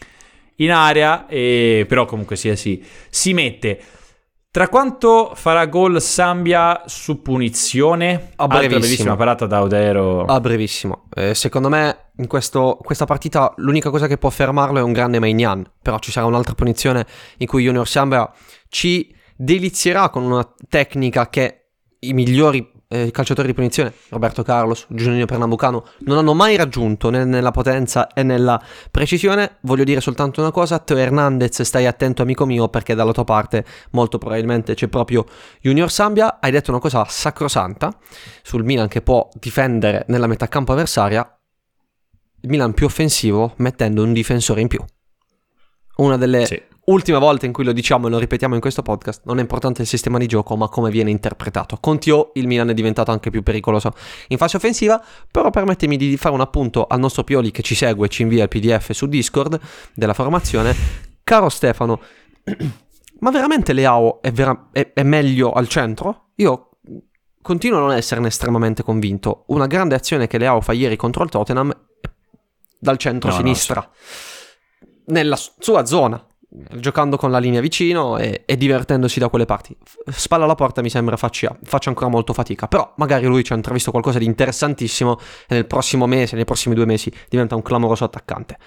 in 0.56 0.72
area, 0.72 1.28
e 1.28 1.86
però 1.88 2.06
comunque 2.06 2.36
sia 2.36 2.56
si, 2.56 2.84
si 3.10 3.34
mette. 3.34 3.80
Tra 4.52 4.68
quanto 4.68 5.32
farà 5.34 5.66
gol 5.68 6.02
Sambia 6.02 6.84
su 6.86 7.22
punizione? 7.22 8.32
A 8.36 8.44
Altra 8.44 8.58
brevissimo. 8.58 8.80
bellissima 8.82 9.16
parata 9.16 9.46
da 9.46 9.62
Odero. 9.62 10.26
A 10.26 10.40
brevissimo. 10.42 11.08
Eh, 11.16 11.34
secondo 11.34 11.70
me 11.70 12.11
in 12.22 12.28
questo- 12.28 12.78
questa 12.82 13.06
partita 13.06 13.54
l'unica 13.58 13.90
cosa 13.90 14.08
che 14.08 14.18
può 14.18 14.30
fermarlo 14.30 14.80
è 14.80 14.82
un 14.82 14.94
grande 14.94 15.20
Maignan, 15.20 15.70
però 15.82 16.00
ci 16.00 16.12
sarà 16.12 16.28
un'altra 16.28 16.54
punizione 16.54 17.06
in 17.38 17.48
cui 17.48 17.64
Junior 17.64 17.88
Sambra 17.88 18.32
ci 18.70 19.14
delizierà 19.36 20.10
con 20.10 20.24
una 20.24 20.48
tecnica 20.70 21.30
che 21.30 21.66
i 22.00 22.14
migliori 22.14 22.80
eh, 22.92 23.10
calciatori 23.10 23.48
di 23.48 23.54
punizione, 23.54 23.94
Roberto 24.10 24.44
Carlos, 24.44 24.86
Giuliano 24.90 25.26
Pernambucano, 25.26 25.86
non 26.00 26.18
hanno 26.18 26.34
mai 26.34 26.58
raggiunto 26.58 27.10
né 27.10 27.24
nella 27.24 27.52
potenza 27.52 28.10
e 28.12 28.22
nella 28.22 28.62
precisione. 28.92 29.60
Voglio 29.62 29.86
dire 29.86 30.02
soltanto 30.02 30.42
una 30.42 30.52
cosa, 30.52 30.78
Teo 30.80 30.98
Hernandez, 30.98 31.62
stai 31.62 31.86
attento 31.86 32.22
amico 32.22 32.46
mio 32.46 32.68
perché 32.68 32.94
dalla 32.94 33.14
tua 33.14 33.24
parte 33.24 33.64
molto 33.92 34.18
probabilmente 34.18 34.74
c'è 34.74 34.90
proprio 34.90 35.24
Junior 35.62 35.90
Sambia. 35.90 36.40
Hai 36.42 36.52
detto 36.52 36.72
una 36.72 36.82
cosa 36.82 37.06
sacrosanta 37.08 37.96
sul 38.44 38.66
Milan 38.66 38.90
che 38.90 39.02
può 39.02 39.30
difendere 39.40 40.04
nella 40.10 40.28
metà 40.28 40.50
campo 40.50 40.74
avversaria, 40.74 41.41
il 42.42 42.50
Milan 42.50 42.74
più 42.74 42.86
offensivo 42.86 43.54
mettendo 43.58 44.04
un 44.04 44.14
difensore 44.14 44.62
in 44.62 44.68
più. 44.68 44.84
Una 45.98 46.18
delle 46.18 46.46
Sì. 46.46 46.60
ultime 46.86 47.20
volte 47.20 47.46
in 47.46 47.54
cui 47.54 47.64
lo 47.64 47.72
diciamo 47.74 48.08
e 48.08 48.10
lo 48.10 48.18
ripetiamo 48.18 48.56
in 48.56 48.62
questo 48.62 48.82
podcast, 48.82 49.22
non 49.26 49.38
è 49.38 49.42
importante 49.42 49.82
il 49.84 49.88
sistema 49.88 50.18
di 50.18 50.26
gioco, 50.26 50.56
ma 50.56 50.68
come 50.68 50.90
viene 50.90 51.12
interpretato. 51.12 51.78
Con 51.80 52.00
Tio 52.00 52.32
il 52.36 52.48
Milan 52.48 52.70
è 52.70 52.74
diventato 52.74 53.12
anche 53.12 53.30
più 53.30 53.44
pericoloso 53.44 53.92
in 54.30 54.38
fase 54.38 54.58
offensiva, 54.58 55.04
però 55.30 55.50
permettimi 55.52 55.98
di 55.98 56.18
fare 56.18 56.34
un 56.34 56.42
appunto 56.42 56.88
al 56.88 57.00
nostro 57.00 57.24
Pioli 57.24 57.52
che 57.52 57.62
ci 57.62 57.76
segue 57.76 58.08
e 58.08 58.10
ci 58.10 58.24
invia 58.24 58.44
il 58.44 58.50
PDF 58.50 58.92
su 58.92 59.06
Discord 59.08 59.60
della 59.94 60.14
formazione. 60.14 60.74
Caro 61.24 61.50
Stefano, 61.50 62.00
ma 63.20 63.30
veramente 63.30 63.74
Leao 63.74 64.22
è, 64.22 64.32
vera- 64.32 64.70
è- 64.72 64.92
è 64.94 65.04
meglio 65.04 65.52
al 65.52 65.68
centro? 65.68 66.30
Io 66.38 66.70
continuo 67.44 67.78
a 67.78 67.82
non 67.82 67.92
esserne 67.94 68.28
estremamente 68.28 68.82
convinto. 68.82 69.44
Una 69.48 69.68
grande 69.68 69.94
azione 69.94 70.26
che 70.26 70.40
Leao 70.40 70.62
fa 70.62 70.74
ieri 70.74 70.96
contro 70.96 71.24
il 71.24 71.30
Tottenham 71.30 71.72
dal 72.82 72.96
No, 72.96 73.00
centro-sinistra, 73.00 73.90
nella 75.06 75.38
sua 75.38 75.86
zona, 75.86 76.26
giocando 76.52 77.16
con 77.16 77.32
la 77.32 77.40
linea 77.40 77.62
vicino 77.62 78.18
e, 78.18 78.44
e 78.46 78.58
divertendosi 78.58 79.20
da 79.20 79.30
quelle 79.30 79.46
parti. 79.46 79.76
Spalla 80.10 80.44
alla 80.44 80.56
porta 80.56 80.82
mi 80.82 80.90
sembra 80.90 81.16
faccia, 81.16 81.56
faccia 81.64 81.90
ancora 81.90 82.10
molto 82.10 82.34
fatica, 82.34 82.68
però 82.68 82.92
magari 82.98 83.26
lui 83.26 83.44
ci 83.44 83.54
ha 83.54 83.56
intravisto 83.56 83.92
qualcosa 83.92 84.20
di 84.20 84.26
interessantissimo 84.26 85.18
e 85.48 85.56
nel 85.56 85.66
prossimo 85.66 86.08
mese, 86.08 86.36
nei 86.36 86.46
prossimi 86.46 86.76
due 86.76 86.86
mesi, 86.86 87.12
diventa 87.30 87.56
un 87.56 87.62
clamoroso 87.62 88.04
attaccante. 88.04 88.58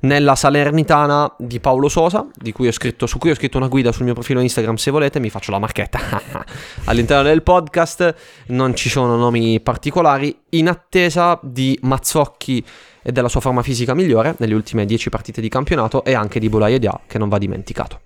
Nella 0.00 0.34
Salernitana 0.34 1.32
di 1.38 1.60
Paolo 1.60 1.88
Sosa, 1.88 2.26
di 2.34 2.52
cui 2.52 2.70
scritto, 2.72 3.06
su 3.06 3.18
cui 3.18 3.30
ho 3.30 3.34
scritto 3.34 3.56
una 3.56 3.68
guida 3.68 3.92
sul 3.92 4.04
mio 4.04 4.14
profilo 4.14 4.40
Instagram, 4.40 4.74
se 4.74 4.90
volete 4.90 5.20
mi 5.20 5.30
faccio 5.30 5.52
la 5.52 5.58
marchetta. 5.58 6.00
All'interno 6.84 7.22
del 7.22 7.42
podcast 7.42 8.14
non 8.48 8.74
ci 8.74 8.88
sono 8.88 9.16
nomi 9.16 9.60
particolari, 9.60 10.36
in 10.50 10.68
attesa 10.68 11.38
di 11.42 11.78
Mazzocchi 11.82 12.64
e 13.02 13.12
della 13.12 13.28
sua 13.28 13.40
forma 13.40 13.62
fisica 13.62 13.94
migliore 13.94 14.34
nelle 14.38 14.54
ultime 14.54 14.84
10 14.84 15.08
partite 15.08 15.40
di 15.40 15.48
campionato 15.48 16.04
e 16.04 16.14
anche 16.14 16.38
di 16.38 16.48
Bulai 16.48 16.78
Dia 16.78 17.00
che 17.06 17.18
non 17.18 17.27
va 17.28 17.38
dimenticato. 17.38 18.00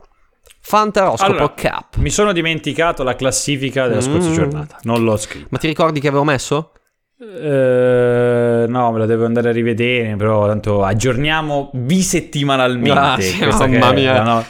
Fantaroscopo 0.65 1.31
Allora, 1.33 1.53
Cap. 1.55 1.97
Mi 1.97 2.11
sono 2.11 2.33
dimenticato 2.33 3.03
la 3.03 3.17
classifica 3.17 3.89
della 3.89 4.01
scorsa 4.01 4.29
Mm. 4.29 4.33
giornata. 4.33 4.79
Non 4.83 5.03
l'ho 5.03 5.17
scritto. 5.17 5.47
Ma 5.51 5.59
ti 5.59 5.67
ricordi 5.67 5.99
che 6.01 6.09
avevo 6.09 6.25
messo? 6.25 6.73
Eh, 7.21 8.65
no, 8.69 8.93
me 8.93 8.99
la 8.99 9.07
devo 9.07 9.25
andare 9.25 9.49
a 9.49 9.53
rivedere. 9.53 10.15
Però 10.17 10.47
tanto 10.47 10.85
aggiorniamo 10.85 11.71
bisettimalmente. 11.73 12.91
Ah, 12.99 13.17
sì, 13.21 13.45
mamma 13.45 13.93
mia. 13.93 14.23
no- 14.23 14.45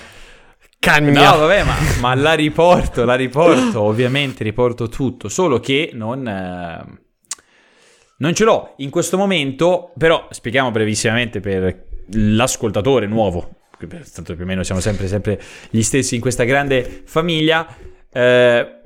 Cagna. 0.79 1.31
No, 1.31 1.39
vabbè, 1.39 1.63
ma, 1.65 1.75
ma 2.01 2.15
la 2.15 2.33
riporto, 2.35 3.05
la 3.05 3.15
riporto. 3.15 3.81
Ovviamente 3.83 4.43
riporto 4.45 4.89
tutto. 4.89 5.29
Solo 5.29 5.61
che 5.61 5.91
non. 5.95 6.27
eh, 6.27 7.01
non 8.19 8.35
ce 8.35 8.45
l'ho 8.45 8.75
in 8.79 8.91
questo 8.91 9.17
momento. 9.17 9.93
Però 9.97 10.27
spieghiamo 10.31 10.71
brevissimamente 10.71 11.41
per 11.41 11.85
l'ascoltatore 12.13 13.07
nuovo. 13.07 13.51
Tanto 13.89 14.35
più 14.35 14.45
o 14.45 14.47
meno 14.47 14.63
siamo 14.63 14.81
sempre, 14.81 15.07
sempre 15.09 15.41
gli 15.71 15.83
stessi 15.83 16.15
in 16.15 16.21
questa 16.21 16.45
grande 16.45 17.03
famiglia. 17.05 17.67
Eh, 18.13 18.81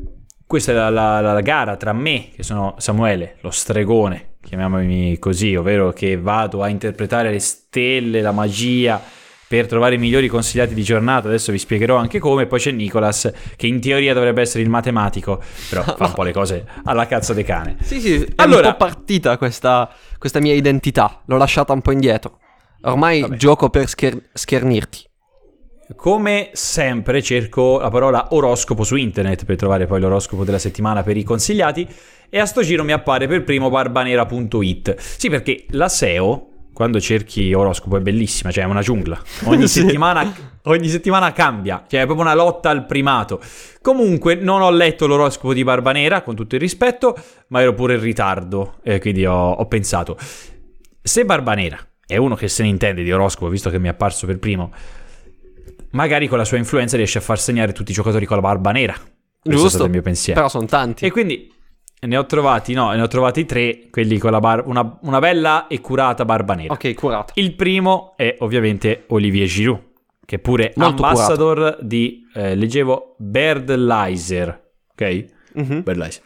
questa 0.47 0.73
è 0.73 0.75
la, 0.75 0.89
la- 0.91 1.21
la- 1.21 1.41
gara 1.41 1.77
tra 1.77 1.93
me, 1.93 2.29
che 2.35 2.43
sono 2.43 2.75
Samuele, 2.79 3.37
lo 3.41 3.51
stregone, 3.51 4.35
chiamiamomi 4.43 5.19
così, 5.19 5.57
ovvero 5.57 5.93
che 5.93 6.17
vado 6.17 6.63
a 6.63 6.69
interpretare 6.69 7.31
le 7.31 7.41
stelle, 7.41 8.21
la 8.21 8.31
magia 8.31 9.03
per 9.49 9.67
trovare 9.67 9.95
i 9.95 9.99
migliori 9.99 10.27
consigliati 10.29 10.75
di 10.75 10.83
giornata. 10.83 11.29
Adesso 11.29 11.51
vi 11.53 11.59
spiegherò 11.59 11.97
anche 11.97 12.19
come. 12.21 12.47
Poi 12.47 12.59
c'è 12.61 12.71
Nicolas, 12.73 13.33
che 13.57 13.67
in 13.67 13.81
teoria 13.81 14.13
dovrebbe 14.15 14.41
essere 14.41 14.63
il 14.63 14.69
matematico, 14.71 15.43
però 15.69 15.83
fa 15.97 16.07
un 16.07 16.13
po' 16.13 16.23
le 16.23 16.33
cose 16.33 16.65
alla 16.85 17.07
cazzo 17.07 17.33
de 17.33 17.43
cane. 17.43 17.77
Sì, 17.83 18.01
sì, 18.01 18.23
è 18.23 18.27
Allora- 18.37 18.69
un 18.69 18.77
po' 18.77 18.85
partita 18.87 19.37
questa, 19.39 19.89
questa 20.19 20.41
mia 20.41 20.53
identità. 20.55 21.23
L'ho 21.27 21.37
lasciata 21.37 21.73
un 21.73 21.81
po' 21.83 21.91
indietro. 21.93 22.39
Ormai 22.87 23.21
Vabbè. 23.21 23.37
gioco 23.37 23.69
per 23.71 23.89
scher- 23.89 24.21
schernirti. 24.33 25.05
Come 25.95 26.51
sempre 26.53 27.23
cerco 27.23 27.79
la 27.79 27.91
parola 27.91 28.29
oroscopo 28.31 28.83
su 28.83 28.97
internet 28.97 29.45
per 29.45 29.55
trovare 29.57 29.87
poi 29.87 30.01
l'oroscopo 30.01 30.43
della 30.45 30.59
settimana 30.59 31.05
per 31.05 31.17
i 31.17 31.23
consigliati 31.23 31.87
e 32.29 32.39
a 32.41 32.45
sto 32.47 32.63
giro 32.63 32.83
mi 32.83 32.91
appare 32.93 33.29
per 33.29 33.45
primo 33.45 33.71
barbanera.it. 33.71 34.97
Sì, 34.99 35.29
perché 35.31 35.65
la 35.71 35.89
SEO 35.89 36.49
quando 36.73 37.01
cerchi 37.01 37.53
oroscopo 37.55 37.97
è 37.97 38.01
bellissima, 38.01 38.51
cioè 38.51 38.65
è 38.65 38.67
una 38.67 38.83
giungla. 38.83 39.19
Ogni, 39.45 39.67
Sì. 39.69 39.81
settimana, 39.81 40.31
ogni 40.65 40.89
settimana 40.89 41.33
cambia, 41.33 41.85
cioè 41.89 42.01
è 42.01 42.05
proprio 42.05 42.27
una 42.27 42.35
lotta 42.35 42.69
al 42.69 42.85
primato. 42.85 43.41
Comunque 43.81 44.35
non 44.35 44.61
ho 44.61 44.71
letto 44.71 45.07
l'oroscopo 45.07 45.55
di 45.55 45.65
Barbanera, 45.65 46.21
con 46.23 46.35
tutto 46.35 46.57
il 46.57 46.61
rispetto, 46.61 47.17
ma 47.49 47.63
ero 47.63 47.73
pure 47.75 47.95
in 47.95 48.01
ritardo, 48.01 48.75
e 48.83 48.99
quindi 49.01 49.25
ho, 49.25 49.53
ho 49.53 49.67
pensato, 49.67 50.19
se 51.01 51.25
Barbanera 51.25 51.79
è 52.07 52.17
uno 52.17 52.35
che 52.35 52.49
se 52.49 52.63
ne 52.63 52.69
intende 52.69 53.03
di 53.03 53.13
oroscopo, 53.13 53.49
visto 53.49 53.71
che 53.71 53.79
mi 53.79 53.87
è 53.89 53.91
apparso 53.91 54.27
per 54.27 54.39
primo, 54.39 54.73
magari 55.91 56.29
con 56.29 56.39
la 56.39 56.45
sua 56.45 56.57
influenza 56.57 56.97
riesce 56.97 57.19
a 57.19 57.21
far 57.21 57.39
segnare 57.39 57.73
tutti 57.73 57.91
i 57.91 57.95
giocatori 57.95 58.27
con 58.27 58.37
la 58.37 58.43
barba 58.43 58.71
nera. 58.71 58.93
Questo 58.95 59.11
è 59.43 59.51
Giusto. 59.51 59.69
stato 59.69 59.85
il 59.85 59.91
mio 59.91 60.03
pensiero. 60.03 60.39
Però 60.41 60.51
sono 60.51 60.67
tanti. 60.67 61.05
E 61.05 61.11
quindi 61.11 61.53
ne 61.99 62.17
ho 62.17 62.27
trovati, 62.27 62.73
no, 62.75 62.93
ne 62.93 63.01
ho 63.03 63.09
trovati 63.09 63.45
tre, 63.45 63.89
quelli 63.91 64.19
con 64.19 64.31
la 64.31 64.41
barba, 64.41 64.69
una, 64.69 64.99
una 65.03 65.19
bella 65.19 65.67
e 65.67 65.81
curata 65.81 66.25
barba 66.25 66.55
nera. 66.55 66.73
Ok, 66.73 66.95
curato. 66.95 67.33
Il 67.37 67.55
primo 67.55 68.15
è 68.17 68.37
ovviamente 68.41 69.05
Olivier 69.09 69.47
Giroud, 69.47 69.83
che 70.25 70.37
è 70.37 70.39
pure 70.39 70.73
Molto 70.77 71.03
ambassador 71.03 71.79
di, 71.81 72.27
eh, 72.35 72.55
leggevo, 72.55 73.15
Birdlizer, 73.19 74.71
ok? 74.93 75.25
Mhm. 75.55 75.83
Birdlizer. 75.83 76.23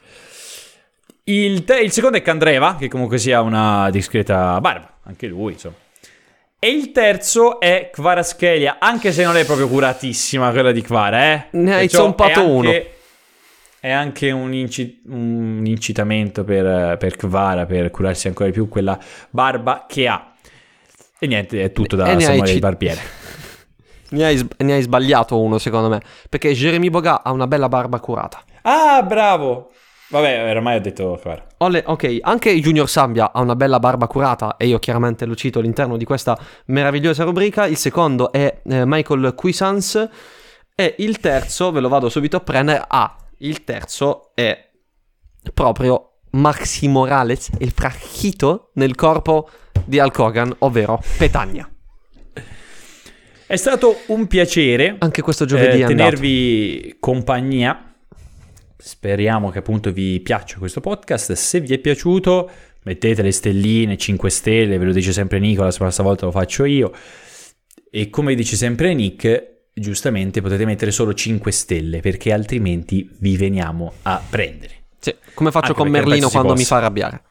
Il, 1.25 1.65
te- 1.65 1.81
il 1.81 1.93
secondo 1.93 2.17
è 2.17 2.23
Candreva, 2.23 2.77
che 2.77 2.89
comunque 2.89 3.19
sia 3.19 3.41
una 3.41 3.89
discreta 3.91 4.61
barba, 4.61 4.99
anche 5.11 5.27
lui, 5.27 5.53
insomma. 5.53 5.75
E 6.59 6.69
il 6.69 6.93
terzo 6.93 7.59
è 7.61 7.91
Kvaraschelia, 7.93 8.77
anche 8.79 9.13
se 9.13 9.25
non 9.25 9.37
è 9.37 9.45
proprio 9.45 9.69
curatissima 9.69 10.51
quella 10.51 10.73
di 10.73 10.83
Kvara, 10.83 11.33
eh. 11.33 11.47
Ne 11.53 11.75
hai 11.75 11.89
zompato 11.89 12.31
è 12.31 12.35
anche- 12.43 12.51
uno. 12.51 12.73
È 13.81 13.91
anche 13.91 14.31
un, 14.31 14.53
inci- 14.53 15.01
un 15.07 15.63
incitamento 15.65 16.45
per, 16.45 16.99
per 16.99 17.17
Kvara 17.17 17.65
per 17.65 17.91
curarsi 17.91 18.29
ancora 18.29 18.49
di 18.51 18.55
più 18.55 18.69
quella 18.69 18.99
barba 19.31 19.87
che 19.89 20.07
ha. 20.07 20.33
E 21.19 21.27
niente, 21.27 21.63
è 21.63 21.73
tutto 21.73 21.97
da 21.97 22.07
Samuele 22.21 22.47
ci- 22.47 22.55
il 22.55 22.59
Barbiere. 22.61 23.01
Ne 24.11 24.25
hai, 24.25 24.49
ne 24.59 24.73
hai 24.73 24.83
sbagliato 24.83 25.41
uno, 25.41 25.59
secondo 25.59 25.89
me. 25.89 26.01
Perché 26.29 26.53
Jeremy 26.53 26.91
Boga 26.91 27.23
ha 27.23 27.31
una 27.31 27.47
bella 27.47 27.69
barba 27.69 28.01
curata. 28.01 28.43
Ah, 28.63 29.03
bravo! 29.05 29.71
Vabbè, 30.11 30.51
ormai 30.51 30.77
ho 30.77 30.81
detto 30.81 31.19
Kvara. 31.21 31.47
Ole- 31.59 31.85
ok, 31.87 32.19
anche 32.23 32.59
Junior 32.59 32.89
Sambia 32.89 33.31
ha 33.33 33.41
una 33.41 33.55
bella 33.55 33.79
barba 33.79 34.09
curata 34.09 34.57
e 34.57 34.67
io 34.67 34.81
chiaramente 34.81 35.25
lo 35.25 35.37
cito 35.37 35.61
all'interno 35.61 35.97
di 35.97 36.05
questa 36.05 36.37
meravigliosa 36.67 37.23
rubrica. 37.23 37.67
Il 37.67 37.77
secondo 37.77 38.33
è 38.33 38.61
eh, 38.65 38.83
Michael 38.85 39.35
Cuisance 39.37 40.11
e 40.75 40.97
il 40.99 41.21
terzo, 41.21 41.71
ve 41.71 41.79
lo 41.79 41.89
vado 41.89 42.09
subito 42.09 42.37
a 42.37 42.41
prendere, 42.41 42.83
ah, 42.89 43.17
il 43.39 43.63
terzo 43.63 44.33
è 44.35 44.69
proprio 45.55 46.19
Maxi 46.33 46.89
Morales, 46.89 47.51
il 47.59 47.71
fracchito 47.71 48.71
nel 48.75 48.97
corpo 48.97 49.49
di 49.85 49.99
Hulk 49.99 50.19
Hogan, 50.19 50.57
ovvero 50.59 51.01
Petagna. 51.19 51.71
È 53.47 53.57
stato 53.57 54.03
un 54.07 54.27
piacere 54.27 54.95
Anche 54.99 55.23
questo 55.23 55.45
giovedì 55.45 55.83
eh, 55.83 55.87
tenervi 55.87 56.97
compagnia. 56.99 57.90
Speriamo 58.81 59.51
che 59.51 59.59
appunto 59.59 59.93
vi 59.93 60.21
piaccia 60.21 60.59
questo 60.59 60.81
podcast. 60.81 61.33
Se 61.33 61.61
vi 61.61 61.75
è 61.75 61.79
piaciuto, 61.79 62.51
mettete 62.85 63.23
le 63.23 63.33
stelline, 63.33 63.97
5 63.97 64.31
stelle, 64.31 64.79
ve 64.79 64.85
lo 64.85 64.93
dice 64.93 65.13
sempre 65.13 65.39
Nicola, 65.39 65.73
questa 65.73 66.03
volta 66.03 66.25
lo 66.25 66.33
faccio 66.33 66.65
io. 66.65 66.93
E 67.91 68.11
come 68.11 68.35
dice 68.35 68.57
sempre 68.57 68.95
Nick, 68.95 69.49
giustamente 69.73 70.41
potete 70.41 70.65
mettere 70.65 70.91
solo 70.91 71.15
5 71.15 71.53
stelle 71.53 72.01
perché 72.01 72.33
altrimenti 72.33 73.09
vi 73.19 73.37
veniamo 73.37 73.93
a 74.03 74.23
prendere. 74.29 74.75
Sì, 74.99 75.15
come 75.35 75.51
faccio 75.51 75.69
Anche 75.69 75.79
con 75.81 75.91
Merlino 75.91 76.29
quando 76.29 76.55
mi 76.55 76.65
fa 76.65 76.77
arrabbiare. 76.77 77.23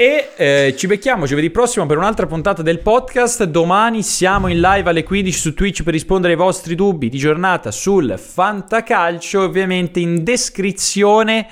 E 0.00 0.28
eh, 0.36 0.74
ci 0.76 0.86
becchiamo 0.86 1.26
giovedì 1.26 1.50
prossimo 1.50 1.84
per 1.84 1.96
un'altra 1.96 2.24
puntata 2.26 2.62
del 2.62 2.78
podcast. 2.78 3.42
Domani 3.42 4.04
siamo 4.04 4.46
in 4.46 4.60
live 4.60 4.88
alle 4.88 5.02
15 5.02 5.36
su 5.36 5.54
Twitch 5.54 5.82
per 5.82 5.92
rispondere 5.92 6.34
ai 6.34 6.38
vostri 6.38 6.76
dubbi 6.76 7.08
di 7.08 7.18
giornata 7.18 7.72
sul 7.72 8.14
Fantacalcio. 8.16 9.40
Ovviamente 9.40 9.98
in 9.98 10.22
descrizione 10.22 11.48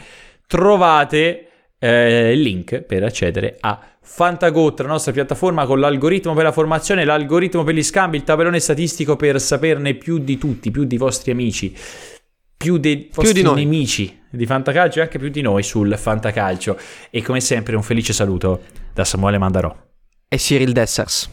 trovate 0.47 1.49
eh, 1.81 2.35
il 2.35 2.41
link 2.41 2.83
per 2.83 3.03
accedere 3.03 3.57
a 3.59 3.81
Fantagot, 4.01 4.79
la 4.81 4.87
nostra 4.87 5.11
piattaforma 5.11 5.67
con 5.67 5.81
l'algoritmo 5.81 6.33
per 6.33 6.45
la 6.45 6.53
formazione, 6.53 7.05
l'algoritmo 7.05 7.65
per 7.65 7.75
gli 7.75 7.83
scambi, 7.83 8.17
il 8.17 8.23
tabellone 8.23 8.61
statistico 8.61 9.17
per 9.17 9.41
saperne 9.41 9.95
più 9.95 10.19
di 10.19 10.39
tutti, 10.39 10.71
più 10.71 10.85
di 10.85 10.97
vostri 10.97 11.33
amici, 11.33 11.75
più 12.57 12.79
dei 12.79 13.11
vostri 13.13 13.35
di 13.35 13.43
noi. 13.43 13.65
nemici 13.65 14.21
di 14.31 14.47
Fantacalcio 14.47 14.99
e 14.99 15.03
anche 15.03 15.19
più 15.19 15.29
di 15.29 15.43
noi 15.43 15.63
sul 15.63 15.97
Fantacalcio. 15.97 16.79
E 17.11 17.23
come 17.23 17.41
sempre 17.41 17.77
un 17.77 17.83
felice 17.83 18.13
saluto 18.13 18.63
da 18.93 19.05
Samuele 19.05 19.39
Mandarò. 19.39 19.75
E 20.29 20.39
Cyril 20.39 20.73
Dessers. 20.73 21.29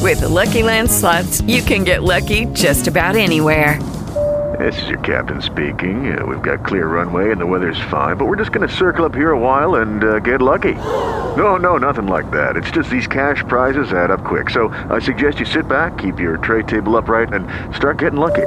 With 0.00 0.20
the 0.20 0.28
Lucky 0.28 0.62
Land 0.62 0.88
slots, 0.88 1.42
you 1.46 1.62
can 1.62 1.84
get 1.84 2.02
lucky 2.02 2.46
just 2.52 2.86
about 2.86 3.16
anywhere. 3.16 3.78
This 4.58 4.80
is 4.82 4.88
your 4.88 5.00
captain 5.00 5.40
speaking. 5.40 6.12
Uh, 6.12 6.26
we've 6.26 6.42
got 6.42 6.64
clear 6.64 6.86
runway 6.86 7.30
and 7.30 7.40
the 7.40 7.46
weather's 7.46 7.80
fine, 7.88 8.16
but 8.16 8.26
we're 8.26 8.36
just 8.36 8.52
going 8.52 8.66
to 8.66 8.74
circle 8.74 9.04
up 9.04 9.14
here 9.14 9.30
a 9.30 9.38
while 9.38 9.76
and 9.76 10.02
uh, 10.02 10.18
get 10.18 10.40
lucky. 10.40 10.74
No, 11.36 11.56
no, 11.56 11.76
nothing 11.76 12.06
like 12.06 12.30
that. 12.30 12.56
It's 12.56 12.70
just 12.70 12.90
these 12.90 13.06
cash 13.06 13.42
prizes 13.46 13.92
add 13.92 14.10
up 14.10 14.24
quick. 14.24 14.50
So 14.50 14.68
I 14.90 14.98
suggest 15.00 15.38
you 15.38 15.46
sit 15.46 15.66
back, 15.68 15.98
keep 15.98 16.18
your 16.18 16.36
tray 16.38 16.62
table 16.62 16.96
upright, 16.96 17.32
and 17.32 17.46
start 17.74 17.98
getting 17.98 18.18
lucky. 18.18 18.46